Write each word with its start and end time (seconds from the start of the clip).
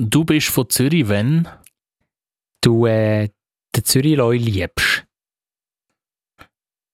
Du 0.00 0.24
bist 0.24 0.48
von 0.48 0.70
Zürich, 0.70 1.08
wenn? 1.08 1.48
Du 2.60 2.86
äh, 2.86 3.30
den 3.74 3.84
Zürich-Leu 3.84 4.36
liebst. 4.36 5.04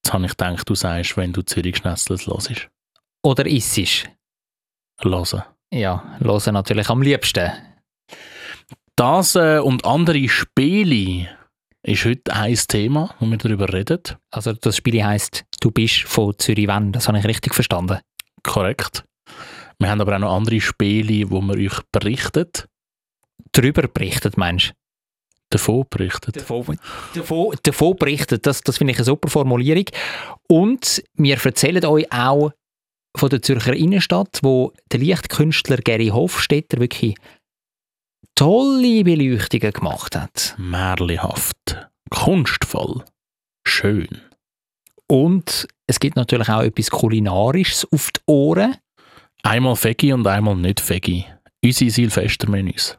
Jetzt 0.03 0.13
habe 0.13 0.25
ich 0.25 0.31
gedacht, 0.31 0.69
du 0.69 0.75
sagst, 0.75 1.17
wenn 1.19 1.33
du 1.33 1.43
Zürich 1.43 1.77
Schnetzlers 1.77 2.27
hörst. 2.27 2.71
Oder 3.23 3.47
issisch. 3.47 4.05
Hören. 5.01 5.43
Ja, 5.71 6.19
hören 6.19 6.55
natürlich 6.55 6.89
am 6.89 7.03
liebsten. 7.03 7.53
Das 8.97 9.35
äh, 9.35 9.59
und 9.59 9.85
andere 9.85 10.27
Spiele 10.29 11.29
ist 11.83 12.07
heute 12.07 12.33
ein 12.33 12.55
Thema, 12.55 13.15
wo 13.19 13.27
wir 13.27 13.37
darüber 13.37 13.71
reden. 13.71 14.01
Also 14.31 14.55
das 14.55 14.79
Spiel 14.79 15.05
heisst 15.05 15.45
«Du 15.61 15.71
bist 15.71 16.05
von 16.05 16.39
Zürich 16.39 16.69
wenn». 16.69 16.93
Das 16.93 17.09
habe 17.09 17.19
ich 17.19 17.25
richtig 17.27 17.55
verstanden. 17.55 18.01
Korrekt. 18.43 19.05
Wir 19.79 19.91
haben 19.91 20.01
aber 20.01 20.15
auch 20.17 20.21
noch 20.21 20.35
andere 20.35 20.61
Spiele, 20.61 21.31
wo 21.31 21.43
wir 21.43 21.57
euch 21.57 21.81
berichten. 21.93 22.49
Darüber 23.53 23.87
berichtet, 23.89 24.37
meinst 24.37 24.71
du? 24.71 24.73
Davon 25.51 25.85
berichtet. 25.89 26.37
Davon, 26.37 26.79
davon, 27.15 27.57
davon 27.63 27.97
berichtet, 27.97 28.47
das, 28.47 28.61
das 28.63 28.79
finde 28.79 28.93
ich 28.93 28.99
eine 28.99 29.05
super 29.05 29.29
Formulierung. 29.29 29.85
Und 30.49 31.03
wir 31.15 31.39
erzählen 31.45 31.85
euch 31.85 32.11
auch 32.13 32.51
von 33.17 33.29
der 33.31 33.43
Zürcher 33.43 33.75
Innenstadt, 33.75 34.41
wo 34.43 34.73
der 34.91 35.01
Lichtkünstler 35.01 35.77
Gary 35.77 36.09
Hofstetter 36.09 36.81
wirklich 36.81 37.15
tolle 38.35 39.05
Beleuchtungen 39.05 39.73
gemacht 39.73 40.17
hat. 40.17 40.57
Märlihaft. 40.59 41.89
Kunstvoll. 42.11 43.05
Schön. 43.67 44.09
Und 45.07 45.69
es 45.87 46.01
gibt 46.01 46.17
natürlich 46.17 46.49
auch 46.49 46.63
etwas 46.63 46.91
Kulinarisches 46.91 47.87
auf 47.93 48.11
die 48.11 48.21
Ohren. 48.27 48.77
Einmal 49.43 49.77
Veggie 49.77 50.13
und 50.13 50.27
einmal 50.27 50.57
nicht 50.57 50.89
Veggie. 50.89 51.27
Unsere 51.63 51.91
Silvestermenüs. 51.91 52.99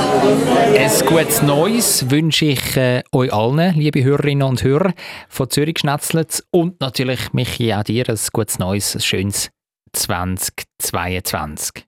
Ein 0.23 1.05
gutes 1.07 1.41
Neues 1.41 2.11
wünsche 2.11 2.45
ich 2.45 2.77
äh, 2.77 3.01
euch 3.11 3.33
allen, 3.33 3.73
liebe 3.73 4.03
Hörerinnen 4.03 4.47
und 4.47 4.63
Hörer 4.63 4.93
von 5.27 5.49
Zürich 5.49 5.79
Schnetzlitz 5.79 6.43
und 6.51 6.79
natürlich 6.79 7.33
Michi 7.33 7.73
auch 7.73 7.81
dir 7.81 8.07
ein 8.07 8.19
gutes 8.31 8.59
Neues, 8.59 8.93
ein 8.93 9.01
schönes 9.01 9.49
2022. 9.93 11.87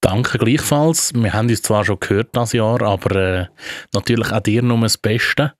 Danke 0.00 0.38
gleichfalls. 0.38 1.12
Wir 1.14 1.32
haben 1.32 1.48
uns 1.48 1.62
zwar 1.62 1.84
schon 1.84 2.00
gehört 2.00 2.30
das 2.32 2.52
Jahr, 2.54 2.82
aber 2.82 3.14
äh, 3.14 3.46
natürlich 3.94 4.32
auch 4.32 4.40
dir 4.40 4.62
nur 4.62 4.80
das 4.80 4.98
Beste. 4.98 5.52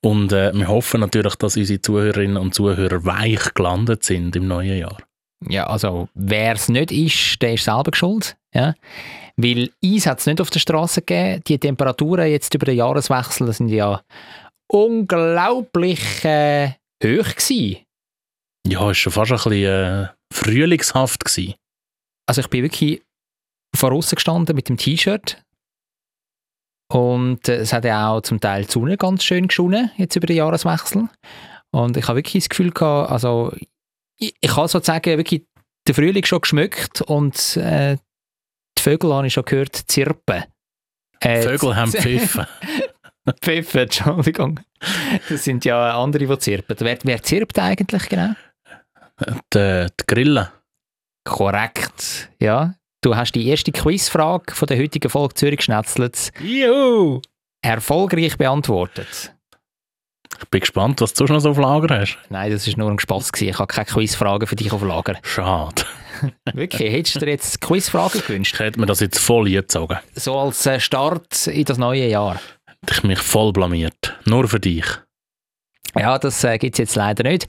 Und 0.00 0.32
äh, 0.32 0.50
wir 0.54 0.68
hoffen 0.68 1.00
natürlich, 1.00 1.34
dass 1.34 1.58
unsere 1.58 1.82
Zuhörerinnen 1.82 2.38
und 2.38 2.54
Zuhörer 2.54 3.04
weich 3.04 3.52
gelandet 3.52 4.02
sind 4.02 4.34
im 4.34 4.48
neuen 4.48 4.78
Jahr. 4.78 4.96
Ja, 5.46 5.66
also 5.66 6.08
wer 6.14 6.54
es 6.54 6.70
nicht 6.70 6.90
ist, 6.90 7.42
der 7.42 7.52
ist 7.54 7.64
selber 7.64 7.90
schuld. 7.94 8.34
Ja? 8.54 8.74
Weil 9.36 9.70
Eis 9.84 10.06
hat 10.06 10.20
es 10.20 10.26
nicht 10.26 10.40
auf 10.40 10.50
der 10.50 10.60
Straße 10.60 11.02
gegeben. 11.02 11.42
Die 11.46 11.58
Temperaturen 11.58 12.30
jetzt 12.30 12.54
über 12.54 12.66
den 12.66 12.76
Jahreswechsel 12.76 13.52
sind 13.52 13.68
ja 13.68 14.02
unglaublich 14.68 16.24
äh, 16.24 16.70
hoch 17.02 17.34
gewesen. 17.34 17.78
Ja, 18.66 18.78
es 18.78 18.84
war 18.86 18.94
schon 18.94 19.12
fast 19.12 19.32
ein 19.32 19.36
bisschen 19.36 20.04
äh, 20.04 20.08
frühlingshaft. 20.32 21.24
Gewesen. 21.24 21.54
Also 22.26 22.40
ich 22.40 22.48
bin 22.48 22.62
wirklich 22.62 23.02
voraus 23.74 24.10
gestanden 24.10 24.54
mit 24.54 24.68
dem 24.68 24.76
T-Shirt. 24.76 25.42
Und 26.92 27.48
äh, 27.48 27.56
es 27.56 27.72
hat 27.72 27.84
ja 27.84 28.10
auch 28.10 28.20
zum 28.20 28.40
Teil 28.40 28.64
die 28.64 28.70
Sonne 28.70 28.96
ganz 28.96 29.24
schön 29.24 29.48
geschonen, 29.48 29.90
jetzt 29.96 30.16
über 30.16 30.26
den 30.26 30.36
Jahreswechsel. 30.36 31.08
Und 31.72 31.96
ich 31.96 32.06
habe 32.06 32.18
wirklich 32.18 32.44
das 32.44 32.48
Gefühl 32.48 32.70
gehabt, 32.70 33.10
also 33.10 33.52
ich, 34.18 34.34
ich 34.40 34.56
habe 34.56 34.68
sozusagen 34.68 35.18
wirklich 35.18 35.44
den 35.88 35.94
Frühling 35.94 36.24
schon 36.24 36.40
geschmückt 36.40 37.02
und 37.02 37.56
äh, 37.56 37.96
die 38.78 38.82
Vögel 38.82 39.12
habe 39.14 39.26
ich 39.26 39.32
schon 39.32 39.44
gehört 39.44 39.74
zirpen. 39.74 40.44
Äh, 41.20 41.42
Vögel 41.42 41.76
haben 41.76 41.92
Pfiffen. 41.92 42.46
Pfiffen, 43.40 43.80
Entschuldigung. 43.82 44.60
Das 45.28 45.44
sind 45.44 45.64
ja 45.64 46.00
andere, 46.00 46.26
die 46.26 46.38
zirpen. 46.38 46.76
Wer, 46.78 46.98
wer 47.02 47.22
zirpt 47.22 47.58
eigentlich 47.58 48.08
genau? 48.08 48.34
Die, 49.54 49.86
die 49.86 50.04
Grillen. 50.06 50.48
Korrekt, 51.24 52.30
ja. 52.38 52.74
Du 53.00 53.16
hast 53.16 53.32
die 53.32 53.48
erste 53.48 53.72
Quizfrage 53.72 54.54
von 54.54 54.66
der 54.66 54.78
heutigen 54.78 55.10
Folge 55.10 55.34
Zürich 55.34 55.62
Schnetzlitz 55.62 56.32
Juhu! 56.40 57.20
erfolgreich 57.62 58.36
beantwortet. 58.36 59.34
Ich 60.40 60.48
bin 60.48 60.60
gespannt, 60.60 61.00
was 61.00 61.14
du 61.14 61.26
schon 61.26 61.40
so 61.40 61.50
auf 61.50 61.58
Lager 61.58 62.00
hast. 62.00 62.18
Nein, 62.28 62.50
das 62.50 62.66
war 62.66 62.78
nur 62.78 62.90
ein 62.90 62.98
Spass. 62.98 63.30
Ich 63.38 63.58
habe 63.58 63.66
keine 63.66 63.86
Quizfragen 63.86 64.46
für 64.48 64.56
dich 64.56 64.72
auf 64.72 64.82
Lager. 64.82 65.16
Schade. 65.22 65.84
Wirklich, 66.54 66.92
hättest 66.92 67.16
du 67.16 67.20
dir 67.20 67.32
jetzt 67.32 67.60
Quizfragen 67.60 68.20
gewünscht? 68.20 68.54
Ich 68.54 68.60
hätte 68.60 68.80
mir 68.80 68.86
das 68.86 69.00
jetzt 69.00 69.18
voll 69.18 69.50
gezogen. 69.50 69.98
So 70.14 70.38
als 70.38 70.64
äh, 70.66 70.80
Start 70.80 71.46
in 71.46 71.64
das 71.64 71.78
neue 71.78 72.06
Jahr. 72.06 72.40
Hätte 72.66 72.94
ich 72.94 73.02
mich 73.02 73.18
voll 73.18 73.52
blamiert. 73.52 74.18
Nur 74.24 74.48
für 74.48 74.60
dich. 74.60 74.84
Ja, 75.96 76.18
das 76.18 76.42
äh, 76.44 76.58
gibt 76.58 76.74
es 76.74 76.78
jetzt 76.78 76.96
leider 76.96 77.28
nicht. 77.28 77.46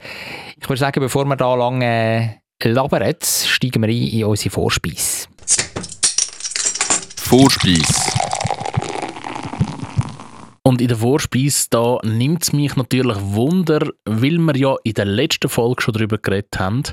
Ich 0.61 0.69
würde 0.69 0.79
sagen, 0.79 0.99
bevor 0.99 1.25
wir 1.25 1.35
da 1.35 1.55
lange 1.55 2.41
äh, 2.63 2.69
labern, 2.69 3.15
steigen 3.21 3.81
wir 3.81 3.89
ein 3.89 4.07
in 4.07 4.23
unsere 4.25 4.51
Vorspeise. 4.51 5.27
Vorspeise. 7.17 7.93
Und 10.61 10.81
in 10.81 10.87
der 10.87 10.97
Vorspeise 10.97 11.67
da 11.69 11.99
nimmt 12.03 12.43
es 12.43 12.53
mich 12.53 12.75
natürlich 12.75 13.17
Wunder, 13.19 13.87
weil 14.05 14.37
wir 14.37 14.57
ja 14.57 14.75
in 14.83 14.93
der 14.93 15.05
letzten 15.05 15.49
Folge 15.49 15.81
schon 15.81 15.93
darüber 15.93 16.17
geredet 16.17 16.57
haben, 16.57 16.83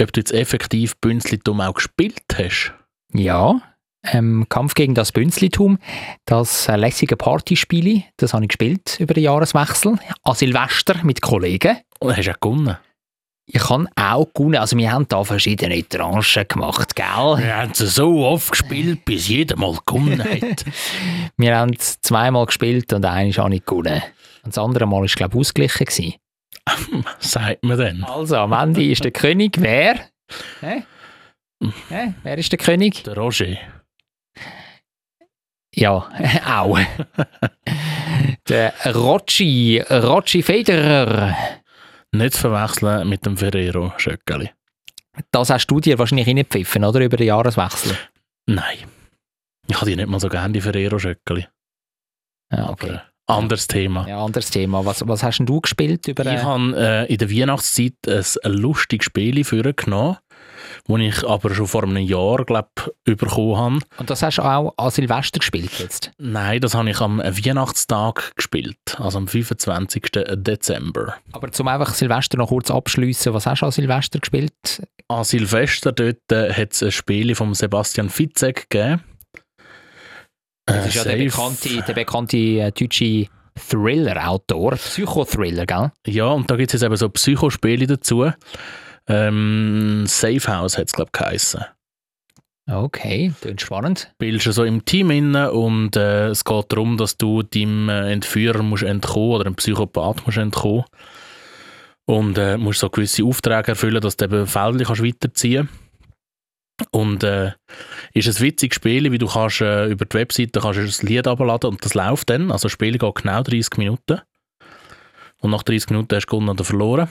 ob 0.00 0.12
du 0.12 0.20
jetzt 0.20 0.32
effektiv 0.32 0.96
Bünzlitum 0.96 1.60
auch 1.60 1.74
gespielt 1.74 2.24
hast. 2.34 2.72
Ja, 3.12 3.60
ähm, 4.02 4.46
Kampf 4.48 4.74
gegen 4.74 4.94
das 4.94 5.12
Bünzlitum, 5.12 5.78
das 6.24 6.68
äh, 6.68 6.76
lässige 6.76 7.16
Partyspiel, 7.16 8.04
das 8.16 8.32
habe 8.32 8.44
ich 8.44 8.48
gespielt 8.48 8.98
über 8.98 9.14
den 9.14 9.24
Jahreswechsel, 9.24 9.98
an 10.22 10.34
Silvester 10.34 10.96
mit 11.04 11.20
Kollegen. 11.20 11.78
Und 11.98 12.16
hast 12.16 12.26
du 12.26 12.30
auch 12.30 12.40
gewonnen. 12.40 12.78
Ich 13.52 13.60
kann 13.60 13.88
auch 13.96 14.32
gewonnen. 14.32 14.56
Also 14.56 14.76
wir 14.76 14.92
haben 14.92 15.06
da 15.08 15.24
verschiedene 15.24 15.86
Tranchen 15.86 16.46
gemacht, 16.48 16.94
gell? 16.94 17.04
Wir 17.06 17.56
haben 17.56 17.74
sie 17.74 17.88
so 17.88 18.24
oft 18.24 18.52
gespielt, 18.52 19.04
bis 19.04 19.28
jeder 19.28 19.56
mal 19.56 19.76
gewonnen 19.84 20.22
hat. 20.22 20.64
wir 21.36 21.56
haben 21.56 21.76
zweimal 21.78 22.46
gespielt 22.46 22.92
und 22.92 23.04
einmal 23.04 23.32
habe 23.32 23.54
ich 23.56 23.64
gewonnen. 23.64 24.02
Und 24.44 24.56
das 24.56 24.58
andere 24.58 24.86
Mal 24.86 25.00
war, 25.00 25.06
glaube 25.06 25.34
ich, 25.34 25.40
ausgeglichen. 25.40 26.14
Sagt 27.18 27.64
man 27.64 27.78
dann. 27.78 28.04
Also, 28.04 28.36
am 28.36 28.52
Ende 28.52 28.84
ist 28.84 29.04
der 29.04 29.10
König 29.10 29.60
wer? 29.60 30.00
Hä? 30.60 30.82
Hä? 31.88 32.14
Wer 32.22 32.38
ist 32.38 32.52
der 32.52 32.58
König? 32.58 33.02
Der 33.04 33.16
Roger. 33.16 33.56
Ja, 35.74 36.08
auch. 36.46 36.78
der 38.48 38.74
Rotschi, 38.94 39.80
Rotschi 39.88 40.42
Federer. 40.42 41.36
Nicht 42.12 42.34
zu 42.34 42.40
verwechseln 42.40 43.08
mit 43.08 43.24
dem 43.24 43.36
Ferrero 43.36 43.92
Schöckeli. 43.96 44.50
Das 45.30 45.50
hast 45.50 45.66
du 45.68 45.80
dir 45.80 45.98
wahrscheinlich 45.98 46.26
reingepfiffen, 46.26 46.84
oder? 46.84 47.00
Über 47.00 47.16
den 47.16 47.28
Jahreswechsel? 47.28 47.96
Nein. 48.46 48.78
Ich 49.68 49.76
habe 49.76 49.86
die 49.86 49.96
nicht 49.96 50.08
mal 50.08 50.18
so 50.18 50.28
gerne, 50.28 50.52
die 50.52 50.60
Ferrero 50.60 50.98
Schöckeli. 50.98 51.46
Ja, 52.52 52.68
okay. 52.70 52.90
Aber 52.90 53.09
anderes 53.30 53.66
Thema. 53.66 54.06
Ja, 54.08 54.24
anderes 54.24 54.50
Thema. 54.50 54.84
Was, 54.84 55.06
was 55.06 55.22
hast 55.22 55.38
denn 55.38 55.46
du 55.46 55.60
gespielt? 55.60 56.08
Über, 56.08 56.26
ich 56.26 56.42
habe 56.42 56.74
äh, 56.76 57.12
in 57.12 57.18
der 57.18 57.30
Weihnachtszeit 57.30 57.94
ein, 58.06 58.52
lustiges 58.52 59.06
Spiel 59.06 59.42
vorgenommen, 59.44 60.18
das 60.86 61.00
ich 61.00 61.26
aber 61.26 61.54
schon 61.54 61.66
vor 61.66 61.84
einem 61.84 62.04
Jahr, 62.04 62.44
glaube 62.44 62.68
bekommen 63.04 63.56
habe. 63.56 63.78
Und 63.98 64.10
das 64.10 64.22
hast 64.22 64.38
du 64.38 64.42
auch 64.42 64.74
an 64.76 64.90
Silvester 64.90 65.38
gespielt 65.38 65.78
jetzt? 65.78 66.12
Nein, 66.18 66.60
das 66.60 66.74
habe 66.74 66.90
ich 66.90 67.00
am 67.00 67.18
Weihnachtstag 67.18 68.32
gespilt, 68.36 68.98
also 68.98 69.18
am 69.18 69.28
25. 69.28 70.10
Dezember. 70.34 71.14
Aber 71.32 71.50
zum 71.52 71.68
einfach 71.68 71.94
Silvester 71.94 72.38
noch 72.38 72.48
kurz 72.48 72.70
abschließen, 72.70 73.32
was 73.34 73.46
hast 73.46 73.62
du 73.62 73.66
an 73.66 73.72
Silvester 73.72 74.18
gespielt? 74.18 74.82
An 75.08 75.24
Silvester 75.24 75.92
dort 75.92 76.30
äh, 76.30 76.52
hat 76.52 76.72
es 76.72 76.82
ein 76.82 76.92
Spiel 76.92 77.34
von 77.34 77.54
Sebastian 77.54 78.10
Fitzek 78.10 78.70
gegeben. 78.70 79.02
Das 80.76 80.86
ist 80.86 80.94
ja 80.94 81.04
der 81.04 81.16
bekannte, 81.16 81.82
der 81.82 81.94
bekannte 81.94 82.36
äh, 82.36 82.70
deutsche 82.70 83.26
Thriller-Autor, 83.68 84.72
Psychothriller, 84.76 85.66
gell? 85.66 85.92
Ja, 86.06 86.26
und 86.26 86.50
da 86.50 86.56
gibt 86.56 86.70
es 86.70 86.80
jetzt 86.80 86.86
eben 86.86 86.96
so 86.96 87.08
Psychospiele 87.08 87.86
dazu. 87.86 88.30
Ähm, 89.08 90.04
Safe 90.06 90.46
House 90.46 90.78
hat 90.78 90.86
es, 90.86 90.92
glaube 90.92 91.10
ich, 91.12 91.18
geheissen. 91.18 91.64
Okay, 92.70 93.32
klingt 93.40 93.60
spannend. 93.60 94.12
du 94.18 94.52
so 94.52 94.64
im 94.64 94.84
Team 94.84 95.10
inne 95.10 95.52
und 95.52 95.96
äh, 95.96 96.28
es 96.28 96.44
geht 96.44 96.66
darum, 96.68 96.96
dass 96.96 97.16
du 97.16 97.42
deinem 97.42 97.88
äh, 97.88 98.12
Entführer 98.12 98.62
musst 98.62 98.84
entkommen 98.84 99.32
oder 99.32 99.46
einem 99.46 99.56
Psychopath 99.56 100.24
musst 100.24 100.38
entkommen 100.38 100.84
und 102.04 102.38
äh, 102.38 102.56
musst 102.56 102.78
so 102.78 102.88
gewisse 102.88 103.24
Aufträge 103.24 103.68
erfüllen, 103.68 104.00
dass 104.00 104.16
du 104.16 104.26
eben 104.26 104.46
Felder 104.46 104.84
kannst 104.84 105.02
weiterziehen 105.02 105.68
und 106.90 107.24
äh, 107.24 107.52
ist 108.14 108.28
ein 108.28 108.44
witziges 108.44 108.76
Spiel, 108.76 109.10
wie 109.12 109.18
du 109.18 109.26
kannst 109.26 109.60
äh, 109.60 109.86
über 109.86 110.04
die 110.04 110.16
Webseite 110.16 110.60
kannst 110.60 110.78
du 110.78 110.82
ein 110.82 111.08
Lied 111.08 111.26
abladen 111.26 111.70
und 111.70 111.84
das 111.84 111.94
läuft 111.94 112.30
dann, 112.30 112.50
also 112.50 112.64
das 112.64 112.72
Spiel 112.72 112.98
geht 112.98 113.14
genau 113.14 113.42
30 113.42 113.76
Minuten 113.78 114.20
und 115.40 115.50
nach 115.50 115.62
30 115.62 115.90
Minuten 115.90 116.14
hast 116.14 116.26
du 116.26 116.30
gewonnen 116.30 116.50
oder 116.50 116.64
verloren 116.64 117.08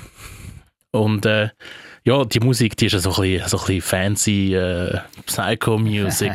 und 0.91 1.25
äh, 1.25 1.49
ja, 2.03 2.25
die 2.25 2.39
Musik, 2.39 2.75
die 2.77 2.87
ist 2.87 2.99
so 2.99 3.09
ein 3.11 3.21
bisschen, 3.21 3.47
so 3.47 3.57
ein 3.57 3.65
bisschen 3.65 3.81
fancy 3.81 4.55
äh, 4.55 4.99
Psycho-Music. 5.25 6.31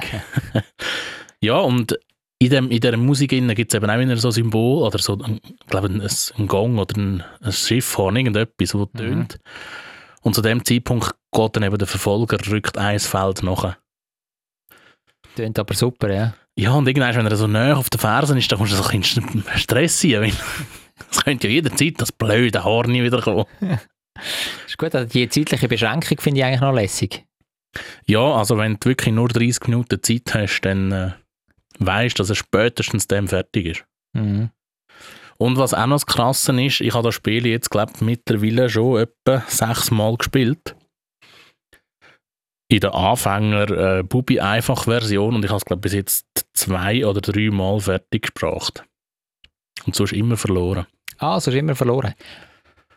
ja, 1.41 1.57
und 1.57 1.99
in, 2.39 2.51
dem, 2.51 2.71
in 2.71 2.81
dieser 2.81 2.97
Musik 2.97 3.31
gibt 3.31 3.73
es 3.73 3.77
eben 3.77 3.91
auch 3.91 3.99
wieder 3.99 4.17
so 4.17 4.29
ein 4.29 4.33
Symbol 4.33 4.83
oder 4.83 4.99
so, 4.99 5.19
ich 5.21 5.67
glaube, 5.69 5.89
ein, 5.89 6.01
ein 6.01 6.47
Gong 6.47 6.79
oder 6.79 6.97
ein, 6.97 7.25
ein 7.41 7.53
Schiffhorn, 7.53 8.17
irgendetwas, 8.17 8.71
das 8.71 8.89
tönt. 8.97 9.39
Und 10.25 10.35
zu 10.35 10.41
dem 10.41 10.65
Zeitpunkt 10.65 11.15
geht 11.33 11.57
dann 11.57 11.63
eben 11.63 11.79
der 11.79 11.87
Verfolger, 11.87 12.39
rückt 12.51 12.79
ein 12.79 12.99
Feld 12.99 13.43
nach. 13.43 13.77
Klingt 15.35 15.59
aber 15.59 15.75
super, 15.75 16.13
ja. 16.13 16.35
Ja, 16.57 16.73
und 16.73 16.87
irgendwann, 16.87 17.15
wenn 17.15 17.27
er 17.27 17.37
so 17.37 17.47
näher 17.47 17.77
auf 17.77 17.91
den 17.91 18.01
Fersen 18.01 18.39
ist, 18.39 18.51
dann 18.51 18.59
kommst 18.59 18.73
du 18.73 18.77
so 18.77 18.89
ein 18.89 19.01
bisschen 19.01 19.45
Stress 19.57 20.01
sein, 20.01 20.33
es 21.11 21.25
könnte 21.25 21.49
ja 21.49 21.55
jederzeit 21.55 22.01
das 22.01 22.11
blöde 22.11 22.65
Horn 22.65 22.93
wieder 22.93 23.21
kommen. 23.21 23.45
Ist 24.67 24.79
gut, 24.79 24.95
also 24.95 25.09
die 25.09 25.29
zeitliche 25.29 25.69
Beschränkung 25.69 26.19
finde 26.21 26.41
ich 26.41 26.45
eigentlich 26.45 26.61
noch 26.61 26.73
lässig. 26.73 27.27
Ja, 28.07 28.37
also 28.37 28.57
wenn 28.57 28.79
du 28.79 28.89
wirklich 28.89 29.13
nur 29.13 29.29
30 29.29 29.67
Minuten 29.67 30.01
Zeit 30.03 30.33
hast, 30.33 30.61
dann 30.61 30.93
äh, 30.93 31.13
weißt 31.81 32.17
du, 32.17 32.23
dass 32.23 32.31
er 32.31 32.37
spätestens 32.37 33.09
dem 33.09 33.27
fertig 33.27 33.67
ist. 33.67 33.85
Mhm. 34.13 34.51
Und 35.39 35.57
was 35.57 35.75
auch 35.75 35.87
noch 35.87 35.97
das 35.97 36.07
Krasse 36.07 36.63
ist, 36.63 36.81
ich 36.81 36.95
habe 36.95 37.05
das 37.05 37.15
Spiel 37.15 37.47
jetzt, 37.47 37.71
glaube 37.71 37.93
ich, 37.95 38.01
mittlerweile 38.01 38.69
schon 38.69 39.01
etwa 39.01 39.43
sechsmal 39.49 40.17
gespielt. 40.17 40.77
In 42.69 42.81
der 42.81 42.95
Anfänger 42.95 43.71
äh, 43.71 44.03
und 44.03 45.45
ich 45.45 45.51
habe 45.51 45.59
es, 45.59 45.65
glaube 45.65 45.81
bis 45.81 45.93
jetzt 45.93 46.27
zwei 46.55 47.05
oder 47.07 47.21
drei 47.21 47.51
Mal 47.51 47.81
fertig 47.81 48.35
gebracht. 48.35 48.85
Und 49.85 49.95
sonst 49.95 50.13
immer 50.13 50.37
verloren. 50.37 50.87
Ah, 51.19 51.39
so 51.41 51.51
ist 51.51 51.57
immer 51.57 51.75
verloren. 51.75 52.15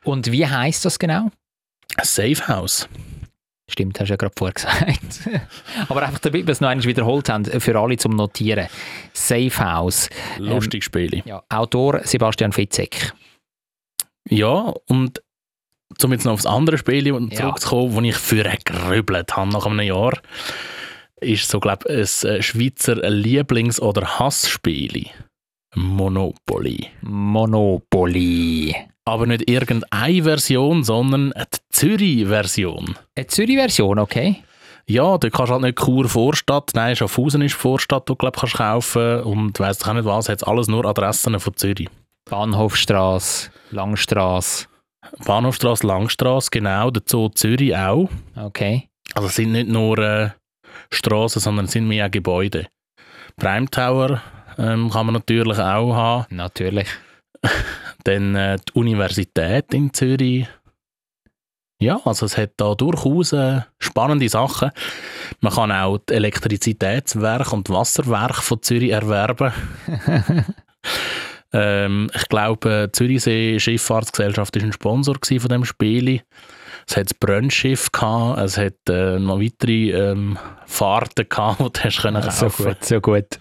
Und 0.04 0.31
wie 0.31 0.48
heißt 0.48 0.86
das 0.86 0.98
genau? 0.98 1.31
Safe 2.01 2.48
House. 2.48 2.88
Stimmt, 3.69 4.00
hast 4.00 4.08
du 4.08 4.14
ja 4.14 4.16
gerade 4.18 4.34
vorher 4.38 4.54
gesagt. 4.54 5.30
Aber 5.90 6.04
einfach, 6.04 6.19
damit 6.19 6.48
wir 6.48 6.52
es 6.52 6.62
noch 6.62 6.69
einmal 6.69 6.86
wiederholt 6.86 7.28
haben, 7.30 7.46
für 7.46 7.78
alle 7.78 7.98
zum 7.98 8.16
Notieren. 8.16 8.68
Safe 9.14 9.58
House. 9.60 10.10
Lustig 10.38 10.84
Spiel. 10.84 11.22
Ja, 11.25 11.44
Autor 11.50 12.02
Sebastian 12.04 12.54
Fitzek. 12.54 13.14
Ja, 14.30 14.74
und 14.88 15.22
um 16.04 16.12
jetzt 16.12 16.25
noch 16.25 16.34
aufs 16.34 16.46
andere 16.46 16.78
Spiel 16.78 17.08
Ja. 17.08 17.30
zurückzukommen, 17.31 17.94
wo 17.96 18.02
ich 18.02 18.16
für 18.16 18.44
gerübelt 18.66 19.36
habe 19.36 19.52
nach 19.52 19.66
einem 19.66 19.81
Jahr, 19.81 20.14
ist 21.19 21.50
so, 21.50 21.60
glaube 21.60 21.86
ich, 21.90 22.24
ein 22.24 22.30
äh, 22.36 22.42
Schweizer 22.42 22.96
Lieblings- 23.10 23.81
oder 23.81 24.19
Hassspiel. 24.19 25.08
Monopoly. 25.75 26.88
Monopoly. 27.02 28.75
Aber 29.07 29.25
nicht 29.25 29.50
irgendeine 29.50 30.21
Version, 30.24 30.83
sondern 30.83 31.31
die 31.31 31.57
Zürich-Version. 31.69 32.98
Eine 33.15 33.27
Zürich-Version, 33.27 34.00
okay. 34.00 34.44
Ja, 34.86 35.18
da 35.18 35.30
kannst 35.30 35.50
du 35.50 35.54
halt 35.54 35.63
nicht 35.63 35.80
Chur 35.80 36.09
Vorstadt, 36.09 36.71
nein, 36.74 36.94
Schaffhausen 36.94 37.42
ist 37.42 37.56
Vorstadt, 37.56 38.09
du 38.09 38.18
glaub, 38.18 38.36
kannst 38.36 38.56
kaufen 38.56 39.21
und 39.21 39.57
weiss 39.62 39.80
ich 39.80 39.88
auch 39.88 39.94
nicht 39.94 40.04
was, 40.04 40.27
hat 40.27 40.45
alles 40.45 40.68
nur 40.68 40.86
Adressen 40.86 41.39
von 41.39 41.56
Zürich. 41.56 41.88
Bahnhofstrasse, 42.30 43.50
Langstrasse. 43.71 44.68
Bahnhofstrasse, 45.25 45.88
Langstrasse, 45.88 46.50
genau, 46.51 46.92
der 46.92 47.04
Zoo 47.06 47.30
Zürich 47.30 47.77
auch. 47.77 48.09
Okay. 48.36 48.89
Also 49.13 49.30
es 49.30 49.36
sind 49.36 49.54
nicht 49.54 49.69
nur 49.69 50.00
äh, 50.00 50.31
Straßen, 50.92 51.42
sondern 51.42 51.65
es 51.65 51.71
sind 51.71 51.88
mehr 51.88 52.07
auch 52.07 52.12
Gebäude. 52.12 52.68
Prime 53.38 53.69
Tower 53.69 54.21
ähm, 54.57 54.89
kann 54.89 55.06
man 55.06 55.13
natürlich 55.13 55.59
auch 55.59 55.95
haben. 55.95 56.25
Natürlich. 56.36 56.89
Dann 58.07 58.36
äh, 58.36 58.56
die 58.57 58.80
Universität 58.80 59.74
in 59.74 59.94
Zürich. 59.94 60.48
Ja, 61.81 62.00
also 62.06 62.25
es 62.25 62.38
hat 62.38 62.51
da 62.56 62.74
durchaus 62.74 63.33
äh, 63.33 63.59
spannende 63.80 64.30
Sachen. 64.30 64.71
Man 65.42 65.51
kann 65.51 65.74
auch 65.74 65.98
die 65.98 66.13
Elektrizitätswerke 66.13 67.54
und 67.54 67.69
Wasserwerke 67.69 68.42
von 68.42 68.62
Zürich 68.62 68.92
erwerben. 68.92 69.51
ähm, 71.51 72.09
ich 72.15 72.30
glaube, 72.30 72.88
die 72.88 72.92
Zürichsee 72.94 73.59
Schifffahrtsgesellschaft 73.59 74.56
ist 74.56 74.63
ein 74.63 74.71
Sponsor 74.71 75.15
von 75.21 75.50
dem 75.50 75.65
Spiel. 75.65 76.21
Es 76.88 76.95
hat 76.95 77.07
das 77.07 77.13
Brönnschiff 77.13 77.92
gehabt, 77.92 78.39
es 78.39 78.57
hat 78.57 78.88
äh, 78.88 79.19
noch 79.19 79.42
weitere 79.42 79.92
ähm, 79.92 80.39
Fahrten 80.65 81.27
gehabt, 81.27 81.59
die 81.59 81.74
du 81.74 81.83
hast 81.83 82.01
können 82.01 82.21
so 82.31 82.45
kaufen. 82.45 82.65
gut, 82.68 82.86
so 82.86 83.01
gut. 83.01 83.39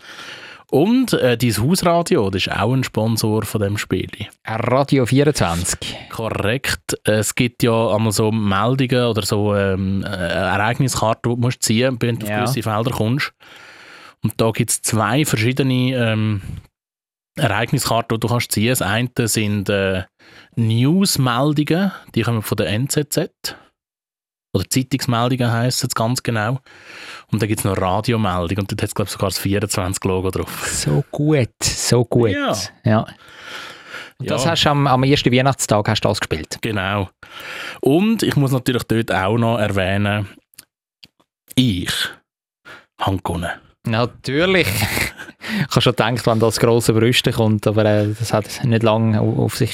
Und 0.71 1.13
äh, 1.13 1.39
dein 1.39 1.57
Hausradio, 1.59 2.29
das 2.31 2.47
ist 2.47 2.53
auch 2.53 2.73
ein 2.73 2.83
Sponsor 2.83 3.45
von 3.45 3.61
dem 3.61 3.79
Spiel. 3.79 4.09
Radio 4.45 5.07
24. 5.07 5.79
Korrekt. 6.11 6.99
Es 7.05 7.35
gibt 7.37 7.63
ja 7.63 7.95
einmal 7.95 8.11
so 8.13 8.33
Meldungen 8.33 9.05
oder 9.07 9.23
so 9.23 9.55
ähm, 9.55 10.03
äh, 10.03 10.09
Ereigniskarten, 10.09 11.31
die 11.31 11.37
du 11.37 11.41
musst 11.41 11.63
ziehen 11.63 11.91
musst, 11.93 12.03
wenn 12.03 12.19
du 12.19 12.27
Ja. 12.27 12.43
auf 12.43 12.51
gewisse 12.51 12.63
Felder 12.65 12.91
kommst. 12.91 13.33
Und 14.25 14.41
da 14.41 14.51
gibt 14.51 14.71
es 14.71 14.83
zwei 14.83 15.25
verschiedene 15.25 15.95
ähm, 15.95 16.43
Ereigniskarten, 17.39 18.17
die 18.19 18.27
du 18.27 18.29
kannst 18.29 18.51
ziehen. 18.51 18.71
Das 18.71 18.83
eine 18.83 19.09
sind 19.29 19.69
äh, 19.69 20.03
Newsmeldungen, 20.57 21.93
die 22.15 22.23
kommen 22.23 22.43
von 22.43 22.57
der 22.57 22.69
NZZ. 22.71 23.55
Oder 24.55 24.69
Zeitungsmeldungen 24.71 25.53
heissen 25.53 25.87
es 25.89 25.95
ganz 25.95 26.23
genau. 26.23 26.61
Und 27.33 27.43
dann 27.43 27.49
gibt 27.49 27.61
es 27.61 27.65
noch 27.65 27.77
Radiomeldungen 27.77 28.61
und 28.61 28.71
dort 28.73 28.83
hat 28.83 28.89
es, 28.89 28.95
glaube 28.95 29.09
ich, 29.09 29.13
sogar 29.13 29.31
das 29.31 29.41
24-Logo 29.41 30.31
drauf. 30.31 30.67
So 30.69 31.05
gut, 31.11 31.49
so 31.63 32.05
gut. 32.05 32.31
Ja. 32.31 32.55
ja. 32.85 33.07
Und 34.19 34.31
das 34.31 34.45
Ja. 34.45 34.51
hast 34.53 34.65
du 34.65 34.71
am, 34.71 34.87
am 34.87 35.03
ersten 35.03 35.33
Weihnachtstag 35.33 35.89
hast 35.89 36.01
du 36.03 36.09
das 36.09 36.21
gespielt. 36.21 36.59
Genau. 36.63 37.09
Und 37.81 38.23
ich 38.23 38.37
muss 38.37 38.53
natürlich 38.53 38.85
dort 38.85 39.13
auch 39.13 39.37
noch 39.37 39.59
erwähnen, 39.59 40.29
ich 41.55 41.91
habe 43.01 43.19
gewonnen. 43.23 43.51
Natürlich. 43.87 44.67
ich 44.69 45.63
habe 45.71 45.81
schon 45.81 45.93
gedacht, 45.93 46.27
wenn 46.27 46.41
das 46.41 46.59
grosse 46.59 46.93
Brüste 46.93 47.33
kommt, 47.33 47.67
aber 47.67 47.85
äh, 47.85 48.09
das 48.19 48.33
hat 48.33 48.65
nicht 48.65 48.83
lange 48.83 49.21
au- 49.21 49.45
auf 49.45 49.57
sich 49.57 49.73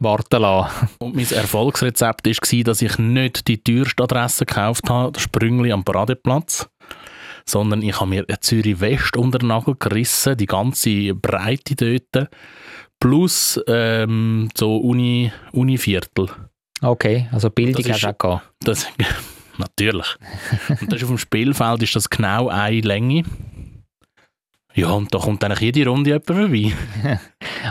warten 0.00 0.42
lassen. 0.42 0.88
Und 0.98 1.14
mein 1.14 1.30
Erfolgsrezept 1.30 2.26
war, 2.26 2.64
dass 2.64 2.82
ich 2.82 2.98
nicht 2.98 3.46
die 3.48 3.62
teuerste 3.62 4.02
Adresse 4.02 4.44
gekauft 4.44 4.90
habe, 4.90 5.12
das 5.12 5.22
Sprüngli 5.22 5.70
am 5.72 5.84
Paradeplatz, 5.84 6.68
sondern 7.46 7.82
ich 7.82 8.00
habe 8.00 8.10
mir 8.10 8.26
Zürich 8.40 8.80
West 8.80 9.16
unter 9.16 9.38
den 9.38 9.48
Nagel 9.48 9.76
gerissen, 9.78 10.36
die 10.36 10.46
ganze 10.46 11.14
Breite 11.14 11.74
dort, 11.76 12.30
plus 13.00 13.60
ähm, 13.66 14.48
so 14.56 14.76
Uni, 14.76 15.32
Univiertel. 15.52 16.28
Okay, 16.80 17.28
also 17.32 17.50
Bildung 17.50 17.84
hast 17.90 18.02
du 18.02 18.08
auch 18.08 18.18
gehabt. 18.18 18.50
Das, 18.60 18.86
natürlich. 19.58 20.16
Und 20.80 20.92
das 20.92 20.98
ist 20.98 21.04
auf 21.04 21.10
dem 21.10 21.18
Spielfeld 21.18 21.82
ist 21.82 21.96
das 21.96 22.10
genau 22.10 22.48
eine 22.48 22.80
Länge. 22.80 23.24
Ja, 24.74 24.90
und 24.90 25.14
da 25.14 25.18
kommt 25.18 25.44
eigentlich 25.44 25.60
jede 25.60 25.88
Runde 25.88 26.10
jemand 26.10 26.26
vorbei. 26.26 26.72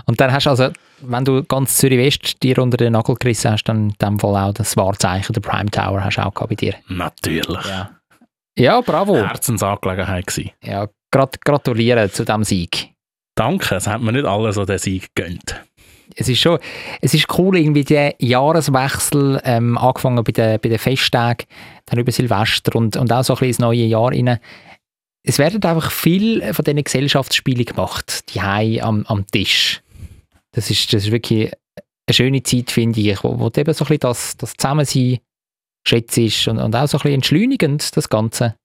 Und 0.06 0.22
dann 0.22 0.32
hast 0.32 0.46
du 0.46 0.52
also, 0.52 0.70
wenn 1.02 1.26
du 1.26 1.44
ganz 1.44 1.76
Zürich 1.76 2.00
West 2.00 2.42
dir 2.42 2.58
unter 2.60 2.78
den 2.78 2.94
Nagel 2.94 3.16
gerissen 3.16 3.52
hast, 3.52 3.66
dann 3.66 3.90
in 3.90 3.96
dem 4.02 4.20
Fall 4.20 4.38
auch 4.38 4.54
das 4.54 4.78
Wahrzeichen, 4.78 5.34
der 5.34 5.42
Prime 5.42 5.70
Tower, 5.70 6.02
hast 6.02 6.16
du 6.16 6.26
auch 6.26 6.34
gehabt 6.34 6.50
bei 6.50 6.56
dir. 6.56 6.76
Natürlich. 6.88 7.66
Ja, 7.66 7.92
ja 8.58 8.82
bravo. 8.82 9.16
Herzensangelegenheit 9.16 10.28
gewesen. 10.28 10.52
Ja, 10.64 10.88
grat 11.12 11.44
gratuliere 11.44 12.10
zu 12.12 12.26
diesem 12.26 12.44
Sieg. 12.44 12.94
Danke, 13.36 13.76
es 13.76 13.88
hat 13.88 14.02
mir 14.02 14.12
nicht 14.12 14.26
alle 14.26 14.54
so 14.54 14.66
den 14.66 14.78
Sieg 14.78 15.10
gegönnt. 15.16 15.64
es 16.16 16.30
ist 16.30 16.40
schon, 16.40 16.60
es 17.02 17.14
ist 17.14 17.28
cool, 17.38 17.58
irgendwie 17.58 17.84
der 17.84 18.16
Jahreswechsel, 18.20 19.42
ähm, 19.44 19.78
angefangen 19.78 20.24
bei 20.24 20.32
den, 20.32 20.60
bei 20.60 20.70
den 20.70 20.80
Festtagen, 20.80 21.48
dann 21.86 22.00
über 22.00 22.12
Silvester 22.12 22.76
und, 22.76 22.98
und 22.98 23.12
auch 23.12 23.24
so 23.24 23.34
ein 23.34 23.40
bisschen 23.40 23.48
ins 23.48 23.60
neue 23.60 23.86
Jahr 23.86 24.12
rein. 24.12 24.40
Es 25.26 25.40
werden 25.40 25.64
einfach 25.64 25.92
viel 25.92 26.54
von 26.54 26.66
diesen 26.66 26.84
Gesellschaftsspielen 26.84 27.66
gemacht, 27.66 28.34
die 28.34 28.82
am, 28.82 29.06
am 29.06 29.26
Tisch. 29.28 29.82
Das 30.52 30.70
ist, 30.70 30.94
das 30.94 31.06
ist 31.06 31.12
wirklich 31.12 31.52
eine 32.06 32.14
schöne 32.14 32.44
Zeit, 32.44 32.72
finde 32.72 33.00
ich, 33.00 33.24
wo, 33.24 33.40
wo 33.40 33.48
eben 33.48 33.74
so 33.74 33.86
ein 33.86 33.88
bisschen 33.88 34.00
das, 34.00 34.38
das 34.38 34.54
Zusammensein 34.56 35.20
schätzt 35.88 36.48
und, 36.48 36.60
und 36.60 36.76
auch 36.76 36.88
so 36.88 36.98
ein 36.98 37.02
bisschen 37.02 37.16
entschleunigend, 37.16 37.96
das 37.96 38.10
Ganze. 38.10 38.56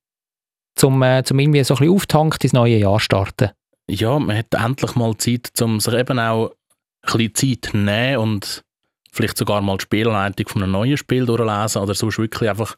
Zum, 0.77 1.03
äh, 1.03 1.25
zum 1.25 1.39
irgendwie 1.39 1.65
so 1.65 1.75
ein 1.75 1.79
bisschen 1.79 1.95
auftankt 1.95 2.45
ins 2.45 2.53
neue 2.53 2.77
Jahr 2.77 3.01
starten. 3.01 3.51
Ja, 3.91 4.19
man 4.19 4.37
hat 4.37 4.55
endlich 4.55 4.95
mal 4.95 5.17
Zeit, 5.17 5.51
um 5.61 5.81
sich 5.81 5.95
eben 5.95 6.19
auch 6.19 6.53
ein 7.03 7.19
bisschen 7.19 7.35
Zeit 7.35 7.71
zu 7.71 7.77
nehmen 7.77 8.19
und 8.19 8.63
vielleicht 9.11 9.39
sogar 9.39 9.61
mal 9.61 9.79
die 9.79 9.83
Spielleitung 9.83 10.49
von 10.49 10.63
einem 10.63 10.73
neuen 10.73 10.97
Spiel 10.97 11.27
durchlesen 11.27 11.83
oder 11.83 11.95
sonst 11.95 12.19
wirklich 12.19 12.51
einfach 12.51 12.77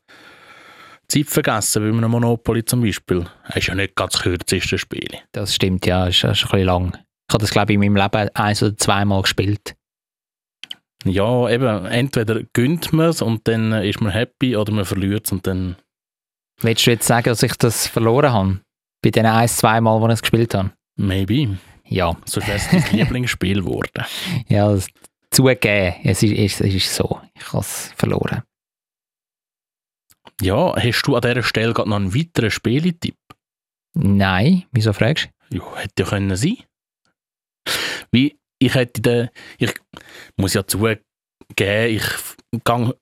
Zeit 1.09 1.27
vergessen, 1.27 1.85
wie 1.85 1.97
einem 1.97 2.11
Monopoly 2.11 2.65
zum 2.65 2.83
Beispiel. 2.83 3.27
Das 3.49 3.57
ist 3.57 3.67
ja 3.67 3.75
nicht 3.75 3.97
ganz 3.97 4.13
das 4.13 4.23
kürzeste 4.23 4.79
Spiel. 4.79 5.19
Das 5.33 5.55
stimmt, 5.55 5.85
ja, 5.85 6.07
ist, 6.07 6.23
ist 6.23 6.25
ein 6.25 6.33
bisschen 6.33 6.61
lang. 6.61 6.97
Ich 7.29 7.35
habe 7.35 7.43
das, 7.43 7.51
glaube 7.51 7.73
ich, 7.73 7.75
in 7.75 7.81
meinem 7.81 7.97
Leben 7.97 8.31
eins 8.35 8.63
oder 8.63 8.77
zweimal 8.77 9.23
gespielt. 9.23 9.75
Ja, 11.05 11.49
eben, 11.49 11.87
entweder 11.87 12.43
gönnt 12.53 12.93
man 12.93 13.09
es 13.09 13.23
und 13.23 13.49
dann 13.49 13.73
ist 13.73 14.01
man 14.01 14.13
happy 14.13 14.57
oder 14.57 14.73
man 14.73 14.85
verliert 14.85 15.27
es 15.27 15.33
und 15.33 15.47
dann... 15.47 15.77
Willst 16.61 16.87
du 16.87 16.91
jetzt 16.91 17.07
sagen, 17.07 17.25
dass 17.25 17.43
ich 17.43 17.55
das 17.55 17.87
verloren 17.87 18.33
habe? 18.33 18.61
Bei 19.03 19.11
den 19.11 19.25
ein, 19.25 19.49
zwei 19.49 19.81
Mal, 19.81 20.01
wo 20.01 20.07
ich 20.09 20.15
es 20.15 20.21
gespielt 20.21 20.55
habe? 20.55 20.73
Maybe. 20.97 21.59
Ja. 21.87 22.17
So 22.27 22.41
wäre 22.47 22.59
es 22.59 22.69
dein 22.69 22.85
Lieblingsspiel 22.93 23.63
geworden. 23.63 24.05
Ja, 24.49 24.71
das 24.71 24.89
zugeben, 25.31 25.95
es 26.05 26.23
ist, 26.23 26.61
es 26.61 26.75
ist 26.75 26.95
so. 26.95 27.21
Ich 27.35 27.47
habe 27.49 27.61
es 27.61 27.93
verloren. 27.97 28.43
Ja, 30.43 30.75
hast 30.77 31.03
du 31.03 31.17
an 31.17 31.23
dieser 31.23 31.43
Stelle 31.43 31.73
gerade 31.73 31.89
noch 31.89 31.97
einen 31.97 32.15
weiteren 32.15 32.51
Spieletipp? 32.51 33.17
Nein, 33.95 34.65
wieso 34.73 34.93
fragst 34.93 35.31
du? 35.51 35.59
Ja, 35.59 35.77
hätte 35.77 36.03
ja 36.03 36.09
können 36.09 36.37
sein. 36.37 36.57
Wie, 38.11 38.39
ich 38.61 38.75
hätte 38.75 39.01
den, 39.01 39.29
ich 39.59 39.75
muss 40.37 40.55
ja 40.55 40.67
zugeben, 40.67 41.01
ich 41.57 41.57
gehe 41.57 42.01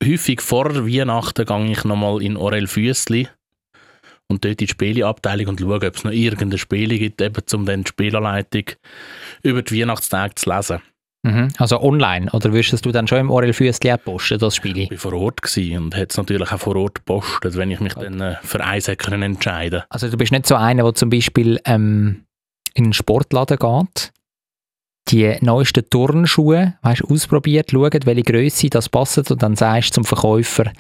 häufig 0.03 0.41
vor 0.41 0.75
Weihnachten 0.75 1.45
gehe 1.45 1.73
ich 1.73 1.85
nochmal 1.85 2.23
in 2.23 2.37
Orel 2.37 2.67
Füssli 2.67 3.29
und 4.29 4.45
dort 4.45 4.61
in 4.61 4.67
die 4.67 4.69
Spieleabteilung 4.69 5.49
und 5.49 5.61
schaue, 5.61 5.75
ob 5.75 5.97
es 5.97 6.05
noch 6.05 6.13
irgendeine 6.13 6.59
Spiele 6.59 6.99
gibt, 6.99 7.21
eben 7.21 7.43
um 7.53 7.67
dann 7.67 7.83
die 7.83 7.89
Spielanleitung 7.89 8.65
über 9.43 9.63
die 9.63 9.81
Weihnachtstage 9.81 10.35
zu 10.37 10.51
lesen. 10.51 10.81
Mhm. 11.25 11.49
Also 11.59 11.81
online? 11.83 12.31
Oder 12.33 12.53
würdest 12.53 12.85
du 12.85 12.93
dann 12.93 13.09
schon 13.09 13.19
im 13.19 13.31
Orel 13.31 13.53
Füssli 13.53 13.95
posten, 13.97 14.39
das 14.39 14.55
Spiel? 14.55 14.79
Ich 14.79 14.91
war 14.91 14.99
vor 14.99 15.15
Ort 15.15 15.41
und 15.57 15.97
hätte 15.97 16.11
es 16.11 16.17
natürlich 16.17 16.53
auch 16.53 16.61
vor 16.61 16.77
Ort 16.77 16.97
gepostet, 16.97 17.57
wenn 17.57 17.73
ich 17.73 17.81
mich 17.81 17.97
okay. 17.97 18.05
dann 18.05 18.21
äh, 18.21 18.37
für 18.43 18.63
eins 18.63 18.87
hätte 18.87 19.13
entscheiden 19.13 19.83
Also 19.89 20.09
du 20.09 20.17
bist 20.17 20.31
nicht 20.31 20.47
so 20.47 20.55
einer, 20.55 20.85
der 20.85 20.95
zum 20.95 21.11
Beispiel 21.11 21.59
ähm, 21.65 22.25
in 22.75 22.85
einen 22.85 22.93
Sportladen 22.93 23.57
geht 23.57 24.13
die 25.11 25.37
neuesten 25.41 25.89
Turnschuhe 25.89 26.75
weißt, 26.83 27.05
ausprobiert, 27.05 27.71
schaut, 27.71 28.07
welche 28.07 28.23
Größe 28.23 28.69
das 28.69 28.89
passt 28.89 29.31
und 29.31 29.43
dann 29.43 29.57
sagst 29.57 29.91
du 29.91 29.95
zum 29.95 30.05
Verkäufer, 30.05 30.73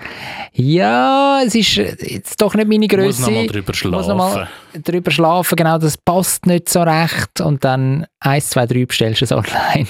ja, 0.52 1.40
es 1.44 1.54
ist 1.54 1.76
jetzt 1.76 2.40
doch 2.40 2.54
nicht 2.54 2.68
meine 2.68 2.86
Größe. 2.86 3.22
Muss 3.22 3.30
noch 3.30 3.30
mal 3.30 3.46
drüber 3.46 3.74
schlafen. 3.74 3.96
Muss 3.96 4.06
noch 4.06 4.16
mal 4.16 4.48
drüber 4.74 5.10
schlafen, 5.10 5.56
genau, 5.56 5.78
das 5.78 5.96
passt 5.96 6.46
nicht 6.46 6.68
so 6.68 6.82
recht 6.82 7.40
und 7.40 7.64
dann 7.64 8.06
1, 8.20 8.50
2, 8.50 8.66
3 8.66 8.84
bestellst 8.86 9.20
du 9.20 9.24
es 9.24 9.32
online. 9.32 9.88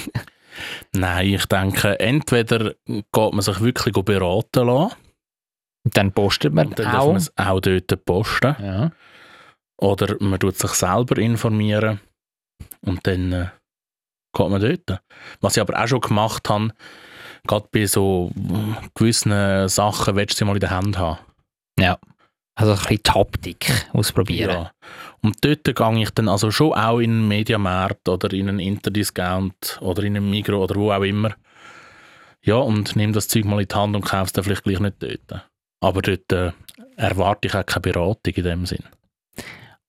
Nein, 0.93 1.35
ich 1.35 1.47
denke, 1.47 1.99
entweder 2.01 2.75
geht 2.87 3.33
man 3.33 3.41
sich 3.41 3.61
wirklich 3.61 3.95
beraten 3.95 4.67
lassen. 4.67 4.95
Und 5.85 5.97
dann 5.97 6.13
postet 6.13 6.53
man 6.53 6.69
und 6.69 6.79
dann 6.79 6.87
auch. 6.89 6.93
darf 6.93 7.07
man 7.07 7.17
es 7.17 7.33
auch 7.37 7.61
dort 7.61 8.05
posten. 8.05 8.57
Ja. 8.61 8.91
Oder 9.81 10.17
man 10.21 10.39
tut 10.41 10.59
sich 10.59 10.73
selber 10.73 11.19
informieren 11.19 12.01
und 12.85 13.07
dann 13.07 13.33
äh, 13.33 13.47
geht 14.39 14.49
man 14.49 14.61
dort. 14.61 15.03
Was 15.41 15.57
ich 15.57 15.61
aber 15.61 15.83
auch 15.83 15.87
schon 15.87 16.01
gemacht 16.01 16.49
habe, 16.49 16.71
gerade 17.47 17.69
bei 17.71 17.87
so 17.87 18.31
gewissen 18.95 19.69
Sachen 19.69 20.17
willst 20.17 20.35
du 20.35 20.39
sie 20.39 20.45
mal 20.45 20.55
in 20.57 20.61
der 20.61 20.71
Hand 20.71 20.99
haben. 20.99 21.19
Ja. 21.79 21.99
Also 22.55 22.73
ein 22.73 22.79
bisschen 22.79 23.01
die 23.07 23.11
Haptik 23.11 23.87
ausprobieren. 23.93 24.51
Ja. 24.51 24.73
Und 25.23 25.37
dort 25.45 25.65
gehe 25.65 26.03
ich 26.03 26.11
dann 26.11 26.29
also 26.29 26.51
schon 26.51 26.73
auch 26.73 26.99
in 26.99 27.11
einen 27.11 27.29
Mediamarkt 27.29 28.09
oder 28.09 28.33
in 28.33 28.49
einen 28.49 28.59
Interdiscount 28.59 29.79
oder 29.81 30.03
in 30.03 30.17
einen 30.17 30.31
Migro 30.31 30.65
oder 30.65 30.75
wo 30.75 30.91
auch 30.91 31.03
immer. 31.03 31.35
Ja, 32.43 32.57
und 32.57 32.97
nehme 32.97 33.13
das 33.13 33.29
Zeug 33.29 33.45
mal 33.45 33.61
in 33.61 33.69
die 33.69 33.75
Hand 33.75 33.95
und 33.95 34.05
kaufe 34.05 34.25
es 34.25 34.33
dann 34.33 34.45
vielleicht 34.45 34.65
gleich 34.65 34.81
nicht 34.81 34.97
dort. 35.01 35.47
Aber 35.81 36.03
dort 36.03 36.33
äh, 36.33 36.53
erwarte 36.97 37.47
ich 37.47 37.55
auch 37.55 37.67
keine 37.67 37.83
Beratung 37.83 38.35
in 38.35 38.45
dem 38.45 38.67
Sinn. 38.67 38.85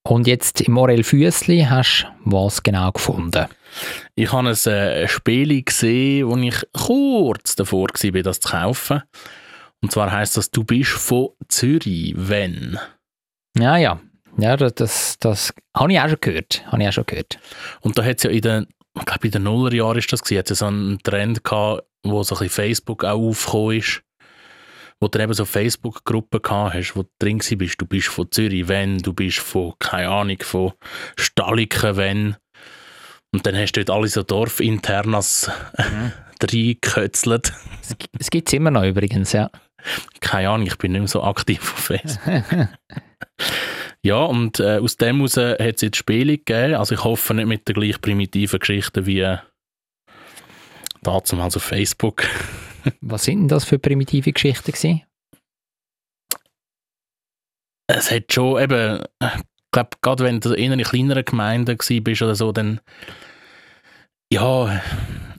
Und 0.09 0.25
jetzt 0.25 0.59
im 0.61 0.73
Morel 0.73 1.03
Füssli 1.03 1.67
hast 1.69 2.07
du 2.25 2.31
was 2.31 2.63
genau 2.63 2.91
gefunden? 2.91 3.45
Ich 4.15 4.33
habe 4.33 4.49
ein 4.49 4.55
äh, 4.73 5.07
Spiel 5.07 5.61
gesehen, 5.61 6.27
wo 6.27 6.35
ich 6.35 6.65
kurz 6.73 7.55
davor 7.55 7.89
war, 7.89 8.23
das 8.23 8.39
zu 8.39 8.49
kaufen. 8.49 9.03
Und 9.83 9.91
zwar 9.91 10.11
heißt 10.11 10.35
das, 10.35 10.49
du 10.49 10.63
bist 10.63 10.89
von 10.89 11.29
Zürich, 11.47 12.15
wenn. 12.17 12.79
Ja, 13.55 13.77
ja. 13.77 13.99
Ja, 14.39 14.57
das, 14.57 14.73
das, 14.73 15.17
das 15.19 15.53
habe 15.77 15.93
ich 15.93 15.99
auch 15.99 16.09
schon 16.09 16.21
gehört. 16.21 16.65
Habe 16.65 16.81
ich 16.81 16.89
auch 16.89 16.93
schon 16.93 17.05
gehört. 17.05 17.37
Und 17.81 17.99
da 17.99 18.03
hat 18.03 18.17
es 18.17 18.23
ja 18.23 18.31
in 18.31 18.41
den, 18.41 18.67
ich 18.97 19.05
glaube 19.05 19.27
in 19.27 19.31
den 19.31 19.43
Nullerjahren 19.43 19.99
ist 19.99 20.11
das 20.11 20.23
gewesen, 20.23 20.39
hat 20.39 20.49
es 20.49 20.57
so 20.57 20.65
einen 20.65 20.97
Trend 21.03 21.43
gehabt, 21.43 21.83
wo 22.01 22.23
so 22.23 22.33
ein 22.33 22.39
bisschen 22.39 22.63
Facebook 22.65 23.03
auch 23.03 23.19
aufgekommen 23.19 23.77
ist, 23.77 24.01
wo 24.99 25.07
du 25.07 25.19
eben 25.19 25.33
so 25.33 25.45
Facebook-Gruppen 25.45 26.41
gehabt 26.41 26.73
hast, 26.73 26.95
wo 26.95 27.03
du 27.03 27.09
drin 27.19 27.39
bist. 27.57 27.81
Du 27.81 27.85
bist 27.85 28.07
von 28.07 28.31
Zürich, 28.31 28.67
wenn, 28.67 28.97
du 28.97 29.13
bist 29.13 29.39
von, 29.39 29.73
keine 29.79 30.09
Ahnung, 30.09 30.37
von 30.41 30.73
Staliken, 31.17 31.95
wenn. 31.95 32.35
Und 33.31 33.45
dann 33.45 33.55
hast 33.55 33.73
du 33.73 33.83
dort 33.83 33.97
alle 33.97 34.07
so 34.07 34.23
Dorfinternas 34.23 35.51
mhm. 35.77 36.11
reingekötzelt. 36.43 37.53
Es 38.19 38.29
gibt 38.29 38.47
es 38.47 38.53
immer 38.53 38.71
noch 38.71 38.83
übrigens, 38.83 39.31
ja. 39.31 39.49
Keine 40.19 40.49
Ahnung, 40.49 40.67
ich 40.67 40.77
bin 40.77 40.91
nicht 40.91 40.99
mehr 40.99 41.07
so 41.07 41.23
aktiv 41.23 41.61
auf 41.61 41.79
Facebook. 41.79 42.43
ja, 44.03 44.17
und 44.17 44.59
äh, 44.59 44.79
aus 44.79 44.97
dem 44.97 45.17
heraus 45.17 45.37
hat 45.37 45.75
es 45.75 45.81
jetzt 45.81 45.97
Spiele 45.97 46.37
gegeben. 46.37 46.75
Also 46.75 46.95
ich 46.95 47.03
hoffe 47.03 47.33
nicht 47.33 47.47
mit 47.47 47.67
der 47.67 47.75
gleich 47.75 48.01
primitiven 48.01 48.59
Geschichte 48.59 49.05
wie 49.05 49.37
damals 51.01 51.57
auf 51.57 51.63
Facebook. 51.63 52.23
Was 53.01 53.25
sind 53.25 53.41
denn 53.41 53.47
das 53.47 53.65
für 53.65 53.79
primitive 53.79 54.31
Geschichten 54.31 54.71
gewesen? 54.71 55.03
Es 57.87 58.11
hat 58.11 58.31
schon 58.31 58.61
eben, 58.61 59.03
ich 59.21 59.71
glaube, 59.71 59.89
gerade 60.01 60.23
wenn 60.23 60.39
du 60.39 60.53
in 60.53 60.71
einer 60.71 60.83
kleineren 60.83 61.25
Gemeinde 61.25 61.75
bist 61.75 62.21
oder 62.21 62.35
so, 62.35 62.51
dann 62.51 62.79
ja, 64.31 64.81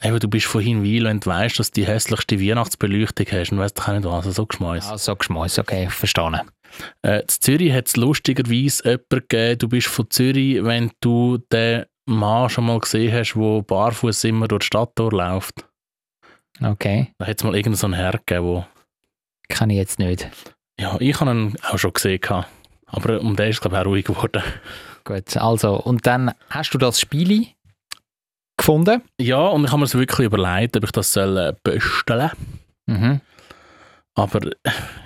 eben, 0.03 0.19
du 0.19 0.29
bist 0.29 0.47
von 0.47 0.61
Hinwil 0.61 1.07
und 1.07 1.25
weißt, 1.25 1.61
dass 1.61 1.71
du 1.71 1.81
die 1.81 1.87
hässlichste 1.87 2.41
Weihnachtsbeleuchtung 2.41 3.27
hast 3.31 3.53
und 3.53 3.59
weißt 3.59 3.79
du 3.79 3.93
nicht 3.93 4.05
was, 4.05 4.27
also 4.27 4.33
so 4.33 4.47
geschmeiß. 4.47 4.89
Ja, 4.91 4.99
so 4.99 5.15
geschmeiß, 5.15 5.61
okay, 5.61 5.89
verstanden. 5.89 6.51
Äh, 7.03 7.21
in 7.21 7.29
Zürich 7.29 7.73
hat 7.73 7.87
es 7.87 7.97
lustigerweise 7.97 8.83
jemanden 8.85 9.29
gegeben, 9.29 9.59
du 9.59 9.69
bist 9.69 9.87
von 9.87 10.11
Zürich, 10.11 10.65
wenn 10.65 10.91
du 11.01 11.39
den 11.53 11.85
Mann 12.11 12.51
schon 12.51 12.67
mal 12.67 12.79
gesehen 12.79 13.13
hast, 13.13 13.35
der 13.35 13.63
barfuß 13.63 14.25
immer 14.25 14.49
durch 14.49 14.61
die 14.61 14.67
Stadt 14.67 14.93
durchläuft. 14.97 15.67
Okay. 16.63 17.13
Da 17.19 17.27
hat 17.27 17.39
es 17.39 17.45
mal 17.45 17.55
irgendeinen 17.55 17.77
so 17.77 17.87
einen 17.87 17.95
Herr 17.95 18.13
gegeben, 18.13 18.45
wo... 18.45 18.67
Kann 19.49 19.71
ich 19.71 19.77
jetzt 19.77 19.99
nicht. 19.99 20.29
Ja, 20.79 20.97
ich 21.01 21.21
habe 21.21 21.31
ihn 21.31 21.57
auch 21.63 21.79
schon 21.79 21.93
gesehen. 21.93 22.21
Aber 22.87 23.21
um 23.21 23.37
den 23.37 23.51
ist 23.51 23.57
es, 23.57 23.61
glaube 23.61 23.77
ich, 23.77 23.83
auch 23.83 23.87
ruhig 23.87 24.05
geworden. 24.05 24.43
Gut, 25.05 25.37
also, 25.37 25.81
und 25.81 26.07
dann 26.07 26.33
hast 26.51 26.75
du 26.75 26.79
das 26.79 27.01
Spiel 27.01 27.47
gefunden? 28.57 29.03
Ja, 29.19 29.39
und 29.39 29.65
ich 29.65 29.71
habe 29.71 29.81
mir 29.81 29.87
es 29.87 29.95
wirklich 29.95 30.27
überlegt, 30.27 30.77
ob 30.77 30.85
ich 30.85 30.93
das 30.93 31.13
soll 31.13 31.37
äh, 31.37 31.55
bestellen 31.63 32.31
mhm. 32.87 33.21
Aber 34.15 34.41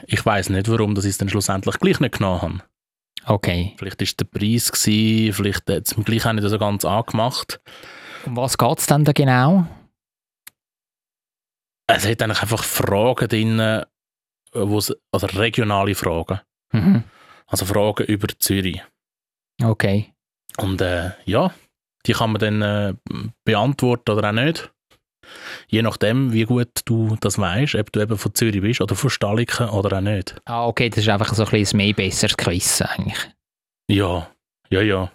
ich 0.07 0.25
weiß 0.25 0.49
nicht, 0.49 0.69
warum 0.69 0.95
dass 0.95 1.05
ich 1.05 1.11
es 1.11 1.19
dann 1.19 1.29
schlussendlich 1.29 1.79
gleich 1.79 2.01
nicht 2.01 2.19
genommen 2.19 2.43
habe. 2.43 2.59
Okay. 3.27 3.75
Vielleicht 3.79 4.01
war 4.01 4.05
es 4.05 4.17
der 4.17 4.25
Preis, 4.25 4.73
gewesen, 4.73 5.33
vielleicht 5.33 5.69
hat 5.69 5.87
es 5.87 5.97
mir 5.97 6.05
gleich 6.05 6.27
auch 6.27 6.33
nicht 6.33 6.49
so 6.49 6.59
ganz 6.59 6.85
angemacht. 6.85 7.61
Um 8.27 8.37
was 8.37 8.59
geht 8.59 8.79
es 8.79 8.87
denn 8.87 9.05
da 9.05 9.13
genau? 9.13 9.67
Es 11.87 12.07
hat 12.07 12.23
eigentlich 12.23 12.43
einfach 12.43 12.65
Fragen 12.65 13.29
drin, 13.29 13.61
also 14.53 15.27
regionale 15.35 15.95
Fragen. 15.95 16.41
Mhm. 16.73 17.05
Also 17.47 17.67
Fragen 17.67 18.07
über 18.07 18.29
Zürich. 18.39 18.83
Okay. 19.63 20.13
Und 20.59 20.81
äh, 20.81 21.13
ja, 21.25 21.53
die 22.07 22.13
kann 22.13 22.33
man 22.33 22.41
dann 22.41 22.63
äh, 22.63 22.95
beantworten 23.45 24.11
oder 24.11 24.29
auch 24.29 24.33
nicht. 24.33 24.74
Je 25.69 25.83
nachdem, 25.83 26.33
wie 26.33 26.45
gut 26.45 26.69
du 26.85 27.17
das 27.21 27.39
weißt, 27.39 27.75
ob 27.77 27.93
du 27.93 28.01
eben 28.01 28.19
von 28.19 28.35
Zürich 28.35 28.61
bist 28.61 28.81
oder 28.81 28.95
von 28.95 29.11
Staliken 29.11 29.69
oder 29.69 29.99
auch 29.99 30.03
nicht. 30.03 30.37
Ah, 30.45 30.67
okay, 30.67 30.89
das 30.89 31.01
ist 31.01 31.09
einfach 31.09 31.33
so 31.35 31.45
ein 31.45 31.51
bisschen 31.51 31.77
mehr 31.79 31.93
besseres 31.93 32.37
Quiz 32.37 32.83
eigentlich. 32.83 33.19
Ja, 33.89 34.29
ja, 34.71 34.81
ja. 34.81 35.11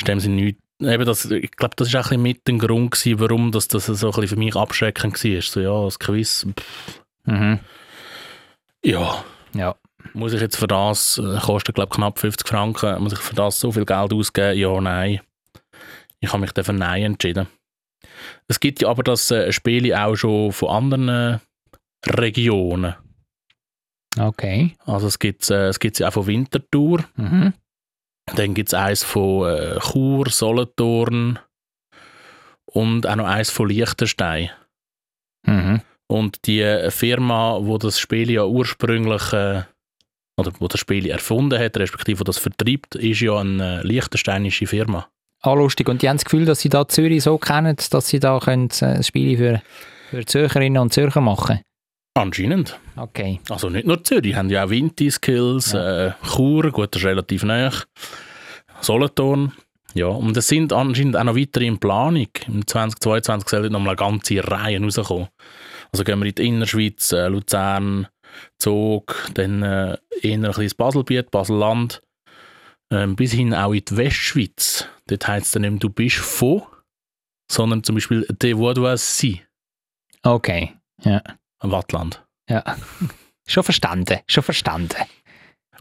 Stimmt 0.00 0.22
sie 0.22 0.28
nicht. 0.28 0.58
Eben 0.80 1.04
das, 1.04 1.24
ich 1.26 1.52
glaube, 1.52 1.74
das 1.76 1.92
war 1.92 2.00
auch 2.00 2.06
ein 2.06 2.08
bisschen 2.10 2.22
mit 2.22 2.48
dem 2.48 2.58
Grund, 2.58 2.90
gewesen, 2.90 3.20
warum 3.20 3.52
das, 3.52 3.68
das 3.68 3.86
so 3.86 4.08
ein 4.08 4.10
bisschen 4.12 4.28
für 4.28 4.36
mich 4.36 4.56
abschreckend 4.56 5.22
war. 5.22 5.42
So, 5.42 5.60
ja, 5.60 5.84
das 5.84 5.98
Quiz. 5.98 6.46
Mhm. 7.24 7.60
Ja. 8.84 9.24
Ja. 9.54 9.76
Muss 10.12 10.32
ich 10.32 10.40
jetzt 10.40 10.56
für 10.56 10.66
das, 10.66 11.18
äh, 11.18 11.38
kostet 11.40 11.76
glaube 11.76 11.94
knapp 11.94 12.18
50 12.18 12.46
Franken, 12.46 13.02
muss 13.02 13.14
ich 13.14 13.20
für 13.20 13.34
das 13.34 13.60
so 13.60 13.72
viel 13.72 13.86
Geld 13.86 14.12
ausgeben? 14.12 14.58
Ja, 14.58 14.80
nein. 14.80 15.20
Ich 16.20 16.32
habe 16.32 16.40
mich 16.40 16.52
dann 16.52 16.64
für 16.64 16.72
Nein 16.72 17.02
entschieden. 17.02 17.46
Es 18.48 18.60
gibt 18.60 18.82
ja 18.82 18.88
aber 18.88 19.02
das 19.02 19.30
äh, 19.30 19.52
Spiel 19.52 19.92
auch 19.94 20.16
schon 20.16 20.52
von 20.52 20.68
anderen 20.68 21.08
äh, 21.08 21.38
Regionen. 22.06 22.94
Okay. 24.18 24.76
Also 24.84 25.08
es 25.08 25.18
gibt 25.18 25.50
äh, 25.50 25.68
es 25.68 25.80
gibt's 25.80 25.98
ja 25.98 26.08
auch 26.08 26.12
von 26.12 26.26
Winterthur. 26.26 27.04
Mhm. 27.16 27.52
Dann 28.36 28.54
gibt 28.54 28.70
es 28.70 28.74
eins 28.74 29.02
von 29.02 29.48
äh, 29.48 29.78
Chur, 29.80 30.30
Solothurn 30.30 31.38
und 32.64 33.06
auch 33.06 33.16
noch 33.16 33.26
eins 33.26 33.50
von 33.50 33.68
Liechtenstein. 33.68 34.50
Mhm. 35.46 35.80
Und 36.06 36.46
die 36.46 36.88
Firma, 36.90 37.58
wo 37.62 37.78
das 37.78 37.98
Spiel 37.98 38.30
ja 38.30 38.44
ursprünglich 38.44 39.32
äh, 39.32 39.62
oder 40.36 40.52
wo 40.58 40.68
das 40.68 40.80
Spiel 40.80 41.08
erfunden 41.08 41.58
hat, 41.58 41.76
respektive 41.76 42.20
wo 42.20 42.24
das 42.24 42.38
vertreibt, 42.38 42.94
ist 42.94 43.20
ja 43.20 43.38
eine 43.38 43.82
liechtensteinische 43.82 44.66
Firma. 44.66 45.08
Lustig. 45.44 45.88
Und 45.88 46.02
die 46.02 46.08
haben 46.08 46.16
das 46.16 46.24
Gefühl, 46.24 46.46
dass 46.46 46.60
sie 46.60 46.68
da 46.68 46.88
Zürich 46.88 47.22
so 47.22 47.38
kennen, 47.38 47.76
dass 47.90 48.08
sie 48.08 48.20
da 48.20 48.38
können, 48.38 48.70
äh, 48.80 49.02
Spiele 49.02 49.36
für, 49.36 49.62
für 50.10 50.24
Zürcherinnen 50.24 50.80
und 50.80 50.92
Zürcher 50.92 51.20
machen 51.20 51.60
Anscheinend. 52.16 52.78
Okay. 52.96 53.40
Also 53.50 53.68
nicht 53.68 53.86
nur 53.86 54.02
Zürich, 54.04 54.36
haben 54.36 54.48
ja 54.48 54.64
auch 54.64 54.70
Vinti-Skills, 54.70 55.74
äh, 55.74 56.12
Chur, 56.22 56.70
gut, 56.70 56.94
das 56.94 57.02
ist 57.02 57.08
relativ 57.08 57.42
nah. 57.42 57.72
Solothurn. 58.80 59.52
Ja, 59.94 60.06
und 60.06 60.36
es 60.36 60.48
sind 60.48 60.72
anscheinend 60.72 61.16
auch 61.16 61.24
noch 61.24 61.36
weitere 61.36 61.66
in 61.66 61.78
Planung. 61.78 62.28
Im 62.46 62.66
2022 62.66 63.48
soll 63.48 63.70
noch 63.70 63.80
mal 63.80 63.90
eine 63.90 63.96
ganze 63.96 64.46
Reihe 64.46 64.80
rauskommen. 64.80 65.28
Also 65.92 66.04
gehen 66.04 66.18
wir 66.20 66.26
in 66.26 66.34
die 66.34 66.46
Innerschweiz, 66.48 67.12
äh, 67.12 67.28
Luzern, 67.28 68.08
Zug, 68.58 69.30
dann 69.34 69.62
äh, 69.62 69.96
eher 70.22 70.34
ein 70.34 70.42
bisschen 70.42 70.72
Baselbiet, 70.76 71.30
Baselland, 71.30 72.02
ähm, 72.94 73.16
bis 73.16 73.32
hin 73.32 73.52
auch 73.54 73.72
in 73.72 73.84
die 73.84 73.96
Westschweiz. 73.96 74.86
Dort 75.06 75.26
heisst 75.26 75.46
es 75.46 75.52
dann 75.52 75.62
nicht 75.62 75.70
mehr, 75.72 75.80
du 75.80 75.90
bist 75.90 76.16
von, 76.16 76.62
sondern 77.50 77.82
zum 77.82 77.96
Beispiel 77.96 78.26
de 78.30 78.54
Vaudoisie 78.54 79.42
Okay. 80.22 80.72
Ja. 81.02 81.22
am 81.58 81.70
Wattland. 81.70 82.24
Ja. 82.48 82.62
schon 83.46 83.62
verstanden. 83.62 84.20
Schon 84.26 84.42
verstanden. 84.42 84.96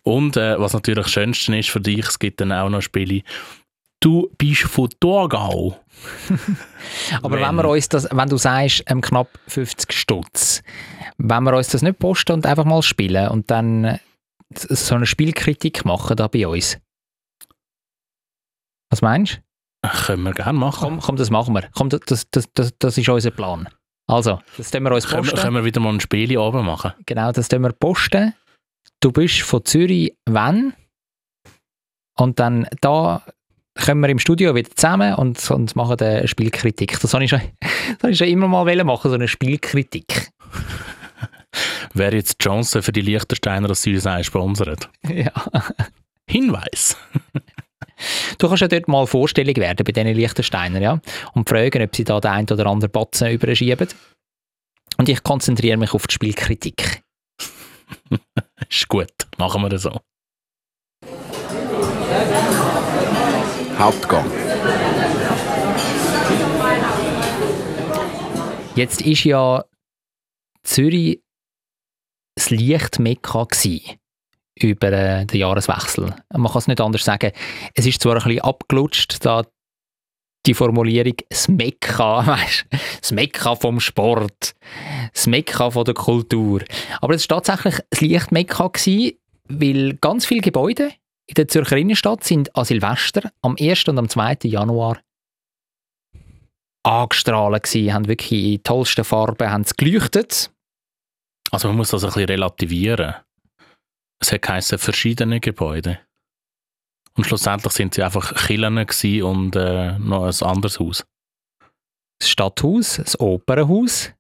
Und 0.04 0.36
äh, 0.36 0.60
was 0.60 0.74
natürlich 0.74 1.04
das 1.06 1.12
Schönste 1.12 1.58
ist 1.58 1.70
für 1.70 1.80
dich, 1.80 2.06
es 2.06 2.20
gibt 2.20 2.42
dann 2.42 2.52
auch 2.52 2.70
noch 2.70 2.82
Spiele, 2.82 3.24
du 4.02 4.30
bist 4.38 4.64
von 4.64 4.90
Thurgau. 5.00 5.80
Aber 7.22 7.40
wenn, 7.40 7.56
wir 7.56 7.70
uns 7.70 7.88
das, 7.88 8.08
wenn 8.12 8.28
du 8.28 8.36
sagst, 8.38 8.84
ähm, 8.88 9.00
knapp 9.00 9.30
50 9.48 9.94
Stutz, 9.94 10.62
wenn 11.18 11.44
wir 11.44 11.56
uns 11.56 11.70
das 11.70 11.82
nicht 11.82 12.00
posten 12.00 12.34
und 12.34 12.46
einfach 12.46 12.66
mal 12.66 12.82
spielen 12.82 13.30
und 13.30 13.50
dann 13.50 13.86
äh, 13.86 14.00
so 14.50 14.96
eine 14.96 15.06
Spielkritik 15.06 15.86
machen 15.86 16.18
da 16.18 16.28
bei 16.28 16.46
uns. 16.46 16.78
Was 18.94 19.02
meinst 19.02 19.42
du? 19.82 19.90
Können 20.06 20.22
wir 20.22 20.34
gerne 20.34 20.60
machen. 20.60 20.78
Komm, 20.80 21.00
komm, 21.00 21.16
das 21.16 21.32
machen 21.32 21.56
wir. 21.56 21.64
Komm, 21.74 21.90
das, 21.90 22.28
das, 22.30 22.52
das, 22.54 22.78
das 22.78 22.96
ist 22.96 23.10
unser 23.10 23.32
Plan. 23.32 23.68
Also, 24.06 24.40
das 24.56 24.70
tun 24.70 24.84
wir 24.84 24.92
uns 24.92 25.08
Können, 25.08 25.24
posten. 25.24 25.40
können 25.40 25.56
wir 25.56 25.66
wieder 25.66 25.80
mal 25.80 25.92
ein 25.96 26.00
Spiel 26.00 26.38
oben 26.38 26.64
machen? 26.64 26.94
Genau, 27.08 27.32
das 27.32 27.48
tun 27.48 27.64
wir 27.64 27.72
posten. 27.72 28.36
Du 29.00 29.12
bist 29.12 29.42
von 29.42 29.66
Zürich, 29.66 30.16
wenn? 30.28 30.74
Und 32.20 32.40
dann 32.40 32.68
da 32.82 33.24
kommen 33.84 34.02
wir 34.02 34.10
im 34.10 34.20
Studio 34.20 34.54
wieder 34.54 34.70
zusammen 34.76 35.16
und, 35.16 35.50
und 35.50 35.76
machen 35.76 36.00
eine 36.00 36.28
Spielkritik. 36.28 37.00
Das 37.00 37.16
habe 37.16 37.24
ich 37.24 37.32
schon, 37.32 37.42
das 38.00 38.12
ich 38.12 38.18
schon 38.20 38.28
immer 38.28 38.48
mal 38.48 38.84
machen, 38.84 39.10
so 39.10 39.16
eine 39.16 39.28
Spielkritik. 39.28 40.30
Wäre 41.96 42.16
jetzt 42.16 42.40
die 42.40 42.44
Chance 42.44 42.84
für 42.84 42.92
die 42.92 43.02
Liechtensteiner, 43.02 43.68
dass 43.68 43.82
sie 43.82 43.96
uns 43.96 44.06
auch 44.06 44.24
sponsern? 44.24 44.78
ja. 45.08 45.32
Hinweis. 46.30 46.96
Du 48.38 48.48
kannst 48.48 48.62
ja 48.62 48.68
dort 48.68 48.88
mal 48.88 49.08
vorstellig 49.08 49.58
werden 49.58 49.84
bei 49.84 49.92
diesen 49.92 50.14
Liechtensteiner, 50.14 50.82
ja, 50.82 51.00
und 51.34 51.50
fragen, 51.50 51.84
ob 51.84 51.96
sie 51.96 52.04
da 52.04 52.20
den 52.20 52.32
einen 52.32 52.50
oder 52.50 52.66
anderen 52.68 52.92
Batzen 52.92 53.32
überschieben. 53.32 53.88
Und 54.98 55.10
ich 55.10 55.24
konzentriere 55.24 55.78
mich 55.78 55.94
auf 55.94 56.08
die 56.08 56.14
Spielkritik. 56.14 57.02
Ist 58.70 58.88
gut, 58.88 59.12
machen 59.38 59.62
wir 59.62 59.70
das 59.70 59.84
so. 59.84 60.00
Hauptgang. 63.78 64.32
Jetzt 68.76 69.02
ist 69.02 69.24
ja 69.24 69.66
Zürich 70.64 71.22
das 72.36 72.50
Lichtmekka 72.50 73.46
gsi 73.46 74.00
über 74.60 74.92
äh, 74.92 75.26
den 75.26 75.40
Jahreswechsel. 75.40 76.16
Man 76.32 76.52
kann 76.52 76.60
es 76.60 76.68
nicht 76.68 76.82
anders 76.82 77.04
sagen. 77.04 77.32
Es 77.74 77.86
ist 77.86 78.02
zwar 78.02 78.16
ein 78.16 78.24
bisschen 78.24 78.42
abgelutscht, 78.42 79.26
da 79.26 79.44
die 80.46 80.54
Formulierung 80.54 81.16
das 81.30 81.48
Mekka, 81.48 82.26
weißt, 82.28 82.66
das 83.02 83.12
Mekka 83.12 83.56
vom 83.56 83.80
Sport, 83.80 84.56
das 85.14 85.28
Mekka 85.28 85.72
von 85.72 85.86
der 85.86 85.94
Kultur. 85.94 86.62
Aber 87.02 87.14
es 87.14 87.30
war 87.30 87.42
tatsächlich 87.42 87.80
das 87.90 88.02
Lichtmekka 88.02 88.68
gsi, 88.68 89.20
weil 89.48 89.94
ganz 89.96 90.26
viele 90.26 90.42
Gebäude 90.42 90.92
in 91.28 91.36
der 91.36 91.48
Zürcher 91.48 91.78
Innenstadt 91.78 92.24
sind 92.24 92.56
an 92.56 92.66
Silvester 92.66 93.32
am 93.42 93.56
1. 93.60 93.88
und 93.88 93.98
am 93.98 94.10
2. 94.10 94.40
Januar 94.44 95.00
angestrahlt 96.86 97.64
gewesen, 97.64 97.94
haben 97.94 98.08
wirklich 98.08 98.44
in 98.56 98.64
tollsten 98.64 99.06
Farben 99.06 99.66
geleuchtet. 99.78 100.52
Also 101.52 101.70
man 101.70 101.78
muss 101.78 101.92
das 101.92 102.04
ein 102.04 102.08
bisschen 102.08 102.26
relativieren. 102.26 103.16
Es 104.24 104.32
hat 104.32 104.44
geheißen, 104.44 104.78
verschiedene 104.80 105.42
Gebäude. 105.42 106.00
Und 107.18 107.26
schlussendlich 107.26 107.74
sind 107.74 107.94
sie 107.94 108.04
einfach 108.04 108.34
Killen 108.48 108.78
und 108.78 109.56
äh, 109.58 110.00
noch 110.00 110.24
ein 110.24 110.48
anderes 110.48 110.80
Haus. 110.80 111.06
Das 112.20 112.30
Stadthaus, 112.30 112.96
das 112.96 113.20
Opernhaus 113.20 114.14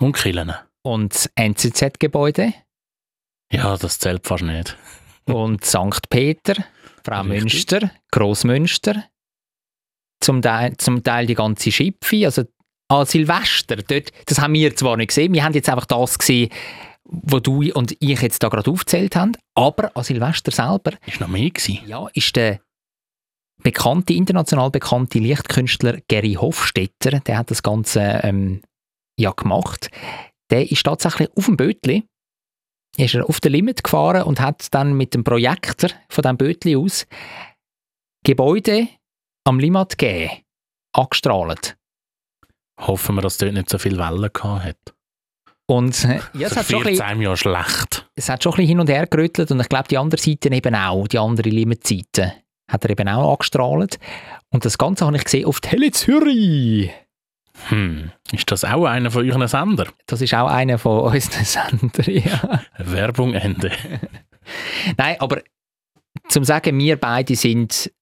Und 0.00 0.16
Killen. 0.16 0.54
und 0.82 1.14
das 1.14 1.26
NZZ-Gebäude 1.34 2.54
Ja, 3.52 3.76
das 3.76 3.98
zählt 3.98 4.26
fast 4.26 4.44
nicht. 4.44 4.78
und 5.26 5.66
St. 5.66 6.08
Peter, 6.08 6.54
Frau 7.04 7.20
Richtig. 7.20 7.42
Münster, 7.42 7.90
Grossmünster, 8.10 9.04
zum 10.20 10.40
Teil, 10.40 10.78
zum 10.78 11.04
Teil 11.04 11.26
die 11.26 11.34
ganze 11.34 11.70
Schipfi, 11.70 12.24
also 12.24 12.44
an 12.90 13.04
Silvester, 13.04 13.76
dort, 13.76 14.12
das 14.24 14.38
haben 14.40 14.54
wir 14.54 14.74
zwar 14.74 14.96
nicht 14.96 15.08
gesehen, 15.08 15.34
wir 15.34 15.44
haben 15.44 15.52
jetzt 15.52 15.68
einfach 15.68 15.84
das 15.84 16.18
gesehen, 16.18 16.48
wo 17.08 17.40
du 17.40 17.72
und 17.72 17.96
ich 18.00 18.20
jetzt 18.20 18.42
da 18.42 18.48
gerade 18.48 18.70
aufgezählt 18.70 19.16
haben, 19.16 19.32
aber 19.54 19.96
an 19.96 20.04
Silvester 20.04 20.52
selber 20.52 20.92
Ist 21.06 21.20
noch 21.20 21.28
mehr 21.28 21.50
gewesen. 21.50 21.80
Ja, 21.86 22.08
ist 22.12 22.36
der 22.36 22.60
bekannte, 23.62 24.12
international 24.12 24.70
bekannte 24.70 25.18
Lichtkünstler 25.18 26.00
Gary 26.08 26.34
Hofstetter, 26.34 27.20
der 27.20 27.38
hat 27.38 27.50
das 27.50 27.62
Ganze 27.62 28.20
ähm, 28.22 28.62
ja 29.18 29.32
gemacht. 29.32 29.90
Der 30.50 30.70
ist 30.70 30.84
tatsächlich 30.84 31.28
auf 31.36 31.46
dem 31.46 31.56
Bötli, 31.56 32.04
ist 32.96 33.14
er 33.14 33.28
auf 33.28 33.40
der 33.40 33.50
Limit 33.50 33.82
gefahren 33.82 34.22
und 34.22 34.40
hat 34.40 34.72
dann 34.72 34.94
mit 34.94 35.14
dem 35.14 35.24
Projektor 35.24 35.90
von 36.08 36.22
dem 36.22 36.36
Bötli 36.36 36.76
aus 36.76 37.06
Gebäude 38.24 38.88
am 39.44 39.58
Limmat 39.58 39.96
gegeben, 39.96 40.42
angestrahlt. 40.92 41.76
Hoffen 42.80 43.16
wir, 43.16 43.22
dass 43.22 43.38
dort 43.38 43.54
nicht 43.54 43.70
so 43.70 43.78
viel 43.78 43.98
Wellen 43.98 44.30
gehabt 44.32 44.64
hat. 44.64 44.94
Und 45.70 46.02
äh, 46.04 46.20
ja, 46.32 46.46
es, 46.48 46.56
hat 46.56 46.66
schon 46.66 46.82
bisschen, 46.82 47.20
ja 47.20 47.36
schlecht. 47.36 48.08
es 48.14 48.30
hat 48.30 48.42
schon 48.42 48.52
ein 48.52 48.56
bisschen 48.56 48.68
hin 48.68 48.80
und 48.80 48.88
her 48.88 49.06
gerüttelt 49.06 49.50
und 49.50 49.60
ich 49.60 49.68
glaube, 49.68 49.86
die 49.88 49.98
andere 49.98 50.20
Seite 50.20 50.48
eben 50.48 50.74
auch, 50.74 51.06
die 51.06 51.18
andere 51.18 51.50
Limit-Seite, 51.50 52.32
hat 52.70 52.84
er 52.84 52.90
eben 52.90 53.06
auch 53.08 53.32
angestrahlt. 53.32 53.98
Und 54.50 54.64
das 54.64 54.78
Ganze 54.78 55.04
habe 55.04 55.16
ich 55.18 55.24
gesehen 55.24 55.44
auf 55.44 55.60
Tele 55.60 55.90
Zürich. 55.90 56.90
Hm. 57.68 58.12
Ist 58.32 58.50
das 58.50 58.64
auch 58.64 58.86
einer 58.86 59.10
von 59.10 59.28
euren 59.28 59.46
Sender? 59.46 59.88
Das 60.06 60.22
ist 60.22 60.32
auch 60.32 60.48
einer 60.48 60.78
von 60.78 61.12
unseren 61.12 61.44
Sender, 61.44 62.10
ja. 62.10 62.62
Werbung 62.78 63.34
Ende. 63.34 63.70
Nein, 64.96 65.16
aber 65.18 65.42
zum 66.28 66.44
sagen, 66.44 66.78
wir 66.78 66.96
beide 66.96 67.36
sind 67.36 67.92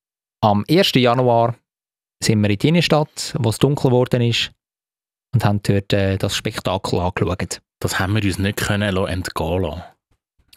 am 0.41 0.65
1. 0.71 0.93
Januar 0.95 1.57
sind 2.23 2.41
wir 2.43 2.51
in 2.51 2.59
die 2.59 2.69
Innenstadt, 2.69 3.35
wo 3.39 3.49
es 3.49 3.59
dunkel 3.59 3.91
geworden 3.91 4.23
ist 4.23 4.53
und 5.37 5.45
haben 5.45 5.61
dort 5.63 5.93
äh, 5.93 6.17
das 6.17 6.35
Spektakel 6.35 6.99
angeschaut. 6.99 7.61
Das 7.79 7.99
haben 7.99 8.15
wir 8.15 8.25
uns 8.25 8.39
nicht 8.39 8.57
können 8.57 8.95
lassen 8.95 9.13
entgehen 9.13 9.63
lassen. 9.63 9.83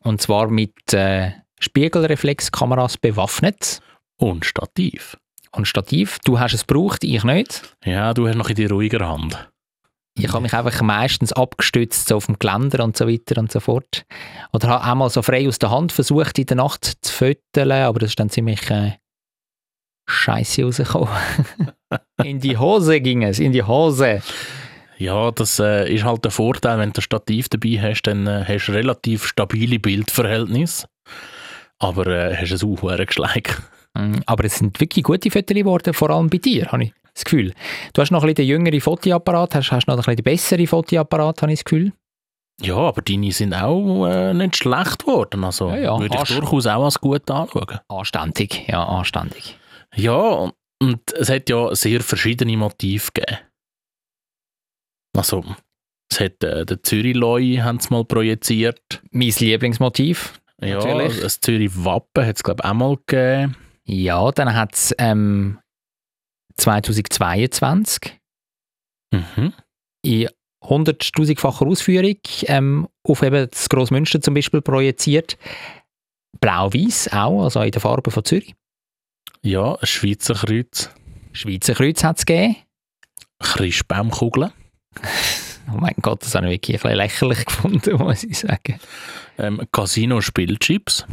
Und 0.04 0.22
zwar 0.22 0.48
mit 0.48 0.94
äh, 0.94 1.32
Spiegelreflexkameras 1.60 2.98
bewaffnet 2.98 3.82
Und 4.18 4.46
Stativ. 4.46 5.18
und 5.52 5.68
Stativ. 5.68 6.20
Du 6.24 6.40
hast 6.40 6.54
es 6.54 6.66
gebraucht, 6.66 7.04
ich 7.04 7.26
nicht. 7.26 7.76
Ja, 7.84 8.14
du 8.14 8.26
hast 8.30 8.36
noch 8.38 8.48
in 8.48 8.56
die 8.56 8.68
ruhiger 8.68 9.06
Hand. 9.06 9.50
Ich 10.18 10.30
habe 10.30 10.44
mich 10.44 10.54
einfach 10.54 10.82
meistens 10.82 11.34
abgestützt 11.34 12.08
so 12.08 12.16
auf 12.16 12.28
dem 12.28 12.40
Geländer 12.40 12.82
und 12.86 12.96
so 12.96 13.06
weiter 13.06 13.38
und 13.38 13.52
so 13.52 13.60
fort. 13.60 14.06
Oder 14.54 14.70
habe 14.70 14.90
auch 14.90 14.96
mal 14.96 15.10
so 15.10 15.22
frei 15.22 15.46
aus 15.46 15.60
der 15.60 15.72
Hand 15.72 15.92
versucht, 15.92 16.40
in 16.40 16.46
der 16.46 16.56
Nacht 16.58 16.86
zu 17.02 17.14
föteln, 17.14 17.72
aber 17.72 18.00
das 18.00 18.12
ist 18.12 18.20
dann 18.20 18.30
ziemlich 18.30 18.70
äh, 18.70 18.94
scheiße 20.08 20.64
rausgekommen. 20.64 21.10
in 22.24 22.40
die 22.40 22.58
Hose 22.58 23.02
ging 23.02 23.24
es, 23.24 23.40
in 23.40 23.52
die 23.52 23.64
Hose. 23.64 24.22
Ja, 25.00 25.32
das 25.32 25.60
äh, 25.60 25.92
ist 25.94 26.04
halt 26.04 26.24
der 26.26 26.32
Vorteil, 26.32 26.78
wenn 26.78 26.92
du 26.92 27.00
ein 27.00 27.02
Stativ 27.02 27.48
dabei 27.50 27.80
hast, 27.82 28.04
dann 28.04 28.28
äh, 28.28 28.44
hast 28.48 28.68
du 28.68 28.74
relativ 28.74 29.26
stabile 29.26 29.80
Bildverhältnisse. 29.80 30.88
Aber 31.80 32.06
äh, 32.08 32.36
hast 32.36 32.52
ein 32.52 32.58
sauhohes 32.58 33.08
Geschleik. 33.08 33.62
Mm, 33.98 34.18
Aber 34.26 34.44
es 34.44 34.58
sind 34.58 34.80
wirklich 34.80 35.04
gute 35.06 35.32
Fotos 35.32 35.56
geworden, 35.56 35.94
vor 35.94 36.10
allem 36.10 36.30
bei 36.30 36.38
dir, 36.38 36.68
habe 36.72 36.84
ich 36.84 36.94
das 37.14 37.24
Gefühl. 37.24 37.54
Du 37.94 38.02
hast 38.02 38.12
noch 38.12 38.22
ein 38.24 38.28
bisschen 38.28 38.36
den 38.36 38.48
jüngeren 38.48 38.82
Fotoapparat, 38.82 39.56
hast, 39.56 39.72
hast 39.72 39.88
noch 39.88 39.96
ein 39.96 39.98
bisschen 40.00 40.18
den 40.18 40.24
besseren 40.24 40.68
Fotoapparat, 40.68 41.42
habe 41.42 41.54
ich 41.54 41.60
das 41.60 41.66
Gefühl. 41.66 41.94
Ja, 42.62 42.76
aber 42.76 43.02
deine 43.02 43.32
sind 43.32 43.54
auch 43.54 44.06
äh, 44.08 44.34
nicht 44.34 44.58
schlecht 44.58 45.00
geworden. 45.06 45.46
Also 45.46 45.70
Ja, 45.70 45.78
ja, 45.78 46.00
würde 46.00 46.14
ich 46.14 46.20
Arsch. 46.20 46.36
durchaus 46.38 46.68
auch 46.68 46.84
als 46.84 47.00
gut 47.00 47.32
anschauen. 47.32 47.80
Anständig, 47.88 48.68
ja, 48.68 48.84
anständig. 48.84 49.58
Ja, 49.96 50.18
und- 50.18 50.54
und 50.82 51.12
es 51.14 51.30
hat 51.30 51.50
ja 51.50 51.74
sehr 51.76 52.00
verschiedene 52.02 52.56
Motive 52.58 53.10
gegeben. 53.14 53.38
Also, 55.16 55.44
es 56.12 56.20
hat 56.20 56.44
äh, 56.44 56.66
den 56.66 56.84
Zürich-Loi 56.84 57.62
mal 57.90 58.06
projiziert. 58.06 59.02
Mein 59.12 59.30
Lieblingsmotiv, 59.38 60.40
Ja, 60.62 60.78
Natürlich. 60.78 61.20
das 61.22 61.40
Zürich 61.40 61.72
Wappen 61.84 62.26
hat 62.26 62.36
es, 62.36 62.44
glaube 62.44 62.62
ich, 62.64 62.70
auch 62.70 62.74
mal 62.74 62.98
gegeben. 63.06 63.56
Ja, 63.86 64.32
dann 64.32 64.54
hat 64.54 64.74
es 64.76 64.94
ähm, 64.98 65.60
2022 66.58 68.20
Mhm. 69.12 69.54
in 70.04 70.30
100.000-facher 70.64 71.66
Ausführung 71.66 72.18
ähm, 72.44 72.88
auf 73.04 73.24
eben 73.24 73.50
das 73.50 73.70
Grossmünster 73.70 74.22
zum 74.22 74.34
Beispiel 74.36 74.62
projiziert. 74.62 75.38
Blau-Weiß 76.42 77.12
auch, 77.14 77.44
also 77.44 77.62
in 77.62 77.72
der 77.72 77.82
Farbe 77.82 78.12
von 78.12 78.24
Zürich. 78.24 78.54
Ja, 79.42 79.74
ein 79.76 79.86
Schweizer 79.88 80.36
Kreuz. 80.36 80.92
Schweizer 81.32 81.74
Kreuz 81.74 82.04
hat 82.04 82.20
es 82.20 82.26
gegeben. 82.26 82.58
Christbaumkugeln. 83.42 84.52
Oh 85.74 85.78
mein 85.78 85.96
Gott, 86.02 86.24
das 86.24 86.36
habe 86.36 86.48
ich 86.48 86.54
wirklich 86.54 86.78
ein 86.78 86.82
bisschen 86.82 86.98
lächerlich 86.98 87.46
gefunden, 87.46 87.98
muss 87.98 88.24
ich 88.24 88.40
sagen. 88.40 88.80
Ähm, 89.38 89.62
Casino 89.72 90.22
Spielchips. 90.22 91.06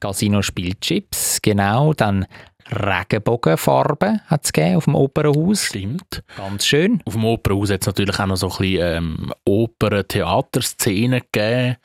Casino 0.00 0.42
Spielchips, 0.42 1.40
genau. 1.42 1.92
Dann 1.94 2.26
Regenbogenfarben 2.70 4.20
hat 4.26 4.44
es 4.44 4.76
auf 4.76 4.84
dem 4.84 4.94
Opernhaus. 4.94 5.64
Stimmt. 5.66 6.22
Ganz 6.36 6.66
schön. 6.66 7.02
Auf 7.04 7.14
dem 7.14 7.24
Opernhaus 7.24 7.70
hat 7.70 7.82
es 7.82 7.86
natürlich 7.86 8.18
auch 8.18 8.26
noch 8.26 8.36
so 8.36 8.48
ein 8.50 8.56
bisschen 8.58 8.96
ähm, 8.96 9.32
Opern-Theaterszenen 9.44 11.22
gegeben. 11.32 11.76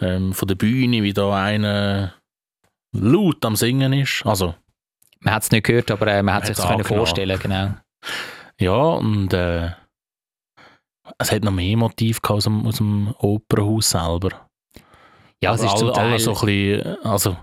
Ähm, 0.00 0.32
von 0.32 0.48
der 0.48 0.54
Bühne, 0.54 1.02
wie 1.02 1.12
da 1.12 1.42
einer 1.42 2.14
laut 2.92 3.44
am 3.44 3.56
Singen 3.56 3.92
ist. 3.92 4.24
Also, 4.24 4.54
Man 5.20 5.34
hat 5.34 5.42
es 5.42 5.50
nicht 5.50 5.66
gehört, 5.66 5.90
aber 5.90 6.06
äh, 6.06 6.22
man 6.22 6.34
hat 6.34 6.42
Man 6.42 6.46
sich 6.46 6.56
das 6.56 6.66
können 6.66 6.84
vorstellen 6.84 7.38
genau. 7.38 7.74
ja, 8.58 8.72
und 8.72 9.32
äh, 9.32 9.70
es 11.18 11.32
hat 11.32 11.44
noch 11.44 11.52
mehr 11.52 11.76
Motiv 11.76 12.18
aus 12.28 12.44
dem, 12.44 12.66
aus 12.66 12.76
dem 12.76 13.14
Opernhaus 13.18 13.90
selber. 13.90 14.30
Ja, 15.42 15.54
es 15.54 15.62
Aber 15.62 15.70
ist 15.70 15.78
zum 15.78 15.92
Teil... 15.92 16.18
so 16.18 16.34
ein 16.34 16.46
bisschen, 16.46 17.04
also 17.04 17.36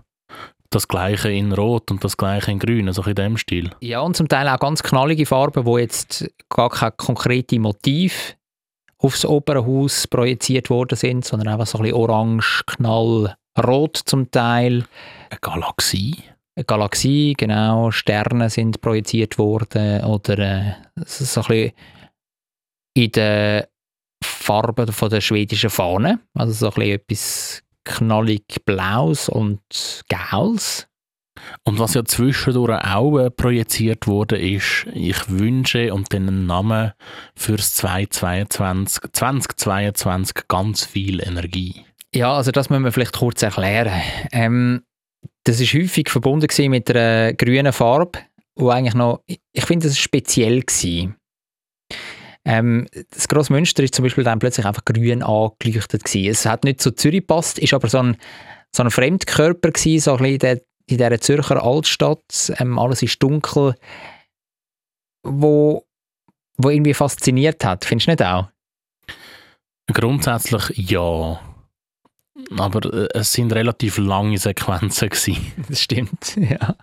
das 0.70 0.88
gleiche 0.88 1.32
in 1.32 1.54
Rot 1.54 1.92
und 1.92 2.04
das 2.04 2.18
gleiche 2.18 2.52
in 2.52 2.60
Grün, 2.60 2.92
so 2.92 3.02
ein 3.02 3.06
bisschen 3.06 3.10
in 3.10 3.16
dem 3.16 3.38
Stil. 3.38 3.72
Ja, 3.82 4.02
und 4.02 4.16
zum 4.16 4.28
Teil 4.28 4.48
auch 4.48 4.60
ganz 4.60 4.84
knallige 4.84 5.26
Farben, 5.26 5.66
wo 5.66 5.78
jetzt 5.78 6.30
gar 6.50 6.70
kein 6.70 6.92
konkrete 6.98 7.60
Motiv 7.60 8.36
aufs 9.00 9.26
Opernhaus 9.26 10.08
projiziert 10.08 10.70
worden 10.70 10.98
sind, 10.98 11.24
sondern 11.24 11.50
einfach 11.50 11.68
so 11.68 11.78
ein 11.78 11.84
bisschen 11.84 11.98
orange, 11.98 12.64
knallrot 12.66 13.98
zum 14.06 14.30
Teil. 14.32 14.86
Eine 15.30 15.40
Galaxie. 15.40 16.16
Eine 16.56 16.66
Galaxie, 16.66 17.36
genau, 17.38 17.92
Sterne 17.92 18.50
sind 18.50 18.82
projiziert 18.82 19.38
worden 19.38 20.04
oder 20.06 20.40
äh, 20.40 20.74
so 21.06 21.24
so 21.24 21.42
ein 21.42 21.48
bisschen 21.48 21.72
in 22.98 23.12
der 23.12 23.70
Farbe 24.24 24.92
von 24.92 25.10
der 25.10 25.22
schwedischen 25.22 25.70
Fahne, 25.70 26.20
also 26.34 26.52
so 26.52 26.68
ein 26.68 26.74
bisschen 26.74 26.94
etwas 26.94 27.64
knallig 27.86 28.66
Blaues 28.66 29.30
und 29.30 29.62
Gauls. 30.10 30.88
Und 31.64 31.78
was 31.78 31.94
ja 31.94 32.04
zwischendurch 32.04 32.84
auch 32.84 33.20
äh, 33.20 33.30
projiziert 33.30 34.08
wurde, 34.08 34.38
ist, 34.38 34.88
ich 34.94 35.30
wünsche 35.30 35.94
und 35.94 36.14
einen 36.14 36.48
Namen 36.48 36.94
fürs 37.36 37.76
2022, 37.76 39.12
2022 39.14 40.48
ganz 40.48 40.86
viel 40.86 41.22
Energie. 41.22 41.86
Ja, 42.14 42.34
also 42.34 42.52
das 42.52 42.70
müssen 42.70 42.84
wir 42.84 42.92
vielleicht 42.92 43.18
kurz 43.18 43.44
erklären. 43.44 44.02
Ähm, 44.32 44.82
das 45.44 45.60
ist 45.60 45.74
häufig 45.74 46.10
verbunden 46.10 46.48
mit 46.70 46.90
einer 46.90 47.34
grünen 47.34 47.72
Farbe, 47.72 48.20
wo 48.56 48.70
eigentlich 48.70 48.96
noch, 48.96 49.22
ich 49.28 49.66
finde, 49.66 49.84
das 49.84 49.94
ist 49.94 50.00
speziell 50.00 50.62
gewesen. 50.62 51.16
Ähm, 52.48 52.88
das 53.12 53.28
grosse 53.28 53.52
Münster 53.52 53.84
ist 53.84 53.94
zum 53.94 54.04
Beispiel 54.04 54.24
dann 54.24 54.40
plötzlich 54.40 54.66
einfach 54.66 54.86
grün 54.86 55.22
angeleuchtet 55.22 56.06
gewesen. 56.06 56.32
Es 56.32 56.46
hat 56.46 56.64
nicht 56.64 56.82
zu 56.82 56.92
Zürich 56.92 57.20
gepasst, 57.20 57.60
ist 57.60 57.74
aber 57.74 57.90
so 57.90 58.00
ein, 58.00 58.16
so 58.74 58.84
ein 58.84 58.90
Fremdkörper 58.90 59.72
gewesen, 59.72 60.00
so 60.00 60.12
ein 60.12 60.18
bisschen 60.20 60.34
in, 60.34 60.40
der, 60.40 60.62
in 60.86 60.98
dieser 60.98 61.20
Zürcher 61.20 61.62
Altstadt. 61.62 62.54
Ähm, 62.58 62.80
alles 62.80 63.04
ist 63.04 63.22
dunkel, 63.22 63.76
wo, 65.24 65.86
wo 66.56 66.70
irgendwie 66.70 66.94
fasziniert 66.94 67.66
hat. 67.66 67.84
Findest 67.84 68.08
du 68.08 68.12
nicht 68.12 68.24
auch? 68.24 68.48
Grundsätzlich 69.92 70.72
ja. 70.90 71.42
Aber 72.58 72.94
äh, 72.94 73.10
es 73.14 73.34
sind 73.34 73.52
relativ 73.52 73.98
lange 73.98 74.38
Sequenzen 74.38 75.10
gewesen, 75.10 75.54
Das 75.68 75.82
stimmt, 75.82 76.38
ja. 76.38 76.76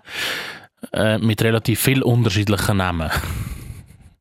äh, 0.93 1.17
mit 1.17 1.41
relativ 1.41 1.81
viel 1.81 2.03
unterschiedlichen 2.03 2.77
Namen. 2.77 3.11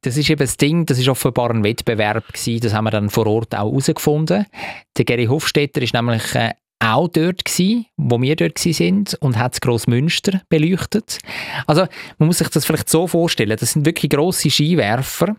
Das 0.04 0.18
ist 0.18 0.30
eben 0.30 0.40
das 0.40 0.58
Ding, 0.58 0.86
das 0.86 1.00
ist 1.00 1.08
offenbar 1.08 1.50
ein 1.50 1.64
Wettbewerb 1.64 2.28
gewesen, 2.28 2.60
das 2.60 2.74
haben 2.74 2.84
wir 2.84 2.92
dann 2.92 3.10
vor 3.10 3.26
Ort 3.26 3.56
auch 3.56 3.70
herausgefunden. 3.70 4.46
Der 4.98 5.06
Gary 5.06 5.26
Hofstetter 5.26 5.82
ist 5.82 5.94
nämlich 5.94 6.36
äh, 6.36 6.52
auch 6.80 7.08
dort 7.08 7.46
gewesen, 7.46 7.86
wo 7.96 8.22
wir 8.22 8.36
dort 8.36 8.60
sind 8.60 9.16
und 9.22 9.38
hat 9.38 9.62
Grossmünster 9.62 10.42
beleuchtet. 10.50 11.20
Also 11.68 11.88
man 12.18 12.28
muss 12.28 12.40
sich 12.40 12.50
das 12.50 12.66
vielleicht 12.66 12.90
so 12.90 13.08
vorstellen, 13.08 13.56
das 13.58 13.72
sind 13.72 13.86
wirklich 13.86 14.12
grosse 14.12 14.50
Skiwerfer, 14.50 15.38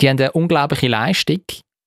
die 0.00 0.08
haben 0.08 0.18
eine 0.18 0.32
unglaubliche 0.32 0.88
Leistung 0.88 1.42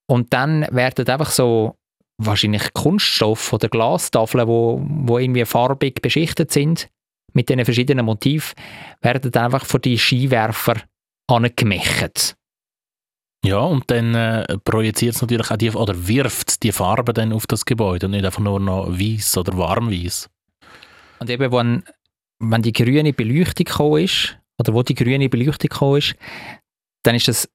und 0.09 0.31
dann 0.31 0.65
werden 0.71 1.05
einfach 1.09 1.31
so 1.31 1.75
wahrscheinlich 2.17 2.73
Kunststoff 2.73 3.51
oder 3.51 3.67
Glastafeln, 3.67 4.47
wo, 4.47 4.81
wo 4.81 5.19
irgendwie 5.19 5.43
farbig 5.43 6.01
beschichtet 6.01 6.51
sind 6.51 6.87
mit 7.33 7.49
diesen 7.49 7.65
verschiedenen 7.65 8.05
Motiven, 8.05 8.53
werden 9.01 9.33
einfach 9.35 9.65
von 9.65 9.81
die 9.81 9.97
Skiwerfer 9.97 10.75
angemächt. 11.27 12.35
Ja, 13.45 13.59
und 13.59 13.89
dann 13.91 14.15
äh, 14.15 14.57
projiziert 14.63 15.15
es 15.15 15.21
natürlich 15.21 15.51
auch 15.51 15.57
die, 15.57 15.71
oder 15.71 16.07
wirft 16.07 16.63
die 16.63 16.71
Farbe 16.71 17.13
dann 17.13 17.33
auf 17.33 17.47
das 17.47 17.65
Gebäude 17.65 18.07
und 18.07 18.13
nicht 18.13 18.25
einfach 18.25 18.41
nur 18.41 18.59
noch 18.59 18.89
weiß 18.89 19.37
oder 19.37 19.57
warmweiß. 19.57 20.29
Und 21.19 21.29
eben, 21.29 21.51
wenn, 21.51 21.83
wenn 22.39 22.61
die 22.61 22.73
grüne 22.73 23.13
Beleuchtung 23.13 23.65
gekommen 23.65 24.03
ist, 24.03 24.37
oder 24.59 24.73
wo 24.73 24.83
die 24.83 24.95
grüne 24.95 25.29
Beleuchtung 25.29 25.69
gekommen 25.69 25.97
ist, 25.99 26.15
dann 27.03 27.15
ist 27.15 27.27
das 27.27 27.49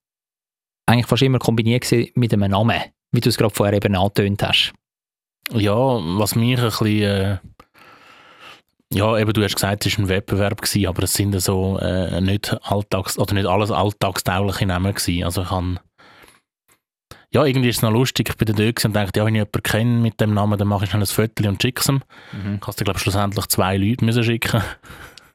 eigentlich 0.86 1.06
fast 1.06 1.22
immer 1.22 1.38
kombiniert 1.38 1.90
mit 2.14 2.32
einem 2.32 2.50
Namen, 2.50 2.80
wie 3.12 3.20
du 3.20 3.28
es 3.28 3.36
gerade 3.36 3.54
vorher 3.54 3.74
eben 3.74 3.94
angetönt 3.94 4.42
hast. 4.42 4.72
Ja, 5.52 5.74
was 5.74 6.34
mich 6.34 6.58
ein 6.58 6.64
bisschen. 6.64 7.02
Äh, 7.02 7.38
ja, 8.92 9.18
eben, 9.18 9.32
du 9.32 9.42
hast 9.42 9.54
gesagt, 9.54 9.86
es 9.86 9.96
war 9.98 10.04
ein 10.04 10.08
Wettbewerb, 10.08 10.60
gewesen, 10.60 10.86
aber 10.86 11.02
es 11.04 11.14
sind 11.14 11.38
so 11.40 11.78
äh, 11.78 12.20
nicht 12.20 12.52
Alltags- 12.62 13.18
oder 13.18 13.34
nicht 13.34 13.46
alles 13.46 13.70
alltagstaugliche 13.70 14.66
Namen 14.66 14.94
gewesen. 14.94 15.24
Also 15.24 15.42
ich 15.42 15.48
kann. 15.48 15.80
Ja, 17.34 17.46
irgendwie 17.46 17.70
ist 17.70 17.76
es 17.76 17.82
noch 17.82 17.90
lustig. 17.90 18.28
Ich 18.28 18.36
bin 18.36 18.46
da 18.46 18.52
dort 18.52 18.84
und 18.84 18.92
dachte, 18.94 19.20
ja, 19.20 19.24
wenn 19.24 19.34
ich 19.34 19.38
jemanden 19.38 19.62
kenne 19.62 20.00
mit 20.00 20.20
dem 20.20 20.34
Namen, 20.34 20.58
dann 20.58 20.68
mache 20.68 20.84
ich 20.84 20.90
schnell 20.90 21.02
ein 21.02 21.06
Foto 21.06 21.48
und 21.48 21.62
schicke 21.62 21.80
es 21.80 21.88
ihm. 21.88 22.02
Mhm. 22.32 22.60
Kannst 22.60 22.78
du, 22.80 22.84
glaube 22.84 22.98
ich, 22.98 23.02
schlussendlich 23.02 23.46
zwei 23.46 23.78
Leute 23.78 24.04
müssen 24.04 24.22
schicken. 24.22 24.62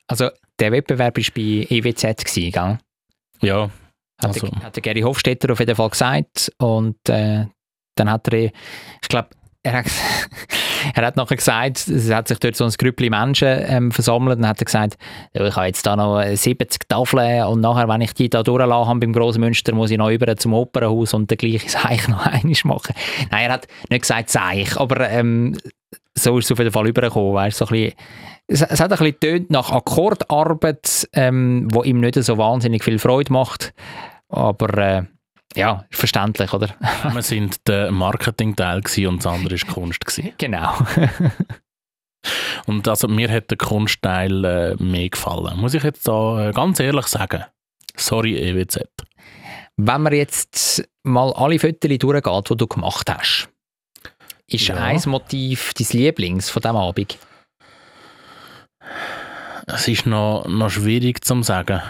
Also 0.07 0.29
der 0.59 0.71
Wettbewerb 0.71 1.17
war 1.17 1.23
bei 1.35 1.65
EWZ, 1.69 2.23
gewesen, 2.23 2.51
gell? 2.51 2.77
Ja, 3.41 3.63
Hat, 4.21 4.29
Also. 4.29 4.47
der, 4.47 4.61
hat 4.63 4.75
der 4.75 4.81
Gary 4.83 5.01
Hofstetter 5.01 5.51
auf 5.51 5.59
jeden 5.59 5.75
Fall 5.75 5.89
gesagt. 5.89 6.51
Und 6.59 6.97
äh, 7.09 7.45
dann 7.95 8.11
hat 8.11 8.27
er, 8.27 8.43
ich 8.45 9.09
glaube, 9.09 9.29
er 9.67 9.79
hat, 9.79 9.85
er 10.95 11.05
hat 11.05 11.17
nachher 11.17 11.35
gesagt, 11.35 11.87
es 11.87 12.11
hat 12.11 12.27
sich 12.27 12.39
dort 12.39 12.55
so 12.55 12.65
ein 12.65 12.71
Grüppli 12.71 13.09
Menschen 13.09 13.47
ähm, 13.67 13.91
versammelt 13.91 14.39
und 14.39 14.47
hat 14.47 14.63
gesagt, 14.63 14.97
ich 15.33 15.55
habe 15.55 15.67
jetzt 15.67 15.85
da 15.85 15.95
noch 15.95 16.19
äh, 16.19 16.35
70 16.35 16.87
Tafeln 16.87 17.43
und 17.45 17.61
nachher, 17.61 17.87
wenn 17.87 18.01
ich 18.01 18.13
die 18.13 18.29
da 18.29 18.43
durchlassen 18.43 18.87
habe 18.87 18.99
beim 18.99 19.13
Grossen 19.13 19.41
Münster, 19.41 19.73
muss 19.73 19.91
ich 19.91 19.97
noch 19.97 20.09
über 20.09 20.35
zum 20.37 20.53
Opernhaus 20.53 21.13
und 21.13 21.29
den 21.29 21.37
gleichen 21.37 21.69
Seich 21.69 22.07
noch 22.07 22.25
einmal 22.25 22.55
machen. 22.63 22.95
Nein, 23.31 23.45
er 23.45 23.53
hat 23.53 23.67
nicht 23.89 24.01
gesagt 24.01 24.29
Seich, 24.29 24.77
aber 24.77 25.09
ähm, 25.09 25.57
so 26.15 26.37
ist 26.37 26.45
es 26.45 26.51
auf 26.51 26.59
jeden 26.59 26.71
Fall 26.71 26.87
übergekommen, 26.87 27.33
weißt, 27.33 27.57
so 27.57 27.65
ein 27.65 27.71
bisschen, 27.71 27.93
es, 28.47 28.61
es 28.61 28.79
hat 28.79 28.91
ein 28.91 29.13
bisschen 29.13 29.45
nach 29.49 29.71
Akkordarbeit, 29.71 31.07
ähm, 31.13 31.67
wo 31.71 31.83
ihm 31.83 31.99
nicht 31.99 32.15
so 32.15 32.37
wahnsinnig 32.37 32.83
viel 32.83 32.97
Freude 32.97 33.31
macht, 33.31 33.73
aber 34.29 34.77
äh, 34.77 35.03
ja, 35.57 35.85
verständlich, 35.91 36.53
oder? 36.53 36.69
wir 37.11 37.21
sind 37.21 37.67
der 37.67 37.91
Marketingteil 37.91 38.77
und 39.07 39.17
das 39.19 39.25
andere 39.27 39.55
ist 39.55 39.67
Kunst. 39.67 40.05
Gewesen. 40.05 40.33
genau. 40.37 40.73
Und 42.65 42.87
also 42.87 43.07
mir 43.07 43.29
hat 43.31 43.49
der 43.51 43.57
Kunstteil 43.57 44.43
äh, 44.43 44.75
mehr 44.83 45.07
gefallen. 45.09 45.57
Muss 45.59 45.73
ich 45.73 45.83
jetzt 45.83 46.07
da 46.07 46.49
äh, 46.49 46.51
ganz 46.51 46.79
ehrlich 46.79 47.07
sagen. 47.07 47.45
Sorry, 47.95 48.35
EWZ. 48.37 48.79
Wenn 49.77 50.01
man 50.01 50.13
jetzt 50.13 50.83
mal 51.03 51.31
alle 51.33 51.59
Fotos 51.59 51.97
durchgeht, 51.97 52.49
die 52.49 52.57
du 52.57 52.67
gemacht 52.67 53.09
hast, 53.09 53.49
ist 54.47 54.67
Ja. 54.67 54.75
ein 54.75 55.01
Motiv 55.05 55.73
dein 55.73 55.87
Lieblings 55.91 56.49
von 56.49 56.61
diesem 56.61 56.75
Abend? 56.75 57.17
Es 59.67 59.87
ist 59.87 60.05
noch, 60.05 60.47
noch 60.47 60.69
schwierig 60.69 61.23
zu 61.23 61.41
sagen. 61.43 61.81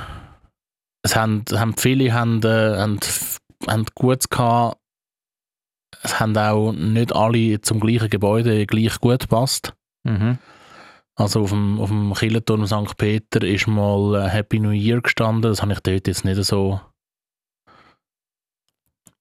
Es 1.03 1.15
haben, 1.15 1.45
haben 1.53 1.75
viele 1.77 2.11
haben, 2.13 2.43
äh, 2.43 2.77
haben, 2.77 2.99
haben 3.65 3.85
gut 3.95 4.29
gehabt. 4.29 4.77
Es 6.03 6.19
haben 6.19 6.37
auch 6.37 6.73
nicht 6.73 7.15
alle 7.15 7.61
zum 7.61 7.79
gleichen 7.79 8.09
Gebäude 8.09 8.65
gleich 8.67 8.99
gut 8.99 9.21
gepasst. 9.21 9.73
Mhm. 10.03 10.37
Also 11.15 11.41
auf 11.41 11.49
dem, 11.49 11.79
auf 11.79 11.89
dem 11.89 12.13
Kirchenturm 12.13 12.67
St. 12.67 12.95
Peter 12.97 13.43
ist 13.43 13.67
mal 13.67 14.15
äh, 14.15 14.29
Happy 14.29 14.59
New 14.59 14.71
Year 14.71 15.01
gestanden. 15.01 15.49
Das 15.49 15.61
habe 15.61 15.73
ich 15.73 15.79
dort 15.79 16.07
jetzt 16.07 16.25
nicht 16.25 16.43
so 16.43 16.79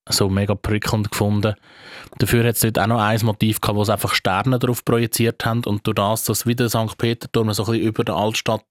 so 0.09 0.29
mega 0.29 0.55
prickelnd 0.55 1.11
gefunden. 1.11 1.55
Dafür 2.19 2.45
hat 2.45 2.55
es 2.55 2.61
dort 2.61 2.79
auch 2.79 2.87
noch 2.87 3.01
ein 3.01 3.25
Motiv 3.25 3.61
gehabt, 3.61 3.77
wo 3.77 3.83
es 3.83 3.91
einfach 3.91 4.15
Sterne 4.15 4.59
darauf 4.59 4.85
projiziert 4.85 5.45
haben 5.45 5.65
und 5.65 5.87
durch 5.87 5.97
das, 5.97 6.25
dass 6.25 6.47
wieder 6.47 6.69
St. 6.69 6.97
Peterturm 6.97 7.53
so 7.53 7.65
ein 7.65 7.73
bisschen 7.73 7.87
über 7.89 8.05
der 8.05 8.15
Altstadt 8.15 8.65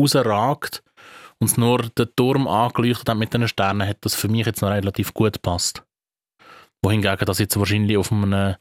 rausragt 0.00 0.84
und 1.42 1.50
es 1.50 1.56
nur 1.56 1.78
den 1.98 2.06
Turm 2.14 2.46
angeleuchtet 2.46 3.08
hat 3.08 3.18
mit 3.18 3.34
den 3.34 3.48
Sternen, 3.48 3.88
hat 3.88 3.96
das 4.02 4.14
für 4.14 4.28
mich 4.28 4.46
jetzt 4.46 4.62
noch 4.62 4.70
relativ 4.70 5.12
gut 5.12 5.32
gepasst. 5.32 5.82
Wohingegen 6.84 7.26
das 7.26 7.40
jetzt 7.40 7.58
wahrscheinlich 7.58 7.96
auf 7.96 8.12
einem 8.12 8.54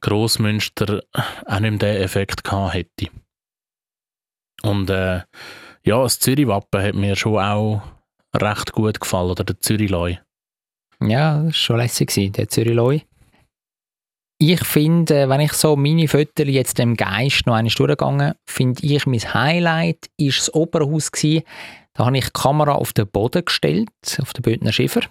Grossmünster 0.00 1.02
auch 1.12 1.58
nicht 1.58 1.70
mehr 1.70 1.78
den 1.78 2.02
Effekt 2.02 2.44
gehabt 2.44 2.74
hätte. 2.74 3.10
Und 4.62 4.90
äh, 4.90 5.22
ja, 5.84 6.02
das 6.04 6.20
Zürich-Wappen 6.20 6.84
hat 6.84 6.94
mir 6.94 7.16
schon 7.16 7.36
auch 7.36 7.82
recht 8.32 8.70
gut 8.70 9.00
gefallen, 9.00 9.30
oder 9.32 9.42
der 9.42 9.58
Zürich-Leu. 9.58 10.14
Ja, 11.00 11.38
das 11.38 11.46
war 11.46 11.52
schon 11.52 11.76
lässig, 11.78 12.32
der 12.32 12.48
Zürich-Leu. 12.48 13.00
Ich 14.38 14.64
finde, 14.64 15.28
wenn 15.28 15.40
ich 15.40 15.52
so 15.54 15.74
meine 15.74 16.06
Fotos 16.06 16.46
jetzt 16.46 16.78
im 16.78 16.96
Geist 16.96 17.46
noch 17.46 17.54
einmal 17.54 17.72
durchgegangen, 17.74 18.34
finde 18.46 18.86
ich, 18.86 19.04
mein 19.04 19.34
Highlight 19.34 20.10
war 20.16 20.26
das 20.26 20.54
Opernhaus. 20.54 21.10
Gewesen. 21.10 21.42
Da 21.94 22.06
habe 22.06 22.18
ich 22.18 22.24
die 22.26 22.30
Kamera 22.32 22.72
auf 22.72 22.92
den 22.92 23.08
Boden 23.08 23.44
gestellt, 23.44 23.88
auf 24.20 24.32
den 24.32 24.42
Bündner 24.42 24.72
Schiffer. 24.72 25.02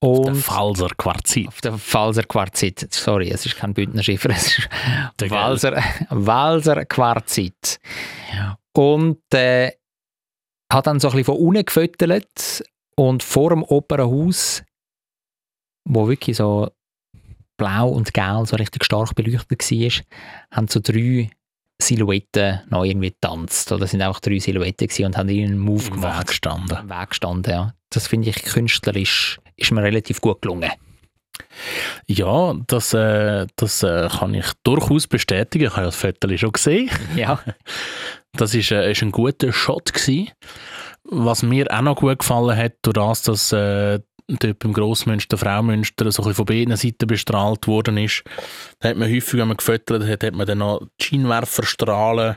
Auf 0.00 0.20
der 0.22 0.32
Und 0.32 0.36
Pfalzer 0.42 0.90
Quarzit. 0.96 1.48
auf 1.48 1.60
der 1.60 1.76
Pfalzer 1.78 2.22
Quarzit. 2.22 2.92
Sorry, 2.92 3.30
es 3.30 3.46
ist 3.46 3.56
kein 3.56 3.74
Bündner 3.74 4.02
Schiffer, 4.02 4.30
es 4.36 4.58
ist 4.58 4.68
Der 5.18 5.30
Walser, 5.30 5.82
Walser 6.10 6.84
Quarzit. 6.84 7.80
Und 8.76 9.18
äh, 9.34 9.72
hat 10.72 10.86
dann 10.86 11.00
so 11.00 11.08
ein 11.08 11.12
bisschen 11.12 11.24
von 11.34 11.36
unten 11.38 11.64
gefüttert 11.64 12.62
und 12.94 13.22
vor 13.22 13.50
dem 13.50 13.62
Opernhaus, 13.64 14.62
wo 15.88 16.08
wirklich 16.08 16.36
so 16.36 16.70
blau 17.56 17.88
und 17.88 18.12
gelb 18.14 18.46
so 18.46 18.56
richtig 18.56 18.84
stark 18.84 19.14
beleuchtet 19.16 19.68
war, 19.70 20.04
haben 20.52 20.68
so 20.68 20.78
drei 20.80 21.30
Silhouetten 21.80 22.60
noch 22.70 22.84
irgendwie 22.84 23.10
getanzt. 23.10 23.70
Oder 23.72 23.86
sind 23.86 24.02
einfach 24.02 24.20
drei 24.20 24.38
Silhouetten 24.38 25.06
und 25.06 25.16
haben 25.16 25.28
einen 25.28 25.58
Move 25.58 25.90
gemacht. 25.90 26.20
Weg 26.20 26.26
gestanden. 26.28 26.78
Im 26.78 26.90
Weg 26.90 27.10
gestanden, 27.10 27.52
ja. 27.52 27.74
Das 27.90 28.06
finde 28.06 28.30
ich 28.30 28.42
künstlerisch 28.42 29.40
ist 29.58 29.72
mir 29.72 29.82
relativ 29.82 30.20
gut 30.20 30.40
gelungen. 30.40 30.70
Ja, 32.06 32.54
das, 32.66 32.94
äh, 32.94 33.46
das 33.56 33.82
äh, 33.82 34.08
kann 34.08 34.34
ich 34.34 34.46
durchaus 34.64 35.06
bestätigen. 35.06 35.66
Ich 35.66 35.70
habe 35.72 35.82
ja 35.82 35.86
das 35.86 35.96
Foto 35.96 36.36
schon 36.36 36.52
gesehen. 36.52 36.90
Ja. 37.14 37.40
Das 38.32 38.54
ist, 38.54 38.70
äh, 38.70 38.92
ist 38.92 39.02
ein 39.02 39.10
guter 39.10 39.52
Shot 39.52 39.92
gewesen. 39.92 40.30
Was 41.02 41.42
mir 41.42 41.66
auch 41.72 41.80
noch 41.80 41.96
gut 41.96 42.18
gefallen 42.18 42.56
hat, 42.56 42.74
durch 42.82 42.94
das, 42.94 43.22
dass 43.22 43.52
äh, 43.52 44.00
dort 44.28 44.58
beim 44.58 44.72
Grossmünster, 44.72 45.38
Fraumünster 45.38 46.10
so 46.12 46.22
ein 46.22 46.28
bisschen 46.28 46.34
von 46.34 46.46
beiden 46.46 46.76
Seiten 46.76 47.06
bestrahlt 47.06 47.66
worden 47.66 47.96
ist, 47.96 48.22
da 48.80 48.90
hat 48.90 48.96
man 48.96 49.10
häufig, 49.10 49.40
wenn 49.40 49.48
man 49.48 49.56
gefüttert 49.56 50.06
hat, 50.06 50.22
hat 50.22 50.34
man 50.34 50.46
dann 50.46 50.58
noch 50.58 50.82
die 51.00 51.04
Scheinwerferstrahlen 51.04 52.36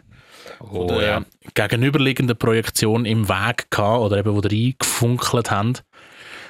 Oh, 0.60 0.86
oder 0.86 1.06
ja. 1.06 1.26
gegenüberliegende 1.54 2.36
Projektion 2.36 3.06
im 3.06 3.30
Weg 3.30 3.70
gehabt, 3.70 4.02
oder 4.02 4.18
eben, 4.18 4.36
wo 4.36 4.42
die 4.42 4.70
reingefunkelt 4.70 5.52
haben. 5.52 5.74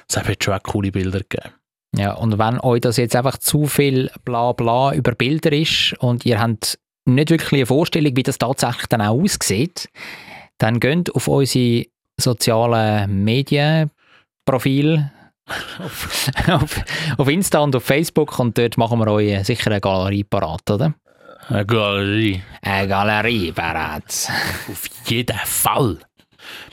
Das 0.08 0.24
hat 0.24 0.44
schon 0.44 0.54
auch 0.54 0.62
coole 0.62 0.92
Bilder 0.92 1.20
gegeben. 1.20 1.54
Ja, 1.96 2.14
und 2.14 2.38
wenn 2.38 2.58
euch 2.60 2.80
das 2.80 2.96
jetzt 2.96 3.16
einfach 3.16 3.38
zu 3.38 3.66
viel 3.66 4.10
Blabla 4.24 4.94
über 4.94 5.12
Bilder 5.12 5.52
ist 5.52 5.94
und 5.98 6.24
ihr 6.24 6.40
habt 6.40 6.78
nicht 7.04 7.30
wirklich 7.30 7.52
eine 7.52 7.66
Vorstellung, 7.66 8.16
wie 8.16 8.22
das 8.22 8.38
tatsächlich 8.38 8.86
dann 8.86 9.02
auch 9.02 9.20
aussieht, 9.20 9.88
dann 10.58 10.80
geht 10.80 11.14
auf 11.14 11.28
unsere 11.28 11.86
sozialen 12.18 13.24
Medienprofil 13.24 15.10
auf, 15.78 16.30
auf, 16.48 16.84
auf 17.18 17.28
Insta 17.28 17.60
und 17.60 17.74
auf 17.76 17.84
Facebook 17.84 18.38
und 18.38 18.56
dort 18.56 18.76
machen 18.76 18.98
wir 18.98 19.08
euch 19.08 19.44
sicher 19.44 19.70
eine 19.70 19.80
Galerie 19.80 20.24
parat, 20.24 20.70
oder? 20.70 20.94
Eine 21.48 21.66
Galerie. 21.66 22.42
Eine 22.62 22.88
Galerie 22.88 23.52
parat. 23.52 24.04
Auf 24.70 24.84
jeden 25.06 25.38
Fall. 25.44 25.98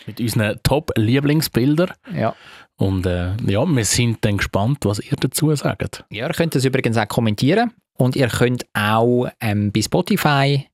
Mit 0.05 0.19
unseren 0.19 0.59
Top-Lieblingsbildern. 0.63 1.91
Ja. 2.13 2.35
Und 2.77 3.05
äh, 3.05 3.31
ja, 3.45 3.65
wir 3.65 3.85
sind 3.85 4.23
dann 4.23 4.37
gespannt, 4.37 4.79
was 4.85 4.99
ihr 4.99 5.17
dazu 5.19 5.53
sagt. 5.55 6.05
Ja, 6.09 6.27
ihr 6.27 6.33
könnt 6.33 6.55
das 6.55 6.65
übrigens 6.65 6.97
auch 6.97 7.07
kommentieren 7.07 7.73
und 7.97 8.15
ihr 8.15 8.29
könnt 8.29 8.65
auch 8.73 9.27
ähm, 9.41 9.71
bei 9.71 9.81
Spotify 9.81 10.65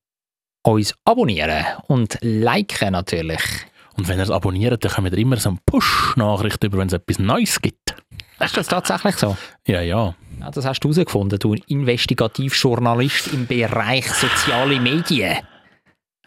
uns 0.62 0.94
abonnieren 1.04 1.66
und 1.88 2.18
liken 2.22 2.92
natürlich. 2.92 3.42
Und 3.98 4.08
wenn 4.08 4.20
ihr 4.20 4.24
es 4.24 4.30
abonniert, 4.30 4.84
dann 4.84 4.92
kommt 4.92 5.12
ihr 5.12 5.18
immer 5.18 5.38
so 5.38 5.50
eine 5.50 5.60
Push-Nachricht 5.66 6.64
über, 6.64 6.78
wenn 6.78 6.88
es 6.88 6.94
etwas 6.94 7.20
Neues 7.20 7.62
gibt. 7.62 7.96
Ist 8.40 8.58
das 8.58 8.68
tatsächlich 8.68 9.16
so? 9.16 9.38
Ja, 9.66 9.82
ja. 9.82 10.16
Ja, 10.40 10.52
das 10.52 10.66
hast 10.66 10.82
du 10.82 10.90
herausgefunden, 10.90 11.40
du 11.40 11.54
Investigativjournalist 11.54 13.34
im 13.34 13.48
Bereich 13.48 14.08
soziale 14.08 14.80
Medien. 14.80 15.38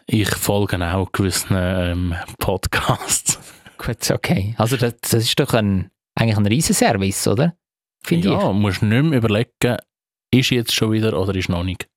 Ich 0.07 0.29
folge 0.29 0.83
auch 0.83 1.11
gewissen 1.11 1.55
ähm, 1.55 2.15
Podcasts. 2.39 3.39
Gut, 3.77 4.09
okay. 4.09 4.55
Also 4.57 4.75
das, 4.75 4.95
das 5.01 5.23
ist 5.23 5.39
doch 5.39 5.53
ein, 5.53 5.91
eigentlich 6.15 6.37
ein 6.37 6.47
Riesenservice, 6.47 7.27
oder? 7.27 7.53
Finde 8.03 8.29
ja, 8.29 8.51
musst 8.51 8.81
nicht 8.81 9.03
mehr 9.03 9.19
überlegen, 9.19 9.77
ist 10.33 10.49
jetzt 10.49 10.73
schon 10.73 10.91
wieder 10.93 11.19
oder 11.19 11.35
ist 11.35 11.49
noch 11.49 11.63
nicht. 11.63 11.87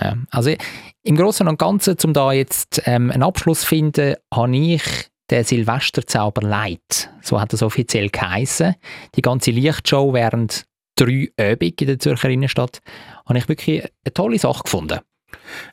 Ja. 0.00 0.16
Also 0.30 0.54
im 1.02 1.16
Großen 1.16 1.48
und 1.48 1.58
Ganzen, 1.58 1.96
um 2.04 2.12
da 2.12 2.32
jetzt 2.32 2.82
ähm, 2.84 3.10
einen 3.10 3.22
Abschluss 3.22 3.62
zu 3.62 3.66
finden, 3.68 4.16
habe 4.32 4.56
ich 4.56 4.82
den 5.30 5.44
Silvesterzauber 5.44 6.42
Light, 6.42 7.10
so 7.22 7.40
hat 7.40 7.52
das 7.52 7.62
offiziell 7.62 8.08
geheissen. 8.08 8.74
Die 9.14 9.22
ganze 9.22 9.52
Lichtshow 9.52 10.12
während 10.12 10.64
drei 10.96 11.30
Übungen 11.36 11.74
in 11.80 11.86
der 11.86 11.98
Zürcher 11.98 12.28
Innenstadt, 12.28 12.80
habe 13.26 13.38
ich 13.38 13.48
wirklich 13.48 13.82
eine 13.82 14.14
tolle 14.14 14.38
Sache 14.38 14.64
gefunden. 14.64 15.00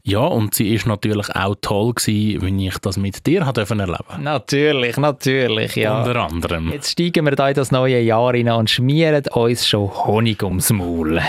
Ja, 0.04 0.20
und 0.20 0.54
sie 0.54 0.74
ist 0.74 0.86
natürlich 0.86 1.36
auch 1.36 1.56
toll 1.62 1.94
gewesen, 1.94 2.42
wenn 2.44 2.60
ich 2.60 2.78
das 2.78 2.98
mit 2.98 3.26
dir 3.26 3.46
hat 3.46 3.58
erleben. 3.58 3.98
Natürlich, 4.20 4.98
natürlich, 4.98 5.76
ja. 5.76 6.04
Unter 6.04 6.16
anderem. 6.24 6.72
Jetzt 6.72 6.92
steigen 6.92 7.26
wir 7.26 7.36
da 7.36 7.50
in 7.50 7.56
das 7.56 7.72
neue 7.72 8.00
Jahr 8.00 8.34
rein 8.34 8.50
und 8.50 8.70
schmieren 8.70 9.24
uns 9.34 9.68
schon 9.68 9.90
Honig 9.90 10.44
ums 10.44 10.72
Maul. 10.72 11.22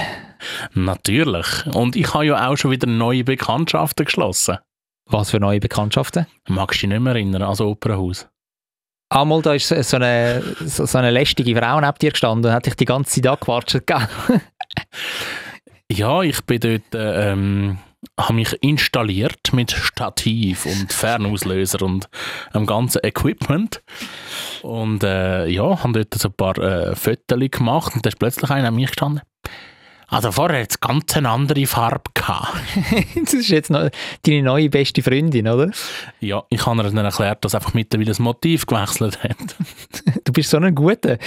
Natürlich. 0.75 1.67
Und 1.73 1.97
ich 1.97 2.13
habe 2.15 2.27
ja 2.27 2.49
auch 2.49 2.57
schon 2.57 2.71
wieder 2.71 2.87
neue 2.87 3.25
Bekanntschaften 3.25 4.05
geschlossen. 4.05 4.59
Was 5.07 5.31
für 5.31 5.41
neue 5.41 5.61
Bekanntschaften? 5.61 6.27
Magst 6.49 6.83
du 6.83 6.87
dich 6.87 6.91
nicht 6.91 7.01
mehr 7.03 7.15
erinnern 7.15 7.41
das 7.41 7.61
Opernhaus? 7.61 8.29
Einmal 9.11 9.41
da 9.41 9.55
ist 9.55 9.69
so 9.69 9.97
eine, 9.97 10.43
so 10.67 10.99
eine 10.99 11.11
lästige 11.11 11.57
Frau 11.57 11.81
neben 11.81 11.99
dir 11.99 12.11
gestanden 12.11 12.51
und 12.51 12.55
hat 12.55 12.67
dich 12.67 12.75
die 12.75 12.85
ganze 12.85 13.23
Zeit 13.23 13.27
angequatscht. 13.27 13.87
gell? 13.87 14.09
Ja, 15.91 16.21
ich 16.23 16.43
bin 16.45 16.61
dort, 16.61 16.95
äh, 16.95 17.33
ähm, 17.33 17.79
habe 18.21 18.35
mich 18.35 18.55
installiert 18.63 19.53
mit 19.55 19.73
Stativ 19.73 20.67
und 20.67 20.93
Fernauslöser 20.93 21.81
und 21.83 22.11
dem 22.55 22.67
ganzen 22.67 23.03
Equipment. 23.03 23.83
Und 24.63 25.03
äh, 25.03 25.47
ja, 25.47 25.83
habe 25.83 26.05
dort 26.05 26.15
so 26.15 26.29
ein 26.29 26.35
paar 26.35 26.59
äh, 26.59 26.95
Fotos 26.95 27.39
gemacht 27.51 27.95
und 27.95 28.05
da 28.05 28.09
ist 28.09 28.19
plötzlich 28.19 28.51
einer 28.51 28.69
an 28.69 28.75
mich 28.75 28.89
gestanden. 28.89 29.23
Also 30.11 30.33
vorher 30.33 30.63
hat 30.63 30.71
es 30.71 30.81
ganz 30.81 31.15
eine 31.17 31.29
andere 31.29 31.67
Farbe 31.67 32.11
gehabt. 32.15 32.57
das 33.23 33.35
ist 33.35 33.49
jetzt 33.49 33.71
noch 33.71 33.91
deine 34.23 34.43
neue 34.43 34.71
beste 34.71 35.03
Freundin, 35.03 35.47
oder? 35.47 35.71
Ja, 36.21 36.45
ich 36.49 36.65
habe 36.65 36.83
ihr 36.83 36.91
dann 36.91 37.05
erklärt, 37.05 37.45
dass 37.45 37.55
einfach 37.55 37.75
mittlerweile 37.75 38.09
das 38.09 38.19
Motiv 38.19 38.67
gewechselt 38.67 39.23
hat. 39.23 39.37
Du 40.25 40.33
bist 40.33 40.51
so 40.51 40.59
ein 40.59 40.75
Guter. 40.75 41.19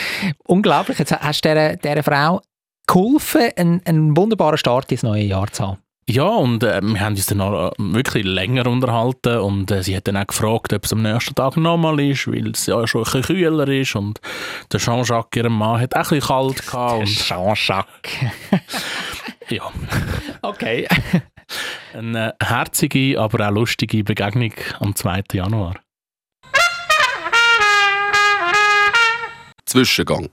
Unglaublich. 0.45 0.99
Jetzt 0.99 1.11
hast 1.11 1.43
du 1.43 1.49
dieser, 1.49 1.75
dieser 1.75 2.03
Frau 2.03 2.41
geholfen, 2.87 3.49
einen, 3.55 3.81
einen 3.85 4.17
wunderbaren 4.17 4.57
Start 4.57 4.91
ins 4.91 5.03
neue 5.03 5.23
Jahr 5.23 5.51
zu 5.51 5.67
haben. 5.67 5.77
Ja, 6.11 6.25
und 6.25 6.61
äh, 6.61 6.81
wir 6.81 6.99
haben 6.99 7.13
uns 7.13 7.25
dann 7.27 7.37
noch 7.37 7.71
äh, 7.71 7.71
wirklich 7.77 8.25
länger 8.25 8.67
unterhalten 8.67 9.37
und 9.37 9.71
äh, 9.71 9.81
sie 9.81 9.95
hat 9.95 10.09
dann 10.09 10.17
auch 10.17 10.27
gefragt, 10.27 10.73
ob 10.73 10.83
es 10.83 10.91
am 10.91 11.03
nächsten 11.03 11.35
Tag 11.35 11.55
nochmal 11.55 12.01
ist, 12.01 12.27
weil 12.27 12.49
es 12.49 12.65
ja 12.65 12.85
schon 12.85 13.03
ein 13.03 13.05
bisschen 13.05 13.21
kühler 13.21 13.67
ist 13.69 13.95
und 13.95 14.19
der 14.73 14.81
Jean-Jacques, 14.81 15.37
ihrem 15.37 15.53
Mann, 15.57 15.79
hat 15.79 15.95
auch 15.95 16.11
ein 16.11 16.19
bisschen 16.19 16.27
kalt 16.27 16.67
gehabt. 16.67 16.99
Und, 16.99 17.05
Jean-Jacques. 17.07 18.11
ja, 19.49 19.71
Okay. 20.41 20.85
eine 21.93 22.35
herzige, 22.43 23.17
aber 23.17 23.47
auch 23.47 23.51
lustige 23.53 24.03
Begegnung 24.03 24.51
am 24.81 24.93
2. 24.93 25.23
Januar. 25.31 25.75
Zwischengang. 29.65 30.27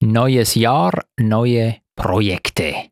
Neues 0.00 0.56
Jahr, 0.56 1.04
neue 1.16 1.76
Projekte. 1.94 2.89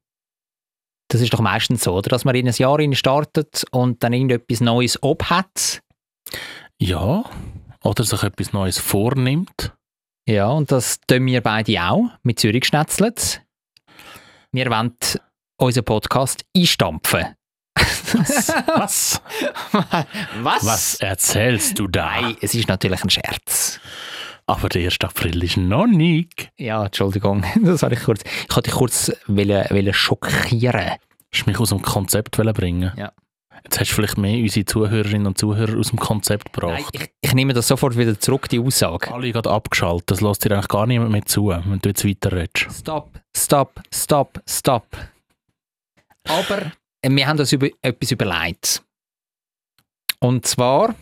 Das 1.08 1.20
ist 1.22 1.32
doch 1.32 1.40
meistens 1.40 1.84
so, 1.84 1.94
oder? 1.94 2.10
Dass 2.10 2.24
man 2.24 2.34
in 2.34 2.46
ein 2.46 2.54
Jahr 2.54 2.78
startet 2.94 3.64
und 3.70 4.02
dann 4.02 4.12
irgendetwas 4.12 4.60
Neues 4.60 4.98
hat. 5.02 5.80
Ja, 6.78 7.24
oder 7.82 8.04
sich 8.04 8.22
etwas 8.22 8.52
Neues 8.52 8.78
vornimmt. 8.78 9.72
Ja, 10.28 10.48
und 10.48 10.70
das 10.70 11.00
tun 11.06 11.24
wir 11.26 11.40
beide 11.40 11.82
auch 11.82 12.10
mit 12.22 12.38
Zürich 12.38 12.66
schnetzelt. 12.66 13.42
Wir 14.52 14.70
wollen 14.70 14.94
unseren 15.56 15.84
Podcast 15.84 16.44
einstampfen. 16.54 17.34
Was? 17.74 19.20
Was? 20.42 20.66
Was 20.66 20.94
erzählst 20.96 21.78
du 21.78 21.88
da? 21.88 22.20
Nein, 22.20 22.36
es 22.40 22.54
ist 22.54 22.68
natürlich 22.68 23.02
ein 23.02 23.10
Scherz. 23.10 23.80
Aber 24.48 24.70
der 24.70 24.84
1. 24.84 24.96
April 25.02 25.44
ist 25.44 25.58
noch 25.58 25.86
nicht. 25.86 26.50
Ja, 26.56 26.86
Entschuldigung, 26.86 27.44
das 27.62 27.82
habe 27.82 27.94
ich 27.94 28.02
kurz. 28.02 28.22
Ich 28.22 28.56
wollte 28.56 28.70
dich 28.70 28.78
kurz 28.78 29.12
wollen, 29.26 29.66
wollen 29.68 29.92
schockieren. 29.92 30.92
Hast 31.30 31.44
du 31.44 31.50
mich 31.50 31.60
aus 31.60 31.68
dem 31.68 31.82
Konzept 31.82 32.38
bringen? 32.38 32.90
Ja. 32.96 33.12
Jetzt 33.64 33.78
hast 33.78 33.90
du 33.90 33.94
vielleicht 33.96 34.16
mehr 34.16 34.40
unsere 34.40 34.64
Zuhörerinnen 34.64 35.26
und 35.26 35.36
Zuhörer 35.36 35.78
aus 35.78 35.90
dem 35.90 35.98
Konzept 35.98 36.56
Nein, 36.56 36.76
gebracht. 36.76 36.94
ich, 36.94 37.10
ich 37.20 37.34
nehme 37.34 37.52
das 37.52 37.68
sofort 37.68 37.98
wieder 37.98 38.18
zurück, 38.18 38.48
die 38.48 38.58
Aussage. 38.58 39.12
Alle 39.12 39.30
gerade 39.30 39.50
abgeschaltet. 39.50 40.12
Das 40.12 40.20
lässt 40.22 40.44
dir 40.44 40.52
eigentlich 40.52 40.68
gar 40.68 40.86
niemand 40.86 41.10
mehr 41.10 41.26
zu, 41.26 41.48
wenn 41.48 41.80
du 41.80 41.88
jetzt 41.90 42.06
weiter 42.06 42.32
redest. 42.32 42.78
Stop, 42.78 43.20
stop, 43.36 43.82
stop, 43.92 44.40
stop. 44.48 44.86
Aber 46.26 46.72
wir 47.02 47.26
haben 47.26 47.38
uns 47.38 47.52
über, 47.52 47.68
etwas 47.82 48.12
überlegt. 48.12 48.82
Und 50.20 50.46
zwar, 50.46 50.94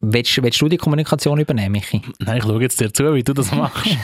willst, 0.00 0.42
willst 0.42 0.60
du 0.60 0.68
die 0.68 0.76
Kommunikation 0.76 1.40
übernehmen, 1.40 1.72
Michi? 1.72 2.02
Nein, 2.18 2.38
ich 2.38 2.44
schaue 2.44 2.62
jetzt 2.62 2.80
dir 2.80 2.92
zu, 2.92 3.14
wie 3.14 3.22
du 3.22 3.32
das 3.32 3.52
machst. 3.52 3.86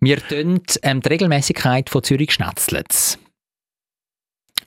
Wir 0.00 0.18
tun 0.26 0.60
ähm, 0.82 1.00
die 1.00 1.08
Regelmäßigkeit 1.08 1.90
von 1.90 2.02
Zürich 2.02 2.32
Schnetzlets 2.32 3.18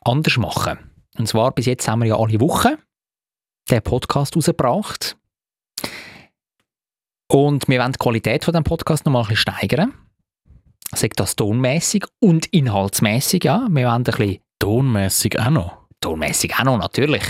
anders 0.04 0.38
machen. 0.38 0.80
Und 1.18 1.28
zwar, 1.28 1.52
bis 1.52 1.66
jetzt 1.66 1.88
haben 1.88 2.02
wir 2.02 2.08
ja 2.10 2.18
alle 2.18 2.40
Wochen 2.40 2.76
den 3.70 3.82
Podcast 3.82 4.36
rausgebracht. 4.36 5.18
Und 7.30 7.68
wir 7.68 7.80
wollen 7.82 7.92
die 7.92 8.00
Qualität 8.00 8.46
von 8.46 8.54
dem 8.54 8.64
Podcast 8.64 9.06
noch 9.06 9.12
mal 9.12 9.22
ein 9.22 9.28
bisschen 9.28 9.54
steigern. 9.54 9.94
Sagt 10.96 11.20
das 11.20 11.36
tonmäßig 11.36 12.06
und 12.20 12.46
inhaltsmäßig, 12.48 13.44
ja. 13.44 13.68
Wir 13.70 13.88
wollen 13.88 13.96
ein 13.96 14.04
bisschen 14.04 14.38
Tonmässig 14.60 15.38
auch 15.38 15.50
noch. 15.50 15.88
tonmäßig 16.02 16.56
auch 16.56 16.64
noch, 16.64 16.78
natürlich. 16.78 17.24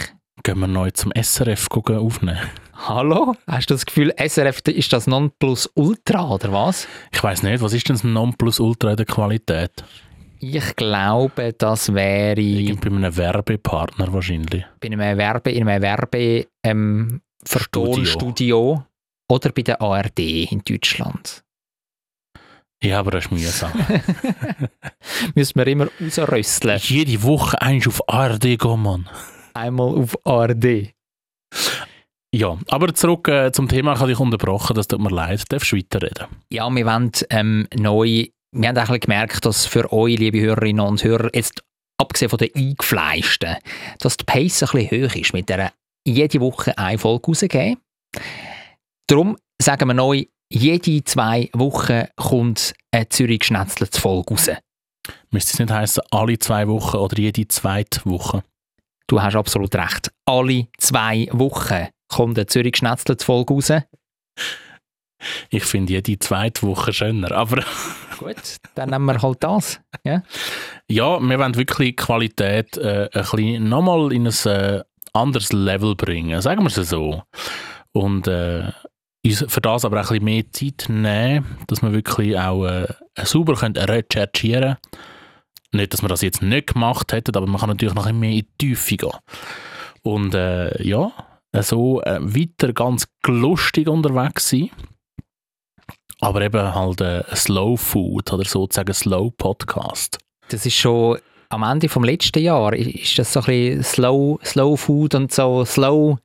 Gehen 0.44 0.60
wir 0.60 0.68
neu 0.68 0.92
zum 0.92 1.12
SRF 1.20 1.68
gucken, 1.70 1.98
aufnehmen. 1.98 2.40
Hallo? 2.74 3.36
Hast 3.48 3.70
du 3.70 3.74
das 3.74 3.86
Gefühl, 3.86 4.14
SRF 4.18 4.62
ist 4.68 4.94
das 4.94 5.08
Nonplusultra, 5.08 6.30
oder 6.30 6.54
was? 6.54 6.88
Ich 7.12 7.24
weiß 7.24 7.44
nicht, 7.44 7.62
was 7.62 7.74
ist 7.74 7.90
denn 7.90 7.96
das 7.96 8.04
Nonplusultra 8.04 8.92
in 8.92 8.98
der 8.98 9.06
Qualität? 9.06 9.84
Ich 10.40 10.76
glaube, 10.76 11.54
das 11.58 11.94
wäre... 11.94 12.40
Irgend 12.40 12.82
bei 12.82 12.92
einem 12.92 13.18
Werbepartner 13.18 14.14
wahrscheinlich. 14.14 14.64
bei 14.80 14.88
einem 14.88 15.18
Werbe, 15.18 15.52
in 15.52 15.68
einem 15.68 15.82
Werbe 15.82 16.48
ähm, 16.64 17.22
Vertonstudio 17.44 18.84
oder 19.28 19.52
bei 19.52 19.64
der 19.64 19.82
ARD 19.82 20.20
in 20.20 20.62
Deutschland. 20.64 21.44
Ja, 22.84 23.00
aber 23.00 23.10
das 23.12 23.26
ist 23.26 23.32
mühsam. 23.32 23.72
Müssen 25.36 25.56
wir 25.56 25.68
immer 25.68 25.88
rausrösteln. 26.00 26.80
Jede 26.84 27.24
Woche 27.24 27.60
eins 27.60 27.88
auf 27.88 28.08
ARD 28.08 28.60
gehen, 28.60 28.82
Mann. 28.84 29.10
Einmal 29.58 29.98
auf 29.98 30.16
ARD. 30.24 30.94
Ja, 32.32 32.58
aber 32.68 32.94
zurück 32.94 33.28
äh, 33.28 33.52
zum 33.52 33.68
Thema, 33.68 33.94
ich 33.94 34.00
habe 34.00 34.12
dich 34.12 34.20
unterbrochen, 34.20 34.76
das 34.76 34.88
tut 34.88 35.00
mir 35.00 35.10
leid, 35.10 35.44
darfst 35.50 35.72
du 35.72 35.78
weiterreden. 35.78 36.28
Ja, 36.52 36.70
wir 36.70 36.86
wollen 36.86 37.12
ähm, 37.32 37.68
neu, 37.76 38.26
wir 38.52 38.70
haben 38.70 38.78
eigentlich 38.78 39.02
gemerkt, 39.02 39.46
dass 39.46 39.66
für 39.66 39.92
euch, 39.92 40.20
liebe 40.20 40.40
Hörerinnen 40.42 40.86
und 40.86 41.04
Hörer, 41.04 41.32
jetzt 41.34 41.64
abgesehen 42.00 42.30
von 42.30 42.38
den 42.38 42.54
Eingefleischten, 42.54 43.56
dass 44.00 44.18
die 44.18 44.26
Pace 44.26 44.64
ein 44.64 44.70
bisschen 44.80 45.10
hoch 45.10 45.16
ist, 45.16 45.34
mit 45.34 45.50
der 45.50 45.72
jede 46.06 46.40
Woche 46.40 46.78
eine 46.78 47.00
Folge 47.00 47.28
rausgeben. 47.28 47.78
Darum 49.08 49.38
sagen 49.60 49.88
wir 49.88 49.96
neu, 49.96 50.26
jede 50.52 51.04
zwei 51.04 51.50
Wochen 51.54 52.04
kommt 52.16 52.76
eine 52.92 53.10
Zürich 53.10 53.46
Schnetzlets 53.46 53.98
Folge 53.98 54.36
raus. 54.36 54.52
Müsste 55.32 55.54
es 55.54 55.60
nicht 55.60 55.72
heißen, 55.72 56.04
alle 56.12 56.38
zwei 56.38 56.68
Wochen 56.68 56.98
oder 56.98 57.18
jede 57.18 57.48
zweite 57.48 58.02
Woche? 58.06 58.44
Du 59.08 59.22
hast 59.22 59.36
absolut 59.36 59.74
recht. 59.76 60.12
Alle 60.26 60.68
zwei 60.78 61.30
Wochen 61.32 61.88
kommt 62.10 62.38
eine 62.38 62.46
Zürich 62.46 62.76
Schnetzlets 62.76 63.24
Folge 63.24 63.54
raus. 63.54 63.72
Ich 65.50 65.64
finde 65.64 65.94
jede 65.94 66.20
zweite 66.20 66.64
Woche 66.64 66.94
schöner, 66.94 67.32
aber 67.32 67.64
Gut, 68.20 68.58
dann 68.76 68.90
nehmen 68.90 69.06
wir 69.06 69.22
halt 69.22 69.44
das. 69.44 69.80
Ja? 70.04 70.24
ja, 70.90 71.20
wir 71.20 71.40
wollen 71.40 71.56
wirklich 71.56 71.90
die 71.90 71.96
Qualität 71.96 72.78
äh, 72.78 73.10
ein 73.14 73.22
bisschen 73.22 73.70
nochmal 73.70 74.12
in 74.12 74.28
ein 74.28 74.46
äh, 74.46 74.84
anderes 75.14 75.54
Level 75.54 75.96
bringen, 75.96 76.42
sagen 76.42 76.62
wir 76.64 76.68
es 76.68 76.90
so. 76.90 77.24
Und 77.94 78.28
äh, 78.28 78.72
uns 79.26 79.46
für 79.48 79.62
das 79.62 79.86
aber 79.86 80.02
auch 80.02 80.12
ein 80.12 80.20
bisschen 80.20 80.26
mehr 80.26 80.52
Zeit 80.52 80.86
nehmen, 80.90 81.58
dass 81.68 81.82
wir 81.82 81.94
wirklich 81.94 82.38
auch 82.38 82.66
äh, 82.66 82.88
sauber 83.24 83.56
können 83.56 83.78
recherchieren 83.78 84.76
können. 84.76 84.78
Nicht, 85.74 85.94
dass 85.94 86.02
wir 86.02 86.10
das 86.10 86.22
jetzt 86.22 86.42
nicht 86.42 86.74
gemacht 86.74 87.12
hätten, 87.12 87.36
aber 87.36 87.48
man 87.48 87.60
kann 87.60 87.70
natürlich 87.70 87.94
noch 87.94 88.12
mehr 88.12 88.32
in 88.32 88.38
die 88.38 88.48
Tiefe 88.58 88.98
gehen. 88.98 89.12
Und 90.02 90.34
äh, 90.34 90.82
ja, 90.84 91.12
so 91.62 92.02
äh, 92.04 92.20
weiter 92.22 92.74
ganz 92.74 93.08
lustig 93.26 93.88
unterwegs 93.88 94.50
sein. 94.50 94.70
Aber 96.20 96.42
eben 96.42 96.74
halt 96.74 97.02
äh, 97.02 97.24
Slow 97.36 97.78
Food 97.78 98.34
oder 98.34 98.46
sozusagen 98.46 98.94
Slow 98.94 99.32
Podcast. 99.32 100.18
Das 100.50 100.66
ist 100.66 100.76
schon 100.76 101.20
am 101.50 101.64
Ende 101.64 101.90
vom 101.90 102.04
letzten 102.04 102.42
Jahr. 102.42 102.74
Ist 102.74 103.20
das 103.20 103.34
so 103.34 103.42
ein 103.42 103.46
bisschen 103.46 103.84
Slow, 103.84 104.40
Slow 104.44 104.78
Food 104.78 105.16
und 105.16 105.32
so 105.32 105.64
Slow. 105.66 106.18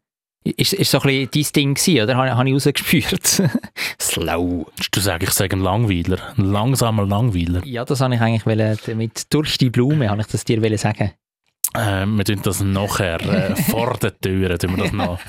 Ist, 0.45 0.73
ist 0.73 0.91
so 0.91 1.01
ein 1.01 1.29
bisschen 1.29 1.31
dein 1.33 1.53
Ding 1.55 1.75
gewesen, 1.75 2.03
oder? 2.03 2.17
Habe, 2.17 2.37
habe 2.37 2.49
ich 2.49 2.55
rausgespürt. 2.55 3.43
Slow. 4.01 4.67
Du 4.91 5.01
sagst, 5.01 5.29
ich 5.29 5.35
sage 5.35 5.57
ein 5.57 5.61
Langweiler. 5.61 6.19
Ein 6.37 6.51
langsamer 6.51 7.07
Langweiler. 7.07 7.65
Ja, 7.65 7.85
das 7.85 8.01
habe 8.01 8.15
ich 8.17 8.21
eigentlich 8.21 8.45
wollen, 8.45 8.77
damit 8.87 9.33
durch 9.33 9.57
die 9.59 9.71
Blume, 9.71 10.09
habe 10.11 10.21
ich 10.21 10.27
das 10.27 10.45
dir 10.45 10.61
wollen 10.61 10.79
sagen. 10.79 11.13
Äh, 11.75 12.07
wir 12.07 12.25
tun 12.25 12.41
das 12.43 12.61
nachher 12.61 13.21
äh, 13.23 13.57
vor 13.71 13.97
der 14.03 14.19
Tür 14.19 14.59
tun 14.59 14.77
wir 14.77 14.85
das 14.85 14.93
noch 14.93 15.21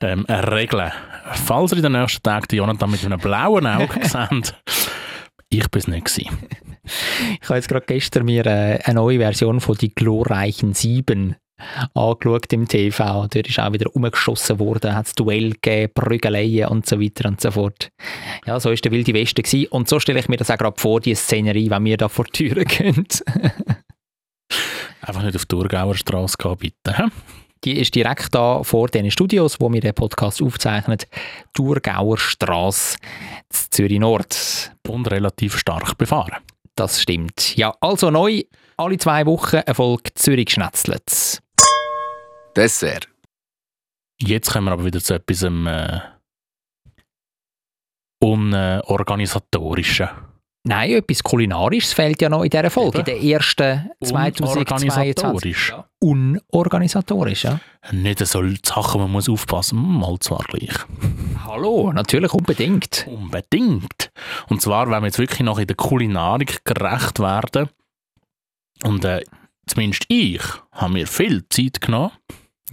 ähm, 0.00 0.24
äh, 0.26 0.34
regeln. 0.34 0.90
Falls 1.32 1.72
ihr 1.72 1.78
in 1.78 1.82
den 1.82 1.92
nächsten 1.92 2.22
Tagen 2.22 2.54
Jonathan 2.54 2.90
mit 2.90 3.04
einem 3.04 3.18
blauen 3.18 3.66
Auge 3.66 4.00
seht, 4.02 4.54
ich 5.50 5.70
bin 5.70 5.80
es 5.80 5.88
nicht 5.88 6.06
gewesen. 6.06 6.38
Ich 7.40 7.48
habe 7.48 7.56
jetzt 7.56 7.68
gerade 7.68 7.84
gestern 7.86 8.24
mir 8.24 8.46
äh, 8.46 8.78
eine 8.84 8.94
neue 8.94 9.18
Version 9.18 9.60
von 9.60 9.76
«Die 9.76 9.94
glorreichen 9.94 10.72
Sieben» 10.72 11.36
angeschaut 11.94 12.52
im 12.52 12.68
TV. 12.68 13.26
Dort 13.28 13.48
ist 13.48 13.58
auch 13.58 13.72
wieder 13.72 13.94
umgeschossen 13.94 14.58
worden, 14.58 14.94
hat 14.94 15.06
es 15.06 15.14
Duell 15.14 15.52
gegeben, 15.52 15.92
Prügeleien 15.94 16.68
und 16.68 16.86
so 16.86 17.00
weiter 17.00 17.28
und 17.28 17.40
so 17.40 17.50
fort. 17.50 17.90
Ja, 18.46 18.60
so 18.60 18.70
ist 18.70 18.84
der 18.84 18.92
Wilde 18.92 19.14
Westen 19.14 19.42
gewesen. 19.42 19.68
Und 19.68 19.88
so 19.88 20.00
stelle 20.00 20.20
ich 20.20 20.28
mir 20.28 20.36
das 20.36 20.50
auch 20.50 20.58
gerade 20.58 20.80
vor, 20.80 21.00
die 21.00 21.14
Szenerie, 21.14 21.70
wenn 21.70 21.84
wir 21.84 21.96
da 21.96 22.08
vor 22.08 22.24
die 22.24 22.48
Türen 22.48 22.64
gehen. 22.64 23.06
Einfach 25.02 25.22
nicht 25.22 25.36
auf 25.36 25.46
die 25.46 25.56
Thurgauer 25.56 25.94
Straße 25.94 26.36
gehen, 26.38 26.56
bitte. 26.56 27.08
Die 27.64 27.78
ist 27.78 27.94
direkt 27.94 28.34
da 28.34 28.62
vor 28.64 28.88
den 28.88 29.10
Studios, 29.10 29.60
wo 29.60 29.72
wir 29.72 29.80
den 29.80 29.94
Podcast 29.94 30.42
aufzeichnen. 30.42 30.98
Thurgauer 31.54 32.18
Straße, 32.18 32.98
Zürich 33.50 34.00
Nord. 34.00 34.72
Und 34.88 35.10
relativ 35.10 35.56
stark 35.56 35.96
befahren. 35.96 36.42
Das 36.74 37.00
stimmt. 37.00 37.56
Ja, 37.56 37.74
also 37.80 38.10
neu, 38.10 38.42
alle 38.76 38.98
zwei 38.98 39.26
Wochen 39.26 39.56
eine 39.56 39.74
Folge 39.74 40.14
Zürich 40.14 40.50
Schnetzlets. 40.50 41.41
Dessert. 42.56 43.08
Jetzt 44.20 44.52
kommen 44.52 44.66
wir 44.66 44.72
aber 44.72 44.84
wieder 44.84 45.00
zu 45.00 45.14
etwas 45.14 45.42
äh, 45.42 46.00
unorganisatorischen. 48.22 50.08
Nein, 50.64 50.92
etwas 50.92 51.24
Kulinarisches 51.24 51.92
fehlt 51.92 52.22
ja 52.22 52.28
noch 52.28 52.44
in 52.44 52.50
dieser 52.50 52.70
Folge, 52.70 53.00
Eben. 53.00 53.10
in 53.10 53.20
der 53.20 53.30
ersten 53.34 53.90
2022. 54.04 54.62
Unorganisatorisch. 54.78 55.70
Ja. 55.70 55.88
Unorganisatorisch, 55.98 57.44
ja. 57.44 57.58
Nicht 57.90 58.24
so 58.24 58.44
Sachen, 58.64 59.00
man 59.00 59.10
muss 59.10 59.28
aufpassen. 59.28 59.76
Mal 59.80 60.20
zwar 60.20 60.44
gleich. 60.46 60.76
Hallo, 61.44 61.92
natürlich 61.92 62.32
unbedingt. 62.32 63.08
Unbedingt. 63.08 64.12
Und 64.48 64.62
zwar, 64.62 64.88
wenn 64.88 65.02
wir 65.02 65.06
jetzt 65.06 65.18
wirklich 65.18 65.40
noch 65.40 65.58
in 65.58 65.66
der 65.66 65.74
Kulinarik 65.74 66.64
gerecht 66.64 67.18
werden. 67.18 67.68
Und 68.84 69.04
äh, 69.04 69.24
zumindest 69.66 70.04
ich 70.06 70.42
habe 70.70 70.92
mir 70.92 71.08
viel 71.08 71.44
Zeit 71.48 71.80
genommen. 71.80 72.12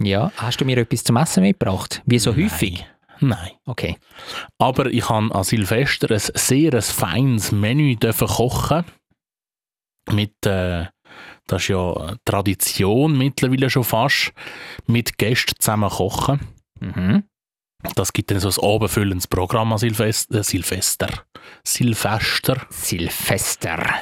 Ja, 0.02 0.32
hast 0.36 0.60
du 0.60 0.64
mir 0.64 0.78
etwas 0.78 1.04
zum 1.04 1.16
Essen 1.16 1.42
mitgebracht? 1.42 2.02
Wie 2.06 2.18
so 2.18 2.34
häufig? 2.34 2.86
Nein. 3.20 3.50
Okay. 3.66 3.98
Aber 4.58 4.86
ich 4.86 5.08
habe 5.08 5.34
an 5.34 5.44
Silvester 5.44 6.10
ein 6.10 6.18
sehr 6.18 6.72
ein 6.72 6.82
feines 6.82 7.52
Menü 7.52 7.96
dürfen 7.96 8.26
kochen. 8.26 8.84
Mit, 10.10 10.46
äh, 10.46 10.86
das 11.46 11.62
ist 11.62 11.68
ja 11.68 12.14
Tradition 12.24 13.18
mittlerweile 13.18 13.68
schon 13.68 13.84
fast, 13.84 14.32
mit 14.86 15.18
Gästen 15.18 15.54
zusammen 15.58 15.90
kochen. 15.90 16.40
Mhm. 16.80 17.24
Das 17.94 18.12
gibt 18.12 18.30
dann 18.30 18.40
so 18.40 18.48
ein 18.48 18.74
abendfüllendes 18.74 19.26
Programm 19.26 19.72
an 19.72 19.78
Silvester. 19.78 20.38
Äh, 20.38 20.42
Silvester. 20.42 21.08
Silvester. 21.62 22.66
Silvester. 22.70 23.94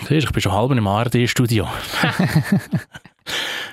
Siehst, 0.00 0.10
du, 0.10 0.14
ich 0.14 0.32
bin 0.32 0.42
schon 0.42 0.52
halb 0.52 0.70
im 0.70 0.86
ARD-Studio. 0.86 1.68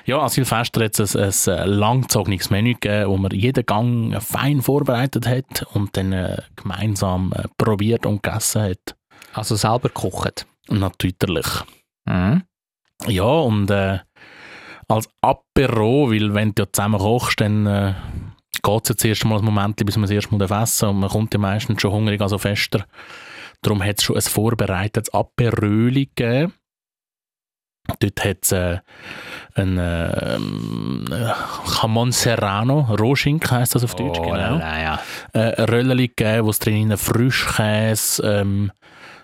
ja, 0.04 0.18
an 0.18 0.28
Silvester 0.28 0.84
hat 0.84 0.98
es 0.98 1.16
ein, 1.16 1.58
ein 1.58 1.68
langgezogenes 1.68 2.50
Menü 2.50 2.74
gegeben, 2.74 3.10
wo 3.10 3.16
man 3.16 3.32
jeden 3.32 3.64
Gang 3.66 4.22
fein 4.22 4.62
vorbereitet 4.62 5.26
hat 5.26 5.66
und 5.74 5.96
dann 5.96 6.12
äh, 6.12 6.42
gemeinsam 6.56 7.32
äh, 7.36 7.44
probiert 7.58 8.06
und 8.06 8.22
gegessen 8.22 8.62
hat. 8.62 8.96
Also 9.32 9.56
selber 9.56 9.88
gekocht. 9.88 10.46
Natürlich. 10.68 11.46
Mhm. 12.06 12.42
Ja, 13.06 13.24
und 13.24 13.70
äh, 13.70 13.98
als 14.88 15.08
Apero, 15.20 16.10
weil 16.10 16.34
wenn 16.34 16.54
du 16.54 16.62
ja 16.62 16.68
zusammen 16.72 17.00
kochst, 17.00 17.40
dann 17.40 17.66
äh, 17.66 17.94
geht 18.62 18.82
es 18.84 18.88
jetzt 18.90 19.04
erst 19.04 19.24
mal 19.24 19.38
ein 19.38 19.44
Moment, 19.44 19.84
bis 19.84 19.96
man 19.96 20.02
das 20.02 20.10
erste 20.10 20.34
Mal 20.34 20.62
essen. 20.62 20.88
Und 20.88 21.00
man 21.00 21.10
kommt 21.10 21.34
ja 21.34 21.40
meistens 21.40 21.80
schon 21.80 21.92
hungrig, 21.92 22.20
also 22.20 22.38
fester. 22.38 22.86
Darum 23.62 23.82
hat 23.82 23.98
es 23.98 24.04
schon 24.04 24.16
ein 24.16 24.22
vorbereitetes 24.22 25.12
Aperöli 25.12 26.10
gegeben. 26.14 26.52
Dort 28.00 28.24
hat 28.24 28.38
es 28.42 28.52
äh, 28.52 28.78
ein 29.54 29.78
äh, 29.78 30.38
Jamon 31.80 32.12
Serrano, 32.12 32.80
Rohschinken 32.98 33.50
heisst 33.50 33.74
das 33.74 33.84
auf 33.84 33.94
Deutsch, 33.94 34.18
genau. 34.18 34.34
lala, 34.34 34.82
ja. 34.82 35.00
Äh, 35.32 35.54
ein 35.54 35.64
Röllchen 35.64 35.96
gegeben, 35.98 36.46
wo 36.46 36.50
es 36.50 36.58
drin 36.58 36.96
Frischkäse, 36.96 38.22
ähm, 38.22 38.72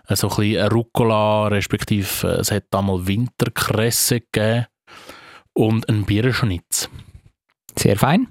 äh, 0.09 0.17
so 0.17 0.29
ein 0.31 0.37
bisschen 0.37 0.69
Rucola, 0.69 1.49
respektive 1.49 2.29
äh, 2.29 2.41
es 2.41 2.51
hat 2.51 2.65
einmal 2.73 3.07
Winterkresse 3.07 4.21
gegeben 4.21 4.67
und 5.55 5.89
ein 5.89 6.05
Bierenschnitz. 6.05 6.89
Sehr 7.77 7.97
fein. 7.97 8.29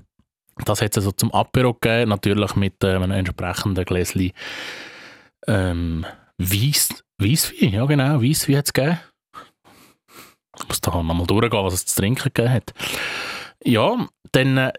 Das 0.66 0.82
hat 0.82 0.92
es 0.92 0.98
also 0.98 1.12
zum 1.12 1.32
Apero 1.34 1.74
gegeben, 1.74 2.10
natürlich 2.10 2.56
mit 2.56 2.84
äh, 2.84 2.96
einem 2.96 3.12
entsprechenden 3.12 3.86
Gläschen 3.86 4.32
ähm, 5.48 6.06
Weiss, 6.38 7.04
Weisswein, 7.18 7.74
ja 7.74 7.86
genau, 7.86 8.22
Weisswein 8.22 8.58
hat 8.58 8.66
es 8.68 8.74
gegeben. 8.74 9.00
Ich 10.62 10.68
muss 10.68 10.82
da 10.82 10.92
nochmal 10.92 11.28
durchgehen, 11.28 11.64
was 11.64 11.74
es 11.74 11.86
zu 11.86 12.02
trinken 12.02 12.32
gegeben 12.34 12.54
hat. 12.54 12.74
Ja, 13.64 14.08
dann 14.32 14.58
äh, 14.58 14.74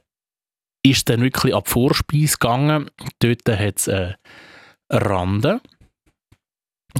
ist 0.83 1.09
dann 1.09 1.22
wirklich 1.22 1.55
ab 1.55 1.68
Vorspeise 1.68 2.37
gegangen. 2.39 2.91
Dort 3.20 3.49
hat 3.49 3.78
es 3.78 3.89
äh, 3.89 4.14
Rande 4.91 5.61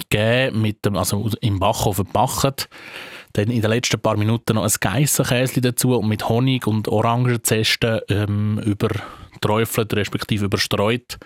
gegeben, 0.09 0.63
mit 0.63 0.85
dem, 0.85 0.97
also 0.97 1.31
im 1.41 1.59
Backofen 1.59 2.07
gebacken. 2.07 2.55
Dann 3.35 3.51
in 3.51 3.63
den 3.63 3.71
letzten 3.71 4.01
paar 4.01 4.17
Minuten 4.17 4.55
noch 4.55 4.65
ein 4.65 4.73
Geissenkäse 4.79 5.61
dazu 5.61 5.97
und 5.97 6.09
mit 6.09 6.29
Honig 6.29 6.67
und 6.67 6.89
Orangenzeste 6.89 8.05
ähm, 8.09 8.59
überträufelt, 8.59 9.95
respektive 9.95 10.47
überstreut. 10.47 11.19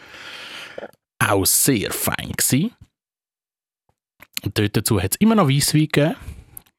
Auch 1.19 1.47
sehr 1.47 1.91
fein 1.93 2.33
gewesen. 2.37 2.73
Dort 4.55 4.77
dazu 4.77 5.01
hat 5.01 5.13
es 5.13 5.21
immer 5.21 5.35
noch 5.35 5.49
Weisswein 5.49 5.89
gegeben. 5.89 6.17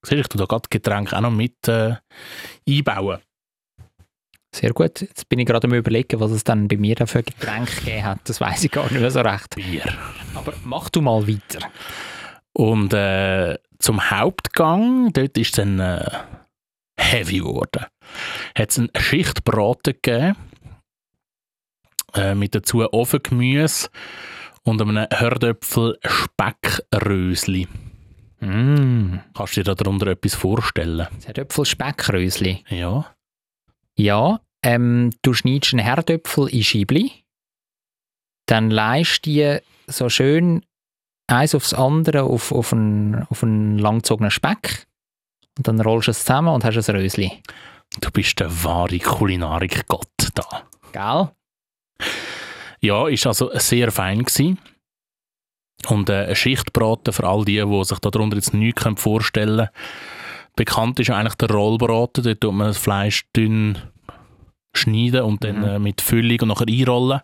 Siehst 0.07 0.11
du, 0.11 0.21
ich 0.21 0.27
tue 0.29 0.39
da 0.39 0.45
gerade 0.45 0.69
Getränke 0.69 1.17
auch 1.17 1.21
noch 1.21 1.31
mit 1.31 1.67
äh, 1.67 1.95
einbauen. 2.67 3.19
Sehr 4.55 4.71
gut. 4.71 5.01
Jetzt 5.01 5.27
bin 5.27 5.39
ich 5.39 5.45
gerade 5.45 5.67
am 5.67 5.73
überlegen, 5.73 6.21
was 6.21 6.31
es 6.31 6.45
dann 6.45 6.69
bei 6.69 6.77
mir 6.77 6.95
für 7.05 7.23
Getränke 7.23 7.75
gegeben 7.75 8.05
hat. 8.05 8.19
Das 8.23 8.39
weiß 8.39 8.63
ich 8.63 8.71
gar 8.71 8.83
nicht 8.83 9.01
mehr 9.01 9.11
so 9.11 9.19
recht. 9.19 9.55
Bier. 9.55 9.83
Aber 10.33 10.53
mach 10.63 10.89
du 10.89 11.01
mal 11.01 11.27
weiter. 11.27 11.67
Und 12.53 12.93
äh, 12.93 13.57
zum 13.79 14.09
Hauptgang, 14.09 15.11
dort 15.11 15.37
ist 15.37 15.47
es 15.47 15.63
dann 15.63 15.79
äh, 15.81 16.09
heavy 16.97 17.39
geworden. 17.39 17.85
Hat 18.57 18.69
es 18.69 18.79
eine 18.79 18.89
Schicht 18.97 19.43
Braten 19.43 19.93
gegeben, 20.01 20.37
äh, 22.15 22.33
mit 22.33 22.55
dazu 22.55 22.81
Ofengemüse 22.93 23.89
und 24.63 24.81
einem 24.81 25.05
Hördöpfel 25.11 25.99
Speckrösli. 26.05 27.67
Mm. 28.39 29.19
Kannst 29.33 29.57
du 29.57 29.63
dir 29.63 29.75
darunter 29.75 30.07
etwas 30.07 30.35
vorstellen? 30.35 31.07
Das 31.15 31.27
Herdöpfel 31.27 31.65
Speckrösli. 31.65 32.63
Ja. 32.69 33.05
Ja, 33.95 34.39
ähm, 34.63 35.11
du 35.23 35.33
schneidest 35.33 35.73
einen 35.73 35.83
Herdöpfel 35.83 36.49
in 36.49 36.63
Scheibli, 36.63 37.23
dann 38.45 38.69
leist 38.69 39.25
die 39.25 39.57
so 39.87 40.09
schön 40.09 40.65
eins 41.27 41.55
aufs 41.55 41.73
andere 41.73 42.23
auf, 42.23 42.51
auf, 42.51 42.73
einen, 42.73 43.25
auf 43.29 43.43
einen 43.43 43.77
langgezogenen 43.77 44.31
Speck 44.31 44.87
und 45.57 45.67
dann 45.67 45.81
rollst 45.81 46.07
du 46.07 46.11
es 46.11 46.23
zusammen 46.23 46.53
und 46.53 46.63
hast 46.63 46.89
ein 46.89 46.95
Rösli. 46.95 47.41
Du 48.01 48.11
bist 48.11 48.39
der 48.39 48.63
wahre 48.63 48.99
Kulinarik-Gott 48.99 50.29
da. 50.35 50.63
Gell? 50.91 51.31
Ja, 52.81 53.07
ist 53.07 53.25
also 53.25 53.49
sehr 53.57 53.91
fein 53.91 54.23
gewesen. 54.23 54.59
Und 55.87 56.09
äh, 56.09 56.25
ein 56.27 56.35
Schichtbraten 56.35 57.13
für 57.13 57.27
all 57.27 57.45
die, 57.45 57.63
die 57.63 57.83
sich 57.83 57.99
darunter 57.99 58.35
jetzt 58.35 58.53
nichts 58.53 58.83
vorstellen 58.97 59.57
können. 59.57 59.69
Bekannt 60.55 60.99
ist 60.99 61.11
eigentlich 61.11 61.35
der 61.35 61.51
Rollbraten. 61.51 62.23
Dort 62.23 62.41
tut 62.41 62.53
man 62.53 62.67
das 62.67 62.77
Fleisch 62.77 63.25
dünn 63.35 63.77
schneiden 64.73 65.21
und 65.21 65.43
dann 65.43 65.59
Mhm. 65.59 65.63
äh, 65.63 65.79
mit 65.79 66.01
Füllung 66.01 66.39
und 66.41 66.47
nachher 66.49 66.67
einrollen. 66.67 67.21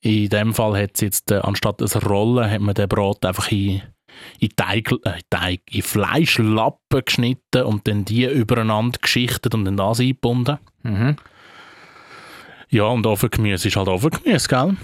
In 0.00 0.28
dem 0.28 0.54
Fall 0.54 0.80
hat 0.82 0.90
es 0.94 1.00
jetzt, 1.00 1.30
äh, 1.30 1.36
anstatt 1.42 1.80
ein 1.80 2.02
Rollen, 2.02 2.50
hat 2.50 2.60
man 2.60 2.74
den 2.74 2.88
Braten 2.88 3.26
einfach 3.26 3.50
in, 3.50 3.82
in, 4.38 4.50
Teig, 4.54 4.92
äh, 5.04 5.20
Teig, 5.30 5.62
in 5.70 5.82
Fleischlappen 5.82 7.04
geschnitten 7.04 7.62
und 7.62 7.88
dann 7.88 8.04
die 8.04 8.24
übereinander 8.24 8.98
geschichtet 9.00 9.54
und 9.54 9.64
dann 9.64 9.76
das 9.76 10.00
eingebunden. 10.00 10.58
Mhm. 10.82 11.16
Ja, 12.70 12.84
und 12.84 13.06
Ofengemüse 13.06 13.68
ist 13.68 13.76
halt 13.76 13.88
Ofengemüse, 13.88 14.48
gell? 14.48 14.76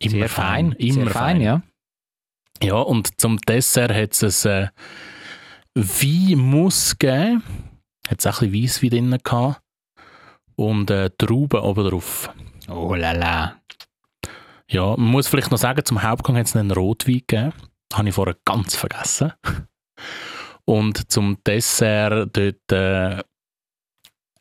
Immer 0.00 0.10
Sehr 0.10 0.28
fein. 0.28 0.72
Immer 0.72 1.04
Sehr 1.04 1.10
fein, 1.10 1.40
ja. 1.40 1.62
Ja, 2.62 2.76
und 2.76 3.20
zum 3.20 3.38
Dessert 3.38 3.92
hat 3.92 4.22
es 4.22 4.46
ein 4.46 4.64
äh, 4.64 4.68
Weinmus 5.74 6.96
gegeben. 6.98 7.42
Hat 8.08 8.20
es 8.20 8.26
auch 8.26 8.40
ein 8.40 8.50
bisschen 8.50 8.84
Weisswein 8.84 8.90
drin 8.90 9.18
gehabt. 9.22 9.60
Und 10.56 10.90
äh, 10.90 11.10
Trauben 11.18 11.60
oben 11.60 11.90
drauf. 11.90 12.30
Oh 12.68 12.94
la 12.94 13.12
la. 13.12 13.60
Ja, 14.68 14.96
man 14.96 15.10
muss 15.10 15.28
vielleicht 15.28 15.50
noch 15.50 15.58
sagen, 15.58 15.84
zum 15.84 16.02
Hauptgang 16.02 16.36
hat 16.36 16.46
es 16.46 16.56
einen 16.56 16.70
Rotwein 16.70 17.22
gegeben. 17.26 17.52
Habe 17.92 18.08
ich 18.08 18.14
vorher 18.14 18.36
ganz 18.44 18.74
vergessen. 18.74 19.32
Und 20.64 21.10
zum 21.12 21.38
Dessert 21.44 22.36
dort 22.36 22.72
äh, 22.72 23.22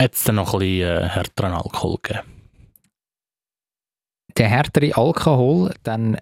hat 0.02 0.14
es 0.14 0.24
dann 0.24 0.36
noch 0.36 0.54
ein 0.54 0.60
bisschen 0.60 0.98
äh, 0.98 1.10
härteren 1.10 1.54
Alkohol 1.54 1.98
gegeben. 2.02 2.28
Der 4.38 4.50
härtere 4.50 4.98
Alkohol, 4.98 5.74
dann 5.84 6.18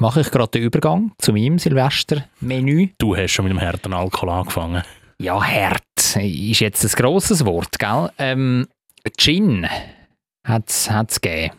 mache 0.00 0.20
ich 0.20 0.30
gerade 0.30 0.50
den 0.50 0.62
Übergang 0.62 1.12
zu 1.18 1.32
meinem 1.32 1.58
Silvestermenü. 1.58 2.90
Du 2.98 3.16
hast 3.16 3.32
schon 3.32 3.44
mit 3.44 3.52
dem 3.52 3.58
härteren 3.58 3.94
Alkohol 3.94 4.30
angefangen. 4.30 4.82
Ja, 5.20 5.42
hart 5.42 5.82
ist 6.16 6.60
jetzt 6.60 6.84
ein 6.84 6.90
grosses 7.02 7.44
Wort, 7.44 7.78
gell? 7.78 8.10
Ähm, 8.18 8.68
Gin 9.16 9.66
hat 10.46 10.68
es 10.68 11.20
gegeben. 11.20 11.54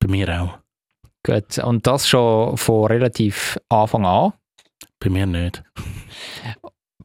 Bei 0.00 0.08
mir 0.08 0.42
auch. 0.42 0.58
Gut, 1.24 1.58
und 1.58 1.86
das 1.86 2.08
schon 2.08 2.56
von 2.56 2.86
relativ 2.86 3.58
Anfang 3.68 4.06
an. 4.06 4.32
Bei 5.00 5.10
mir 5.10 5.26
nicht. 5.26 5.62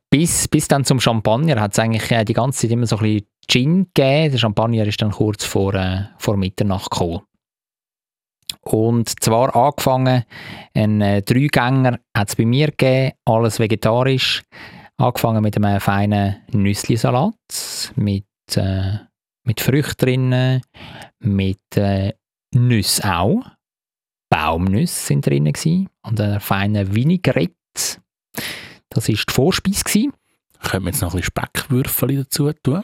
Bis, 0.09 0.47
bis 0.47 0.67
dann 0.67 0.85
zum 0.85 0.99
Champagner 0.99 1.59
hat 1.59 1.73
es 1.73 1.79
eigentlich 1.79 2.09
äh, 2.11 2.23
die 2.23 2.33
ganze 2.33 2.61
Zeit 2.61 2.71
immer 2.71 2.85
so 2.85 2.97
ein 2.97 3.01
bisschen 3.01 3.27
Gin 3.47 3.87
gegeben. 3.93 4.31
Der 4.31 4.37
Champagner 4.37 4.85
ist 4.85 5.01
dann 5.01 5.11
kurz 5.11 5.43
vor, 5.43 5.73
äh, 5.73 6.03
vor 6.17 6.37
Mitternacht 6.37 6.91
gekommen. 6.91 7.21
Und 8.63 9.21
zwar 9.21 9.55
angefangen, 9.55 10.23
ein 10.73 11.01
äh, 11.01 11.21
Dreigänger 11.21 11.99
hat 12.15 12.29
es 12.29 12.35
bei 12.35 12.45
mir 12.45 12.67
gegeben, 12.67 13.11
alles 13.25 13.59
vegetarisch. 13.59 14.43
Angefangen 14.97 15.41
mit 15.41 15.57
einem 15.57 15.81
feinen 15.81 16.37
Nüsslisalat 16.51 17.33
mit, 17.95 18.25
äh, 18.55 18.99
mit 19.43 19.59
Früchten 19.59 20.05
drinnen, 20.05 20.61
mit 21.19 21.75
äh, 21.75 22.13
Nüsse 22.53 23.13
auch. 23.13 23.41
Baumnüsse 24.29 25.07
sind 25.07 25.25
drin 25.25 25.45
gewesen, 25.45 25.89
und 26.01 26.19
einer 26.19 26.39
feinen 26.39 26.95
Vinaigrette. 26.95 27.53
Das 28.89 29.07
war 29.09 29.15
die 29.15 29.31
Vorspeise. 29.31 29.83
Gewesen. 29.83 30.13
Können 30.61 30.85
wir 30.85 30.91
jetzt 30.91 31.01
noch 31.01 31.13
ein 31.13 31.19
bisschen 31.19 31.33
Speckwürfel 31.37 32.17
dazu 32.17 32.51
tun? 32.53 32.83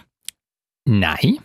Nein. 0.85 1.37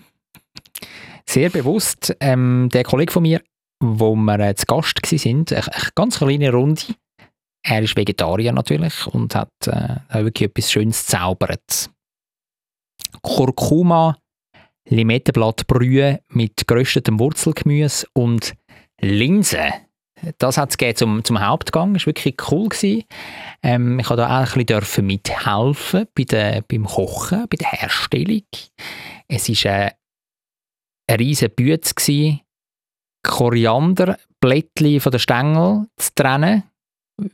Sehr 1.26 1.50
bewusst. 1.50 2.16
Ähm, 2.20 2.68
der 2.72 2.84
Kollege 2.84 3.12
von 3.12 3.22
mir, 3.22 3.40
wo 3.84 4.14
wir 4.14 4.40
äh, 4.40 4.54
zu 4.54 4.66
Gast 4.66 5.00
waren, 5.02 5.44
eine, 5.50 5.66
eine 5.66 5.90
ganz 5.94 6.18
kleine 6.18 6.52
Runde. 6.52 6.82
Er 7.66 7.82
ist 7.82 7.96
Vegetarier 7.96 8.52
natürlich 8.52 9.06
und 9.06 9.34
hat 9.34 9.48
äh, 9.66 10.22
wirklich 10.24 10.50
etwas 10.50 10.70
Schönes 10.70 11.06
zaubert. 11.06 11.90
Kurkuma, 13.22 14.18
Limettenblattbrühe 14.88 16.20
mit 16.28 16.66
geröstetem 16.66 17.18
Wurzelgemüse 17.18 18.06
und 18.12 18.54
Linsen. 19.00 19.72
Das 20.38 20.56
hat 20.58 20.80
es 20.80 20.96
zum, 20.96 21.24
zum 21.24 21.40
Hauptgang. 21.40 21.94
Das 21.94 22.02
war 22.02 22.08
wirklich 22.08 22.36
cool. 22.50 22.68
Ähm, 23.62 23.98
ich 23.98 24.06
durfte 24.06 24.22
da 24.22 24.42
auch 24.42 24.56
ein 24.56 24.66
bisschen 24.66 25.06
mithelfen 25.06 26.06
bei 26.14 26.24
der, 26.24 26.62
beim 26.62 26.84
Kochen, 26.84 27.46
bei 27.48 27.56
der 27.56 27.68
Herstellung. 27.68 28.42
Es 29.28 29.48
war 29.48 29.86
äh, 29.86 29.90
eine 31.08 31.18
riesige 31.18 31.50
Bütze, 31.50 32.40
Korianderblättchen 33.24 35.00
von 35.00 35.10
den 35.10 35.18
Stängel 35.18 35.86
zu 35.96 36.14
trennen, 36.14 36.62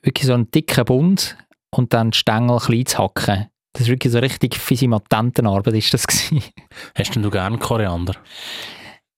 wirklich 0.03 0.27
so 0.27 0.35
einen 0.35 0.51
dicken 0.51 0.85
Bund 0.85 1.37
und 1.71 1.93
dann 1.93 2.13
die 2.13 2.19
Stängel 2.19 2.59
klein 2.59 2.87
zu 2.87 2.99
hacken. 2.99 3.49
Das 3.73 3.83
war 3.83 3.89
wirklich 3.93 4.13
so 4.13 4.19
richtig 4.19 4.57
Fisimatentenarbeit 4.57 5.75
ist 5.75 5.95
das 5.95 6.07
gewesen. 6.07 6.43
Hast 6.97 7.15
denn 7.15 7.23
du 7.23 7.31
gerne 7.31 7.59
Koriander? 7.59 8.15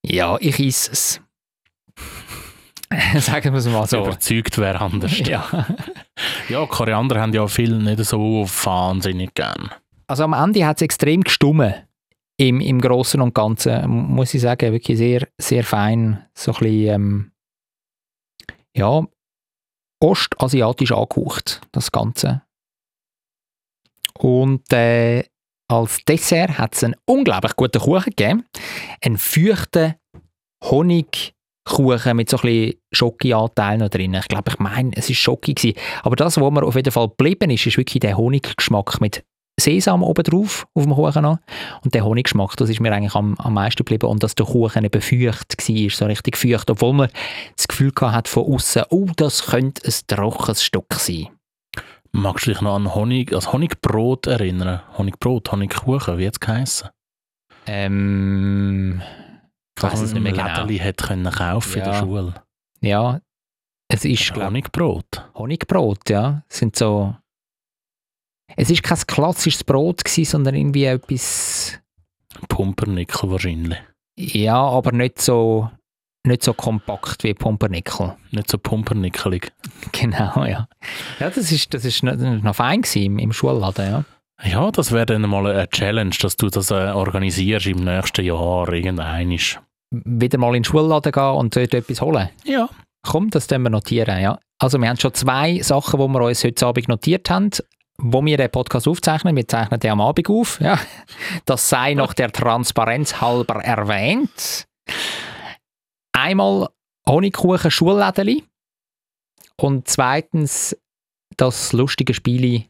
Ja, 0.05 0.37
ich 0.41 0.59
esse 0.59 0.93
es. 0.93 1.21
Sagen 3.19 3.53
wir 3.53 3.59
es 3.59 3.67
mal 3.67 3.87
so. 3.87 4.05
Überzeugt 4.05 4.59
wäre 4.59 4.81
anders. 4.81 5.19
Ja. 5.21 5.67
Ja, 6.49 6.67
Koriander 6.67 7.21
haben 7.21 7.33
ja 7.33 7.47
viele 7.47 7.77
nicht 7.77 8.05
so 8.05 8.45
wahnsinnig 8.65 9.35
gern. 9.35 9.71
Also 10.07 10.25
am 10.25 10.35
Ende 10.35 10.67
hat 10.67 10.77
es 10.77 10.83
extrem 10.83 11.23
gestummen. 11.23 11.75
Im, 12.43 12.61
im 12.61 12.81
Großen 12.81 13.21
und 13.21 13.35
Ganzen, 13.35 13.89
muss 13.89 14.35
ich 14.35 14.41
sagen, 14.41 14.73
wirklich 14.73 14.99
sehr, 14.99 15.29
sehr 15.39 15.63
fein. 15.63 16.27
So 16.35 16.53
ein 16.53 16.59
bisschen, 16.59 16.95
ähm, 16.95 17.33
ja, 18.77 19.07
ostasiatisch 20.01 20.93
angehaucht, 20.93 21.61
das 21.71 21.93
Ganze. 21.93 22.43
Und 24.19 24.73
äh, 24.73 25.25
als 25.69 26.05
Dessert 26.05 26.59
hat 26.59 26.75
es 26.75 26.85
einen 26.85 26.97
unglaublich 27.07 27.55
guten 27.55 27.81
Kuchen 27.81 28.11
gegeben. 28.17 28.45
Einen 29.05 29.19
feuchten 29.19 29.95
Honigkuchen 30.65 32.17
mit 32.17 32.29
so 32.29 32.39
ein 32.39 32.43
bisschen 32.43 32.75
Schoki-Anteil 32.93 33.79
noch 33.79 33.89
drin. 33.89 34.15
Ich 34.15 34.29
glaube, 34.29 34.51
ich 34.51 34.59
meine, 34.59 34.91
es 34.97 35.09
war 35.09 35.15
Schoki. 35.15 35.75
Aber 36.03 36.17
das, 36.17 36.41
was 36.41 36.51
mir 36.51 36.65
auf 36.65 36.75
jeden 36.75 36.93
Fall 36.93 37.09
geblieben 37.09 37.51
ist, 37.51 37.67
ist 37.67 37.79
wirklich 37.79 38.01
der 38.01 38.17
Honiggeschmack 38.17 39.01
mit 39.01 39.25
Sesam 39.63 40.03
oben 40.03 40.25
drauf 40.25 40.67
auf 40.75 40.85
dem 40.85 40.95
Kuchen 40.95 41.23
noch. 41.23 41.39
Und 41.85 41.95
der 41.95 42.05
Honiggeschmack, 42.05 42.57
das 42.57 42.71
ist 42.71 42.81
mir 42.81 42.93
eigentlich 42.93 43.15
am, 43.15 43.37
am 43.39 43.55
meisten 43.55 43.79
geblieben. 43.79 44.07
Und 44.07 44.23
dass 44.23 44.35
der 44.35 44.47
Kuchen 44.47 44.85
eben 44.85 45.01
feucht 45.01 45.55
war, 45.57 45.91
so 45.91 46.05
richtig 46.07 46.37
feucht. 46.37 46.71
Obwohl 46.71 46.93
man 46.93 47.09
das 47.57 47.69
Gefühl 47.69 47.93
hat 48.01 48.29
von 48.29 48.53
außen, 48.53 48.85
oh, 48.91 49.07
das 49.17 49.47
könnte 49.47 49.83
ein 49.87 49.95
trockenes 50.07 50.63
Stück 50.65 50.95
sein. 50.95 51.29
Magst 52.13 52.47
du 52.47 52.53
dich 52.53 52.61
noch 52.61 52.77
an 52.77 52.95
Honig, 52.95 53.33
also 53.33 53.53
Honigbrot 53.53 54.27
erinnern? 54.27 54.83
Honigbrot, 54.99 55.51
Honigkuchen, 55.51 56.19
wie 56.19 56.27
hat 56.27 56.35
es 56.35 56.41
geheißen? 56.41 56.89
Ähm, 57.67 59.01
ich 59.77 59.83
weiss 59.83 60.01
es 60.01 60.13
nicht 60.13 60.23
mehr 60.23 60.35
man 60.35 60.67
genau. 60.67 60.85
hat 60.85 60.97
können 60.99 61.31
kaufen 61.31 61.79
in 61.79 61.85
der 61.85 61.93
Ja. 61.95 62.01
Schule. 62.01 62.35
Ja, 62.81 63.21
es 63.89 64.05
ist, 64.05 64.35
Honigbrot. 64.35 65.31
Honigbrot, 65.35 66.09
ja. 66.09 66.43
Es 66.49 66.59
sind 66.59 66.77
so. 66.77 67.15
Es 68.57 68.71
ist 68.71 68.83
kein 68.83 68.99
klassisches 69.07 69.65
Brot 69.65 70.05
gewesen, 70.05 70.31
sondern 70.31 70.55
irgendwie 70.55 70.85
etwas. 70.85 71.79
Pumpernickel 72.49 73.31
wahrscheinlich. 73.31 73.79
Ja, 74.17 74.61
aber 74.61 74.93
nicht 74.93 75.21
so 75.21 75.71
nicht 76.25 76.45
so 76.45 76.55
kompakt 76.55 77.25
wie 77.25 77.35
Pumpernickel. 77.35 78.15
Nicht 78.31 78.51
so 78.51 78.59
pumpernickelig. 78.59 79.53
Genau, 79.91 80.45
ja. 80.45 80.69
Ja, 81.19 81.31
das 81.31 81.51
ist 81.51 81.75
das 81.75 81.85
ist 81.85 82.03
noch, 82.03 82.55
fein 82.55 82.83
gewesen 82.83 83.03
im, 83.03 83.19
im 83.19 83.33
Schulladen, 83.33 83.91
ja. 83.91 84.05
Ja, 84.45 84.71
das 84.71 84.93
wäre 84.93 85.07
dann 85.07 85.23
mal 85.23 85.47
eine 85.47 85.69
Challenge, 85.69 86.15
dass 86.21 86.37
du 86.37 86.49
das 86.49 86.71
äh, 86.71 86.91
organisierst 86.91 87.67
im 87.67 87.85
nächsten 87.85 88.25
Jahr 88.25 88.73
irgendeinisch. 88.73 89.61
Wieder 89.91 90.39
mal 90.39 90.49
in 90.49 90.63
den 90.63 90.65
Schulladen 90.65 91.13
gehen 91.13 91.35
und 91.35 91.55
dort 91.55 91.75
etwas 91.75 92.01
holen. 92.01 92.29
Ja. 92.45 92.69
Komm, 93.03 93.31
das 93.31 93.49
können 93.49 93.65
wir 93.65 93.71
notieren, 93.71 94.21
ja. 94.21 94.39
Also 94.59 94.79
wir 94.79 94.89
haben 94.89 94.99
schon 94.99 95.15
zwei 95.15 95.61
Sachen, 95.61 96.01
die 96.01 96.09
wir 96.09 96.23
uns 96.23 96.45
heute 96.45 96.67
Abend 96.67 96.89
notiert 96.89 97.31
haben, 97.31 97.51
wo 98.03 98.25
wir 98.25 98.37
den 98.37 98.51
Podcast 98.51 98.89
aufzeichnen. 98.89 99.37
Wir 99.37 99.47
zeichnen 99.47 99.81
den 99.81 99.93
am 99.93 100.01
Abend 100.01 100.29
auf. 100.29 100.61
Ja. 100.61 100.79
Das 101.45 101.69
sei 101.69 101.95
noch 101.95 102.13
der 102.13 102.33
Transparenz 102.33 103.21
halber 103.21 103.65
erwähnt. 103.65 104.67
Einmal 106.13 106.69
Honigkuchen 107.09 107.71
Schullädeli 107.71 108.45
und 109.57 109.89
zweitens 109.89 110.77
das 111.37 111.73
lustige 111.73 112.15
Spiel. 112.15 112.67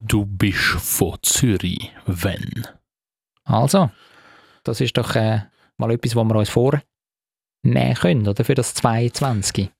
Du 0.00 0.26
bist 0.26 0.58
von 0.58 1.18
Zürich, 1.22 1.90
wenn. 2.06 2.66
Also, 3.44 3.90
das 4.64 4.80
ist 4.80 4.96
doch 4.96 5.14
äh, 5.14 5.42
mal 5.78 5.90
etwas, 5.90 6.14
was 6.14 6.24
wir 6.24 6.36
uns 6.36 6.50
vornehmen 6.50 7.94
können, 7.94 8.28
oder? 8.28 8.44
Für 8.44 8.54
das 8.54 8.74
22. 8.74 9.70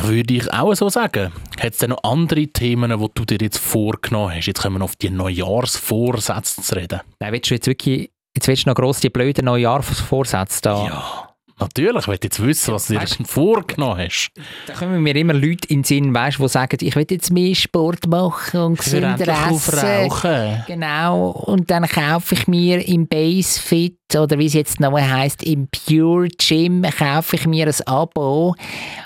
Würde 0.00 0.34
ich 0.34 0.52
auch 0.52 0.74
so 0.74 0.88
sagen. 0.88 1.32
Hat 1.60 1.72
es 1.72 1.78
denn 1.78 1.90
noch 1.90 2.02
andere 2.02 2.46
Themen, 2.48 2.98
die 2.98 3.06
du 3.14 3.24
dir 3.24 3.38
jetzt 3.40 3.58
vorgenommen 3.58 4.34
hast? 4.34 4.46
Jetzt 4.46 4.62
kommen 4.62 4.78
wir 4.78 4.84
auf 4.84 4.96
die 4.96 5.10
Neujahrsvorsätze 5.10 6.62
zu 6.62 6.74
reden. 6.74 7.00
Nein, 7.20 7.32
willst 7.32 7.50
du 7.50 7.54
jetzt 7.54 7.66
wirklich, 7.66 8.10
jetzt 8.36 8.48
willst 8.48 8.66
du 8.66 8.70
noch 8.70 8.76
gross 8.76 9.00
die 9.00 9.10
blöden 9.10 9.44
Neujahrsvorsätze 9.44 10.60
da? 10.62 10.86
Ja, 10.86 11.33
natürlich. 11.58 12.02
Ich 12.02 12.08
will 12.08 12.18
jetzt 12.22 12.42
wissen, 12.42 12.74
was 12.74 12.86
du 12.86 12.94
dir 12.94 13.00
Weißt- 13.00 13.26
vorgenommen 13.26 13.98
hast. 13.98 14.30
Da 14.66 14.74
kommen 14.74 15.02
mir 15.02 15.14
immer 15.16 15.34
Leute 15.34 15.68
in 15.68 15.78
den 15.78 15.84
Sinn, 15.84 16.14
weißt, 16.14 16.38
die 16.38 16.48
sagen, 16.48 16.78
ich 16.80 16.94
will 16.96 17.06
jetzt 17.08 17.30
mehr 17.30 17.54
Sport 17.54 18.06
machen 18.06 18.60
und 18.60 18.78
gesünder 18.78 19.26
essen. 19.50 20.62
Genau, 20.66 21.30
und 21.30 21.70
dann 21.70 21.86
kaufe 21.88 22.34
ich 22.34 22.46
mir 22.48 22.86
im 22.86 23.06
Basefit 23.06 23.98
oder 24.16 24.38
wie 24.38 24.46
es 24.46 24.54
jetzt 24.54 24.80
noch 24.80 24.98
heisst, 24.98 25.42
im 25.42 25.68
Pure 25.68 26.28
Gym, 26.28 26.82
kaufe 26.82 27.36
ich 27.36 27.46
mir 27.46 27.66
ein 27.66 27.86
Abo 27.86 28.54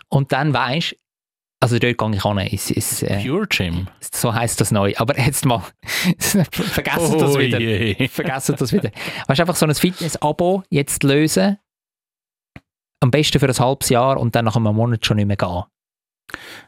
und 0.09 0.33
dann 0.33 0.53
weisst 0.55 0.97
also 1.61 1.77
dort 1.81 1.99
gehe 1.99 2.11
ich 2.15 2.25
an, 2.25 2.39
ist, 2.39 2.71
ist, 2.71 3.03
äh, 3.03 3.21
Pure 3.21 3.49
Gym. 3.49 3.89
so 4.13 4.33
heisst 4.33 4.61
das 4.61 4.71
neu. 4.71 4.93
Aber 4.97 5.19
jetzt 5.19 5.45
mal, 5.45 5.61
vergessen 6.21 7.19
das 7.19 7.35
Oh 7.35 7.39
wieder. 7.41 7.59
je. 7.61 8.07
Vergessen 8.07 8.55
das 8.57 8.73
wieder. 8.73 8.91
Weißt 9.27 9.39
du, 9.41 9.43
einfach 9.43 9.57
so 9.57 9.67
ein 9.67 9.75
Fitness-Abo 9.75 10.63
jetzt 10.71 11.03
lösen, 11.03 11.59
am 13.01 13.11
besten 13.11 13.39
für 13.39 13.49
ein 13.49 13.59
halbes 13.59 13.89
Jahr 13.89 14.19
und 14.19 14.35
dann 14.35 14.45
nach 14.45 14.57
einem 14.57 14.75
Monat 14.75 15.05
schon 15.05 15.17
nicht 15.17 15.27
mehr 15.27 15.37
gehen. 15.37 15.65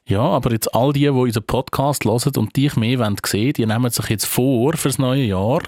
Ja, 0.06 0.22
aber 0.22 0.52
jetzt 0.52 0.74
all 0.74 0.92
die, 0.92 1.00
die 1.00 1.08
unseren 1.08 1.44
Podcast 1.44 2.04
hören 2.04 2.32
und 2.36 2.56
dich 2.56 2.76
mehr 2.76 2.98
wollen 2.98 3.16
sehen, 3.24 3.52
die 3.52 3.66
nehmen 3.66 3.90
sich 3.90 4.08
jetzt 4.08 4.26
vor, 4.26 4.72
fürs 4.74 4.98
neue 4.98 5.24
Jahr 5.24 5.62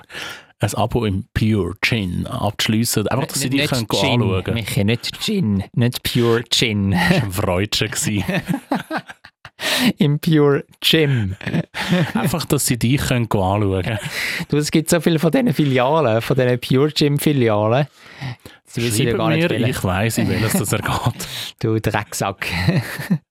ein 0.62 0.74
Abo 0.74 1.04
im 1.04 1.26
Pure 1.34 1.74
Gin 1.82 2.26
abzuschliessen. 2.26 3.08
Einfach, 3.08 3.26
dass 3.26 3.40
sie 3.40 3.50
dich 3.50 3.68
können 3.68 3.88
Gin, 3.88 4.22
anschauen 4.22 4.44
können. 4.44 4.54
Michi, 4.54 4.84
nicht 4.84 5.20
Gin, 5.20 5.64
nicht 5.74 6.02
Pure 6.02 6.44
Gin. 6.50 6.92
Das 6.92 7.42
war 7.42 7.58
ein. 7.58 8.24
Im 9.98 10.18
Pure 10.18 10.64
Gym. 10.80 11.36
Einfach, 12.14 12.44
dass 12.46 12.66
sie 12.66 12.78
dich 12.78 13.00
können 13.00 13.26
anschauen 13.30 13.82
können. 13.82 13.98
Du, 14.48 14.56
es 14.56 14.70
gibt 14.70 14.90
so 14.90 15.00
viele 15.00 15.18
von 15.18 15.30
diesen 15.30 15.52
Filialen, 15.52 16.20
von 16.20 16.36
diesen 16.36 16.60
Pure 16.60 16.90
Gym 16.92 17.18
Filialen. 17.18 17.86
Sie 18.74 18.82
wissen 18.82 19.06
ja 19.06 19.16
gar 19.16 19.28
nicht, 19.28 19.50
mir, 19.50 19.68
ich 19.68 19.84
weiss, 19.84 20.16
in 20.16 20.30
welches 20.30 20.54
das 20.54 20.72
ergeht. 20.72 21.28
Du 21.60 21.78
Drecksack. 21.80 22.46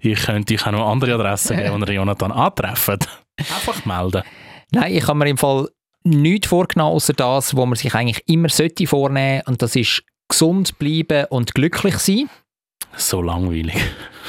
Ich 0.00 0.18
könnte 0.22 0.52
dich 0.52 0.66
auch 0.66 0.72
noch 0.72 0.90
andere 0.90 1.14
Adressen 1.14 1.56
geben, 1.56 1.84
die 1.84 1.92
ihr 1.92 1.98
Jonathan 1.98 2.32
antreffen. 2.32 2.98
Einfach 3.38 3.84
melden. 3.84 4.24
Nein, 4.72 4.92
ich 4.92 5.06
habe 5.06 5.20
mir 5.20 5.28
im 5.28 5.38
Fall 5.38 5.68
nichts 6.02 6.48
vorgenommen, 6.48 6.96
außer 6.96 7.12
das, 7.12 7.56
was 7.56 7.66
man 7.66 7.76
sich 7.76 7.94
eigentlich 7.94 8.24
immer 8.26 8.48
sollte 8.48 8.88
vornehmen 8.88 9.42
und 9.46 9.62
das 9.62 9.76
ist 9.76 10.02
gesund 10.28 10.76
bleiben 10.80 11.26
und 11.30 11.54
glücklich 11.54 11.96
sein. 11.98 12.28
So 12.96 13.22
langweilig. 13.22 13.76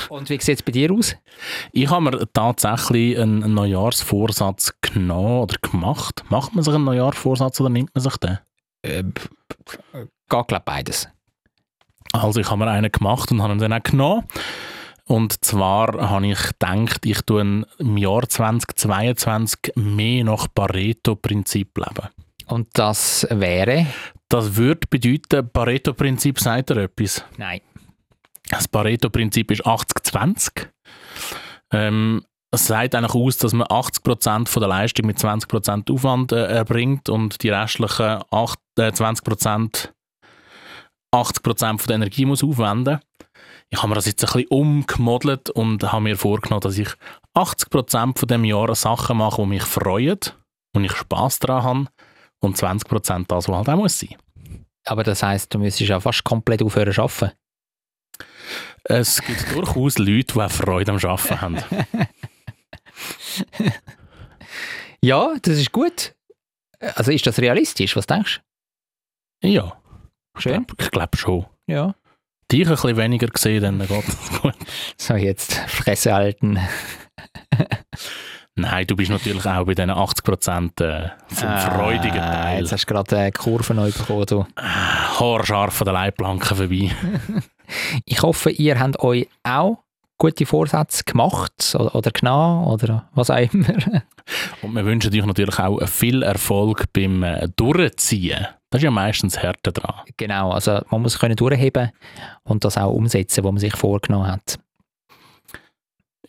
Und 0.09 0.30
wie 0.30 0.39
sieht 0.39 0.59
es 0.59 0.64
bei 0.64 0.72
dir 0.72 0.91
aus? 0.91 1.16
Ich 1.72 1.89
habe 1.89 2.03
mir 2.03 2.28
tatsächlich 2.32 3.18
einen 3.18 3.43
einen 3.43 3.55
Neujahrsvorsatz 3.55 4.74
genommen 4.82 5.41
oder 5.41 5.57
gemacht. 5.57 6.24
Macht 6.30 6.53
man 6.53 6.64
sich 6.64 6.76
einen 6.76 6.84
Neujahrsvorsatz 6.84 7.59
oder 7.59 7.72
nimmt 7.72 7.89
man 7.95 8.03
sich 8.03 8.18
den? 8.18 8.38
Äh, 8.84 9.03
Geht, 10.30 10.48
glaube 10.48 10.64
beides. 10.66 11.08
Also 12.14 12.40
ich 12.40 12.50
habe 12.50 12.64
mir 12.64 12.72
einen 12.72 12.92
gemacht 12.92 13.32
und 13.32 13.42
habe 13.42 13.54
ihn 13.54 13.60
dann 13.60 13.74
auch 13.74 13.84
genommen. 13.84 14.24
Und 15.06 15.44
zwar 15.44 16.10
habe 16.10 16.28
ich 16.28 16.42
gedacht, 16.60 17.06
ich 17.06 17.22
tue 17.22 17.66
im 17.78 17.98
Jahr 17.98 18.28
2022 18.28 19.74
mehr 19.76 20.24
nach 20.24 20.48
Pareto-Prinzip 20.54 21.78
leben. 21.78 22.10
Und 22.48 22.70
das 22.74 23.28
wäre? 23.30 23.88
Das 24.30 24.56
würde 24.56 24.88
bedeuten, 24.90 25.50
Pareto-Prinzip 25.50 26.40
sagt 26.40 26.70
er 26.72 26.78
etwas. 26.78 27.26
Nein. 27.38 27.62
Das 28.50 28.68
Pareto-Prinzip 28.68 29.52
ist 29.52 29.66
80-20. 29.66 30.68
Ähm, 31.72 32.24
es 32.52 32.68
sagt 32.68 32.94
eigentlich 32.94 33.16
aus, 33.16 33.38
dass 33.38 33.54
man 33.54 33.68
80% 33.68 34.48
von 34.48 34.62
der 34.62 34.70
Leistung 34.70 35.08
mit 35.08 35.18
20% 35.18 35.92
Aufwand 35.92 36.32
äh, 36.32 36.46
erbringt 36.46 37.10
und 37.10 37.42
die 37.42 37.50
restlichen 37.50 38.20
8, 38.30 38.60
äh, 38.78 38.82
20% 38.90 39.90
80% 41.14 41.78
von 41.80 41.88
der 41.88 41.95
Energie 41.95 42.26
muss 42.26 42.43
aufwenden. 42.43 42.99
Ich 43.70 43.80
habe 43.80 43.89
mir 43.89 43.95
das 43.95 44.05
jetzt 44.05 44.24
ein 44.24 44.32
bisschen 44.32 44.47
umgemodelt 44.49 45.49
und 45.49 45.84
habe 45.91 46.03
mir 46.03 46.18
vorgenommen, 46.18 46.61
dass 46.61 46.78
ich 46.78 46.89
80% 47.36 48.18
von 48.20 48.28
dem 48.28 48.45
Jahr 48.45 48.74
Sachen 48.76 49.18
mache, 49.18 49.41
die 49.41 49.47
mich 49.47 49.64
freuen 49.64 50.20
und 50.76 50.84
ich 50.84 50.93
Spass 50.93 51.39
daran 51.39 51.64
habe 51.64 51.88
und 52.39 52.57
20% 52.57 53.26
das, 53.28 53.47
was 53.47 53.55
halt 53.55 53.70
auch 53.70 53.76
muss 53.76 53.99
sein. 53.99 54.16
Aber 54.86 55.03
das 55.03 55.24
heisst, 55.24 55.53
du 55.53 55.59
müsstest 55.59 55.89
ja 55.89 55.99
fast 55.99 56.24
komplett 56.24 56.61
aufhören 56.61 56.93
zu 56.93 57.01
arbeiten. 57.03 57.32
Es 58.84 59.22
gibt 59.22 59.55
durchaus 59.55 59.97
Leute, 59.97 60.34
die 60.34 60.39
auch 60.41 60.51
Freude 60.51 60.91
am 60.91 60.97
Arbeiten 60.97 61.41
haben. 61.41 61.57
Ja, 65.01 65.34
das 65.41 65.57
ist 65.57 65.72
gut. 65.74 66.16
Also 66.80 67.11
ist 67.11 67.26
das 67.28 67.39
realistisch? 67.39 67.95
Was 67.97 68.07
denkst 68.07 68.39
Ja, 69.41 69.61
du? 69.64 69.83
Schön. 70.38 70.66
ich 70.80 70.92
glaube 70.92 71.18
schon. 71.18 71.46
Ja. 71.68 71.96
Dich 72.52 72.66
ein 72.68 72.72
bisschen 72.72 72.98
weniger 72.98 73.28
gesehen, 73.28 73.62
dann 73.62 73.88
geht 73.88 74.08
es 74.08 74.30
gut. 74.42 74.54
So, 74.98 75.16
jetzt 75.16 75.56
Fresse 75.68 76.14
halten. 76.14 76.60
Nein, 78.56 78.86
du 78.86 78.96
bist 78.96 79.10
natürlich 79.10 79.46
auch 79.48 79.66
bei 79.66 79.74
diesen 79.74 79.90
80% 79.90 80.84
äh, 80.84 81.10
vom 81.28 81.58
freudigen 81.58 82.20
Ah, 82.20 82.44
Teil. 82.44 82.60
Jetzt 82.62 82.72
hast 82.72 82.86
du 82.88 82.94
gerade 82.94 83.18
eine 83.18 83.32
Kurve 83.32 83.74
neu 83.74 83.92
bekommen. 83.92 84.26
Du. 84.28 84.46
Haarscharf 84.58 85.82
an 85.82 85.86
der 85.86 85.94
Leitplanke 85.94 86.56
vorbei. 86.56 86.92
Ich 88.06 88.22
hoffe, 88.22 88.52
ihr 88.52 88.78
habt 88.80 89.00
euch 89.00 89.28
auch 89.44 89.80
gute 90.24 90.46
Vorsätze 90.46 91.04
gemacht 91.04 91.76
oder, 91.78 91.94
oder 91.96 92.12
genommen 92.12 92.68
oder 92.68 93.10
was 93.14 93.30
auch 93.30 93.36
immer. 93.36 93.68
Und 94.62 94.74
wir 94.74 94.86
wünschen 94.86 95.14
euch 95.14 95.26
natürlich 95.26 95.60
auch 95.60 95.86
viel 95.86 96.24
Erfolg 96.24 96.86
beim 96.94 97.24
äh, 97.24 97.50
Durchziehen. 97.58 98.48
Das 98.70 98.80
ist 98.80 98.84
ja 98.84 98.92
meistens 98.92 99.38
härter 99.38 99.74
dran. 99.74 99.96
genau, 100.16 100.52
also 100.52 100.80
man 100.90 101.02
muss 101.02 101.20
können 101.20 101.36
durchheben 101.36 101.92
und 102.44 102.64
das 102.64 102.78
auch 102.78 102.94
umsetzen, 102.94 103.44
was 103.44 103.52
man 103.52 103.60
sich 103.60 103.76
vorgenommen 103.76 104.28
hat. 104.28 104.60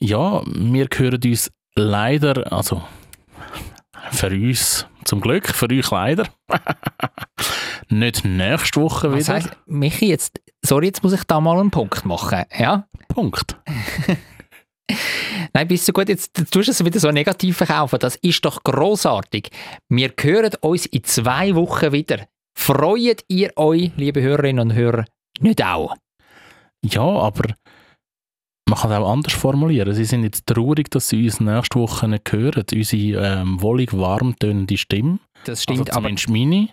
Ja, 0.00 0.42
wir 0.44 0.88
hören 0.92 1.20
uns 1.24 1.52
leider, 1.76 2.52
also 2.52 2.82
für 4.10 4.30
uns 4.30 4.88
zum 5.04 5.20
Glück, 5.20 5.46
für 5.46 5.70
euch 5.70 5.90
leider, 5.92 6.26
nicht 7.98 8.24
nächste 8.24 8.80
Woche 8.80 9.12
Was 9.12 9.24
wieder. 9.24 9.34
heisst, 9.34 9.56
Michi, 9.66 10.08
jetzt, 10.08 10.40
sorry, 10.62 10.86
jetzt 10.86 11.02
muss 11.02 11.12
ich 11.12 11.24
da 11.24 11.40
mal 11.40 11.58
einen 11.58 11.70
Punkt 11.70 12.04
machen. 12.04 12.44
Ja? 12.58 12.86
Punkt. 13.08 13.56
Nein, 15.54 15.68
bist 15.68 15.88
du 15.88 15.92
gut, 15.92 16.08
jetzt 16.08 16.34
tust 16.34 16.68
du 16.68 16.72
es 16.72 16.84
wieder 16.84 17.00
so 17.00 17.10
negativ 17.10 17.56
verkaufen. 17.56 17.98
Das 17.98 18.16
ist 18.16 18.44
doch 18.44 18.62
großartig. 18.62 19.50
Wir 19.88 20.12
hören 20.20 20.52
uns 20.60 20.86
in 20.86 21.04
zwei 21.04 21.54
Wochen 21.54 21.92
wieder. 21.92 22.26
Freut 22.56 23.24
ihr 23.28 23.52
euch, 23.56 23.92
liebe 23.96 24.20
Hörerinnen 24.20 24.70
und 24.70 24.74
Hörer, 24.74 25.04
nicht 25.40 25.64
auch? 25.64 25.94
Ja, 26.84 27.02
aber 27.02 27.54
man 28.68 28.78
kann 28.78 28.92
es 28.92 28.98
auch 28.98 29.12
anders 29.12 29.32
formulieren. 29.34 29.94
Sie 29.94 30.04
sind 30.04 30.24
jetzt 30.24 30.46
traurig, 30.46 30.90
dass 30.90 31.08
sie 31.08 31.24
uns 31.24 31.40
nächste 31.40 31.78
Woche 31.78 32.08
nicht 32.08 32.30
hören. 32.32 32.64
Unsere 32.72 33.40
ähm, 33.40 33.60
wollig 33.60 33.92
warm 33.92 34.36
tönende 34.38 34.76
Stimme. 34.76 35.18
Das 35.44 35.60
Also 35.60 35.62
stimmt, 35.74 35.90
aber 35.90 36.00
zumindest 36.16 36.28
meine. 36.30 36.68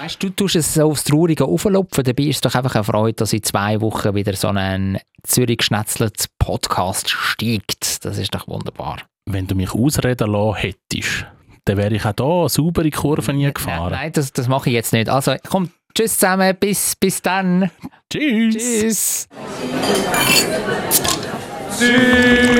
weißt, 0.00 0.22
du 0.22 0.30
tust 0.30 0.56
es 0.56 0.74
so 0.74 0.90
aufs 0.90 1.04
Traurige 1.04 1.44
auflupfen. 1.44 2.04
Dabei 2.04 2.24
ist 2.24 2.36
es 2.36 2.40
doch 2.42 2.54
einfach 2.54 2.74
eine 2.74 2.84
Freude, 2.84 3.14
dass 3.14 3.32
in 3.32 3.42
zwei 3.42 3.80
Wochen 3.80 4.14
wieder 4.14 4.34
so 4.34 4.48
ein 4.48 4.98
Zürich 5.22 5.58
geschnetzelt 5.58 6.26
Podcast 6.38 7.08
steigt. 7.10 8.04
Das 8.04 8.18
ist 8.18 8.34
doch 8.34 8.46
wunderbar. 8.48 8.98
Wenn 9.26 9.46
du 9.46 9.54
mich 9.54 9.72
ausreden 9.72 10.30
lassen 10.30 10.56
hättest, 10.56 11.26
dann 11.64 11.76
wäre 11.76 11.94
ich 11.94 12.04
auch 12.04 12.12
hier 12.16 12.48
saubere 12.48 12.90
Kurven 12.90 13.36
nie 13.36 13.44
Nein, 13.44 13.54
gefahren. 13.54 13.90
nein 13.92 14.12
das, 14.12 14.32
das 14.32 14.46
mache 14.48 14.70
ich 14.70 14.74
jetzt 14.74 14.92
nicht. 14.92 15.08
Also, 15.08 15.34
komm, 15.48 15.70
tschüss 15.96 16.14
zusammen, 16.18 16.54
bis, 16.58 16.94
bis 16.94 17.20
dann. 17.22 17.70
Tschüss. 18.12 18.56
Tschüss. 18.56 19.28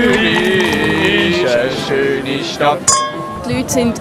Zürich 0.07 1.43
ist 1.43 1.55
eine 1.57 1.71
schöne 1.87 2.45
Stadt. 2.45 2.91
Die 3.49 3.53
Leute 3.55 3.69
sind 3.71 4.01